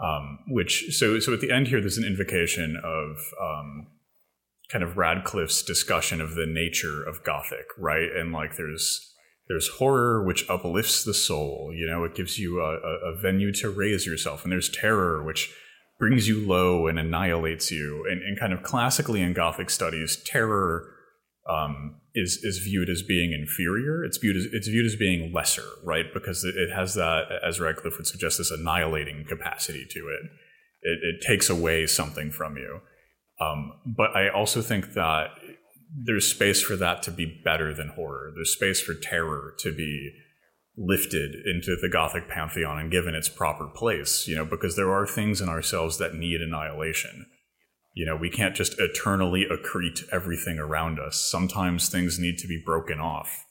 Um, 0.00 0.38
which 0.48 0.96
so 0.96 1.18
so 1.18 1.34
at 1.34 1.40
the 1.40 1.50
end 1.50 1.68
here, 1.68 1.80
there's 1.80 1.98
an 1.98 2.04
invocation 2.04 2.80
of 2.82 3.16
um, 3.42 3.88
kind 4.70 4.84
of 4.84 4.96
Radcliffe's 4.96 5.62
discussion 5.62 6.20
of 6.20 6.34
the 6.34 6.46
nature 6.46 7.02
of 7.02 7.24
Gothic, 7.24 7.66
right? 7.76 8.08
And 8.14 8.32
like 8.32 8.56
there's 8.56 9.12
there's 9.48 9.68
horror 9.68 10.24
which 10.24 10.48
uplifts 10.48 11.04
the 11.04 11.14
soul, 11.14 11.72
you 11.74 11.86
know, 11.86 12.04
it 12.04 12.14
gives 12.14 12.38
you 12.38 12.60
a, 12.60 12.76
a, 12.76 13.12
a 13.12 13.20
venue 13.20 13.52
to 13.54 13.70
raise 13.70 14.06
yourself, 14.06 14.44
and 14.44 14.52
there's 14.52 14.68
terror 14.68 15.22
which 15.22 15.52
brings 15.98 16.28
you 16.28 16.46
low 16.46 16.86
and 16.86 16.98
annihilates 16.98 17.70
you. 17.70 18.06
And, 18.10 18.22
and 18.22 18.38
kind 18.38 18.52
of 18.52 18.62
classically 18.62 19.20
in 19.20 19.32
Gothic 19.32 19.70
studies, 19.70 20.22
terror 20.24 20.94
um, 21.48 22.00
is 22.14 22.38
is 22.42 22.58
viewed 22.58 22.90
as 22.90 23.02
being 23.02 23.32
inferior. 23.32 24.04
It's 24.04 24.18
viewed 24.18 24.36
as 24.36 24.46
it's 24.52 24.68
viewed 24.68 24.86
as 24.86 24.96
being 24.96 25.32
lesser, 25.32 25.64
right? 25.82 26.06
Because 26.12 26.44
it, 26.44 26.70
has 26.74 26.94
that, 26.94 27.24
as 27.46 27.58
Radcliffe 27.58 27.96
would 27.96 28.06
suggest, 28.06 28.38
this 28.38 28.50
annihilating 28.50 29.24
capacity 29.26 29.86
to 29.90 30.00
it. 30.08 30.30
It, 30.82 30.98
it 31.02 31.26
takes 31.26 31.50
away 31.50 31.86
something 31.86 32.30
from 32.30 32.56
you. 32.56 32.80
Um, 33.40 33.72
but 33.84 34.14
I 34.16 34.28
also 34.28 34.62
think 34.62 34.94
that 34.94 35.30
there's 35.94 36.28
space 36.28 36.62
for 36.62 36.76
that 36.76 37.02
to 37.04 37.10
be 37.10 37.40
better 37.44 37.72
than 37.72 37.88
horror. 37.88 38.32
There's 38.34 38.52
space 38.52 38.80
for 38.80 38.94
terror 38.94 39.54
to 39.60 39.72
be 39.72 40.12
lifted 40.78 41.34
into 41.34 41.76
the 41.80 41.88
Gothic 41.88 42.28
pantheon 42.28 42.78
and 42.78 42.90
given 42.90 43.14
its 43.14 43.28
proper 43.28 43.66
place, 43.66 44.28
you 44.28 44.36
know, 44.36 44.44
because 44.44 44.76
there 44.76 44.92
are 44.92 45.06
things 45.06 45.40
in 45.40 45.48
ourselves 45.48 45.98
that 45.98 46.14
need 46.14 46.40
annihilation. 46.40 47.26
You 47.94 48.06
know, 48.06 48.16
we 48.16 48.30
can't 48.30 48.54
just 48.54 48.78
eternally 48.78 49.44
accrete 49.50 50.04
everything 50.12 50.58
around 50.58 51.00
us. 51.00 51.16
Sometimes 51.16 51.88
things 51.88 52.18
need 52.18 52.38
to 52.38 52.46
be 52.46 52.62
broken 52.64 53.00
off 53.00 53.44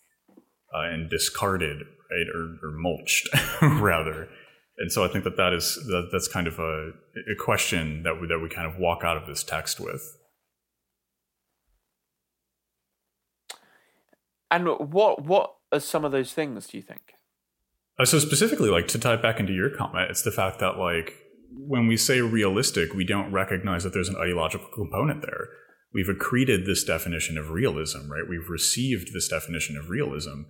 uh, 0.74 0.84
and 0.84 1.10
discarded, 1.10 1.80
right, 2.10 2.28
or, 2.34 2.56
or 2.64 2.72
mulched, 2.72 3.28
rather. 3.62 4.30
And 4.78 4.92
so 4.92 5.04
I 5.04 5.10
think 5.10 5.26
that 5.26 5.36
that 5.38 5.54
is 5.54 5.76
that, 5.88 6.10
that's 6.12 6.30
kind 6.30 6.48
of 6.48 6.60
a, 6.60 6.92
a 7.32 7.36
question 7.38 8.04
that 8.04 8.22
we, 8.22 8.28
that 8.28 8.40
we 8.40 8.48
kind 8.48 8.72
of 8.72 8.80
walk 8.80 9.04
out 9.04 9.18
of 9.18 9.28
this 9.28 9.44
text 9.44 9.80
with. 9.80 10.02
And 14.50 14.66
what 14.68 15.24
what 15.26 15.56
are 15.74 15.82
some 15.82 16.06
of 16.06 16.14
those 16.14 16.32
things? 16.32 16.68
Do 16.68 16.78
you 16.78 16.84
think? 16.84 17.17
Uh, 18.00 18.06
so 18.06 18.20
specifically, 18.20 18.70
like 18.70 18.88
to 18.88 19.00
tie 19.00 19.16
back 19.16 19.40
into 19.40 19.54
your 19.54 19.70
comment, 19.70 20.10
it's 20.12 20.22
the 20.22 20.32
fact 20.32 20.60
that 20.60 20.78
like 20.78 21.16
when 21.52 21.88
we 21.88 21.98
say 21.98 22.22
realistic, 22.22 22.94
we 22.94 23.04
don't 23.04 23.32
recognize 23.32 23.84
that 23.84 23.94
there's 23.94 24.10
an 24.10 24.16
ideological 24.16 24.68
component 24.74 25.22
there. 25.22 25.48
We've 25.94 26.10
accreted 26.10 26.66
this 26.66 26.84
definition 26.84 27.38
of 27.38 27.50
realism, 27.50 28.12
right? 28.12 28.28
We've 28.28 28.50
received 28.50 29.14
this 29.14 29.28
definition 29.28 29.78
of 29.78 29.90
realism, 29.90 30.44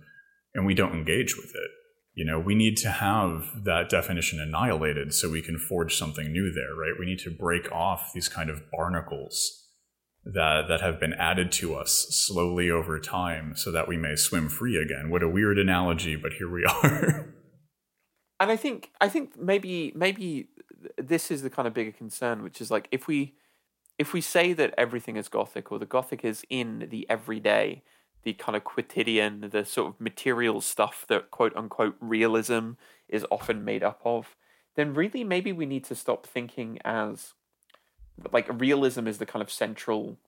and 0.54 0.66
we 0.66 0.74
don't 0.74 0.94
engage 0.94 1.36
with 1.36 1.50
it. 1.54 1.70
You 2.14 2.24
know, 2.24 2.40
we 2.40 2.56
need 2.56 2.76
to 2.78 2.90
have 2.90 3.64
that 3.64 3.88
definition 3.88 4.40
annihilated 4.40 5.14
so 5.14 5.30
we 5.30 5.40
can 5.40 5.56
forge 5.56 5.94
something 5.94 6.32
new 6.32 6.52
there, 6.52 6.74
right? 6.74 6.98
We 6.98 7.06
need 7.06 7.20
to 7.20 7.30
break 7.30 7.70
off 7.70 8.10
these 8.12 8.28
kind 8.28 8.50
of 8.50 8.70
barnacles 8.72 9.68
that 10.24 10.66
that 10.68 10.80
have 10.80 10.98
been 10.98 11.14
added 11.14 11.52
to 11.52 11.74
us 11.76 12.08
slowly 12.10 12.70
over 12.70 12.98
time 12.98 13.54
so 13.56 13.70
that 13.70 13.88
we 13.88 13.96
may 13.96 14.16
swim 14.16 14.48
free 14.48 14.76
again. 14.76 15.10
What 15.10 15.22
a 15.22 15.28
weird 15.28 15.58
analogy, 15.58 16.16
but 16.16 16.32
here 16.34 16.50
we 16.50 16.64
are. 16.82 17.34
And 18.40 18.50
I 18.50 18.56
think 18.56 18.90
I 19.00 19.08
think 19.08 19.38
maybe 19.38 19.92
maybe 19.94 20.48
this 20.96 21.30
is 21.30 21.42
the 21.42 21.50
kind 21.50 21.66
of 21.66 21.74
bigger 21.74 21.92
concern, 21.92 22.42
which 22.42 22.60
is 22.60 22.70
like 22.70 22.88
if 22.90 23.06
we 23.06 23.34
if 23.98 24.12
we 24.12 24.20
say 24.20 24.52
that 24.52 24.74
everything 24.78 25.16
is 25.16 25.28
gothic 25.28 25.72
or 25.72 25.78
the 25.78 25.86
gothic 25.86 26.24
is 26.24 26.44
in 26.48 26.86
the 26.90 27.04
everyday, 27.10 27.82
the 28.22 28.32
kind 28.34 28.54
of 28.54 28.62
quotidian, 28.64 29.48
the 29.50 29.64
sort 29.64 29.88
of 29.88 30.00
material 30.00 30.60
stuff 30.60 31.04
that 31.08 31.30
quote 31.30 31.56
unquote 31.56 31.96
realism 32.00 32.72
is 33.08 33.26
often 33.30 33.64
made 33.64 33.82
up 33.82 34.00
of, 34.04 34.36
then 34.76 34.94
really 34.94 35.24
maybe 35.24 35.52
we 35.52 35.66
need 35.66 35.84
to 35.84 35.94
stop 35.94 36.26
thinking 36.26 36.78
as 36.84 37.34
like 38.32 38.48
realism 38.60 39.06
is 39.06 39.18
the 39.18 39.26
kind 39.26 39.42
of 39.42 39.50
central 39.50 40.18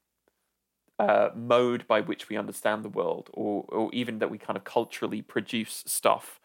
uh, 0.98 1.30
mode 1.34 1.86
by 1.86 2.00
which 2.00 2.28
we 2.28 2.36
understand 2.36 2.84
the 2.84 2.88
world, 2.88 3.30
or 3.32 3.64
or 3.68 3.90
even 3.92 4.18
that 4.18 4.30
we 4.30 4.38
kind 4.38 4.56
of 4.56 4.64
culturally 4.64 5.22
produce 5.22 5.84
stuff. 5.86 6.39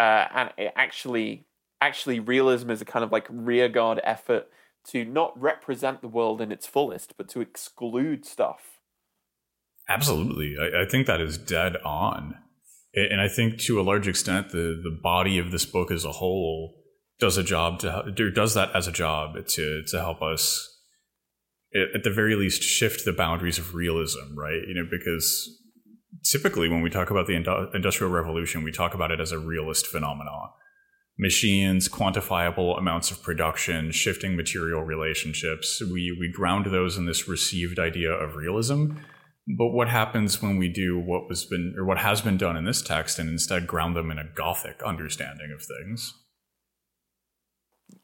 Uh, 0.00 0.26
and 0.34 0.50
it 0.56 0.72
actually, 0.76 1.44
actually, 1.82 2.20
realism 2.20 2.70
is 2.70 2.80
a 2.80 2.86
kind 2.86 3.04
of 3.04 3.12
like 3.12 3.26
rearguard 3.28 4.00
effort 4.02 4.48
to 4.86 5.04
not 5.04 5.38
represent 5.38 6.00
the 6.00 6.08
world 6.08 6.40
in 6.40 6.50
its 6.50 6.66
fullest, 6.66 7.18
but 7.18 7.28
to 7.28 7.42
exclude 7.42 8.24
stuff. 8.24 8.80
Absolutely, 9.90 10.56
I, 10.58 10.84
I 10.84 10.86
think 10.86 11.06
that 11.06 11.20
is 11.20 11.36
dead 11.36 11.76
on, 11.84 12.36
and 12.94 13.20
I 13.20 13.28
think 13.28 13.58
to 13.60 13.78
a 13.78 13.82
large 13.82 14.08
extent 14.08 14.52
the 14.52 14.80
the 14.82 14.98
body 15.02 15.38
of 15.38 15.50
this 15.50 15.66
book 15.66 15.90
as 15.90 16.06
a 16.06 16.12
whole 16.12 16.76
does 17.18 17.36
a 17.36 17.42
job 17.42 17.80
to 17.80 18.10
does 18.34 18.54
that 18.54 18.74
as 18.74 18.88
a 18.88 18.92
job 18.92 19.34
to 19.48 19.82
to 19.84 20.00
help 20.00 20.22
us 20.22 20.78
at 21.74 22.04
the 22.04 22.10
very 22.10 22.34
least 22.36 22.62
shift 22.62 23.04
the 23.04 23.12
boundaries 23.12 23.58
of 23.58 23.74
realism 23.74 24.34
right? 24.34 24.62
You 24.66 24.74
know 24.76 24.88
because 24.90 25.59
typically 26.24 26.68
when 26.68 26.82
we 26.82 26.90
talk 26.90 27.10
about 27.10 27.26
the 27.26 27.70
industrial 27.74 28.12
revolution 28.12 28.62
we 28.62 28.72
talk 28.72 28.94
about 28.94 29.10
it 29.10 29.20
as 29.20 29.32
a 29.32 29.38
realist 29.38 29.86
phenomenon 29.86 30.48
machines 31.18 31.88
quantifiable 31.88 32.78
amounts 32.78 33.10
of 33.10 33.22
production 33.22 33.90
shifting 33.90 34.36
material 34.36 34.82
relationships 34.82 35.82
we 35.92 36.16
we 36.18 36.30
ground 36.32 36.66
those 36.66 36.96
in 36.96 37.06
this 37.06 37.28
received 37.28 37.78
idea 37.78 38.10
of 38.10 38.36
realism 38.36 38.92
but 39.58 39.70
what 39.70 39.88
happens 39.88 40.40
when 40.40 40.56
we 40.56 40.68
do 40.68 40.98
what 40.98 41.28
was 41.28 41.44
been 41.44 41.74
or 41.76 41.84
what 41.84 41.98
has 41.98 42.20
been 42.20 42.36
done 42.36 42.56
in 42.56 42.64
this 42.64 42.82
text 42.82 43.18
and 43.18 43.28
instead 43.28 43.66
ground 43.66 43.96
them 43.96 44.10
in 44.10 44.18
a 44.18 44.28
gothic 44.34 44.82
understanding 44.82 45.52
of 45.54 45.62
things 45.62 46.14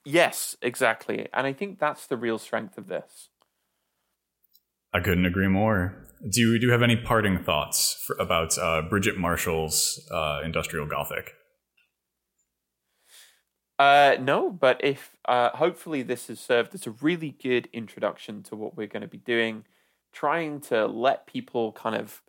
Yes, 0.05 0.57
exactly. 0.63 1.29
And 1.33 1.47
I 1.47 1.53
think 1.53 1.79
that's 1.79 2.07
the 2.07 2.17
real 2.17 2.39
strength 2.39 2.79
of 2.79 2.89
this. 2.89 3.29
I 4.93 5.01
couldn't 5.01 5.27
agree 5.27 5.49
more. 5.49 6.06
Do 6.23 6.41
you, 6.41 6.59
do 6.59 6.67
you 6.67 6.73
have 6.73 6.83
any 6.83 6.97
parting 6.97 7.43
thoughts 7.43 8.03
for, 8.07 8.17
about 8.19 8.57
uh, 8.59 8.83
Bridget 8.83 9.19
Marshall's 9.19 10.09
uh, 10.11 10.41
Industrial 10.45 10.87
Gothic? 10.87 11.33
Uh, 13.79 14.17
no, 14.21 14.51
but 14.51 14.81
if 14.83 15.17
uh, 15.27 15.51
hopefully 15.51 16.03
this 16.03 16.29
has 16.29 16.41
served 16.41 16.75
as 16.75 16.87
a 16.87 16.93
really 16.93 17.37
good 17.43 17.69
introduction 17.73 18.43
to 18.45 18.57
what 18.57 18.77
we're 18.77 18.87
going 18.87 19.03
to 19.03 19.09
be 19.09 19.19
doing, 19.19 19.65
trying 20.13 20.61
to 20.61 20.87
let 20.87 21.27
people 21.27 21.73
kind 21.73 21.95
of, 21.95 22.23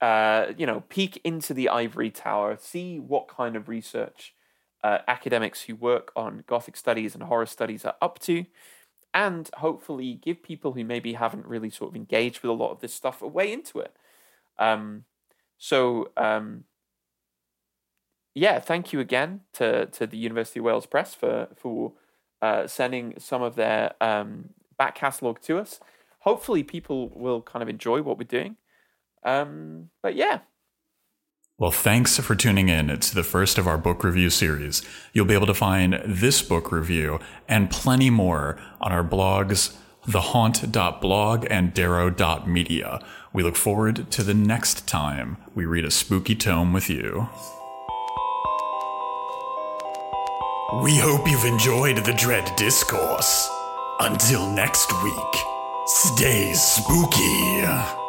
uh, 0.00 0.52
you 0.58 0.66
know, 0.66 0.82
peek 0.88 1.20
into 1.22 1.54
the 1.54 1.68
ivory 1.68 2.10
tower, 2.10 2.56
see 2.60 2.98
what 2.98 3.28
kind 3.28 3.54
of 3.54 3.68
research 3.68 4.34
uh, 4.82 4.98
academics 5.06 5.62
who 5.62 5.76
work 5.76 6.10
on 6.16 6.42
Gothic 6.48 6.76
studies 6.76 7.14
and 7.14 7.22
horror 7.22 7.46
studies 7.46 7.84
are 7.84 7.94
up 8.02 8.18
to, 8.20 8.44
and 9.14 9.50
hopefully 9.54 10.14
give 10.14 10.42
people 10.42 10.72
who 10.72 10.84
maybe 10.84 11.14
haven't 11.14 11.46
really 11.46 11.70
sort 11.70 11.90
of 11.90 11.96
engaged 11.96 12.42
with 12.42 12.50
a 12.50 12.54
lot 12.54 12.70
of 12.70 12.80
this 12.80 12.94
stuff 12.94 13.22
a 13.22 13.26
way 13.26 13.52
into 13.52 13.78
it. 13.78 13.94
Um, 14.58 15.04
so, 15.58 16.10
um, 16.16 16.64
yeah, 18.34 18.58
thank 18.58 18.92
you 18.92 19.00
again 19.00 19.40
to, 19.54 19.86
to 19.86 20.06
the 20.06 20.16
University 20.16 20.60
of 20.60 20.64
Wales 20.64 20.86
Press 20.86 21.14
for 21.14 21.48
for 21.54 21.92
uh, 22.40 22.66
sending 22.66 23.14
some 23.18 23.42
of 23.42 23.54
their 23.54 23.92
um, 24.00 24.50
back 24.78 24.94
catalogue 24.94 25.40
to 25.42 25.58
us. 25.58 25.80
Hopefully, 26.20 26.62
people 26.62 27.10
will 27.10 27.42
kind 27.42 27.62
of 27.62 27.68
enjoy 27.68 28.00
what 28.02 28.18
we're 28.18 28.24
doing. 28.24 28.56
Um, 29.24 29.90
but 30.02 30.16
yeah, 30.16 30.40
well, 31.62 31.70
thanks 31.70 32.18
for 32.18 32.34
tuning 32.34 32.68
in 32.68 32.90
It's 32.90 33.12
the 33.12 33.22
first 33.22 33.56
of 33.56 33.68
our 33.68 33.78
book 33.78 34.02
review 34.02 34.30
series. 34.30 34.82
You'll 35.12 35.26
be 35.26 35.34
able 35.34 35.46
to 35.46 35.54
find 35.54 36.02
this 36.04 36.42
book 36.42 36.72
review 36.72 37.20
and 37.46 37.70
plenty 37.70 38.10
more 38.10 38.58
on 38.80 38.90
our 38.90 39.04
blogs, 39.04 39.76
thehaunt.blog 40.08 41.46
and 41.48 41.72
darrow.media. 41.72 43.00
We 43.32 43.44
look 43.44 43.54
forward 43.54 44.10
to 44.10 44.24
the 44.24 44.34
next 44.34 44.88
time 44.88 45.36
we 45.54 45.64
read 45.64 45.84
a 45.84 45.92
spooky 45.92 46.34
tome 46.34 46.72
with 46.72 46.90
you. 46.90 47.28
We 50.82 50.98
hope 50.98 51.28
you've 51.30 51.44
enjoyed 51.44 52.04
the 52.04 52.14
Dread 52.14 52.56
Discourse. 52.56 53.48
Until 54.00 54.50
next 54.50 54.92
week, 55.04 55.36
stay 55.86 56.54
spooky. 56.54 58.01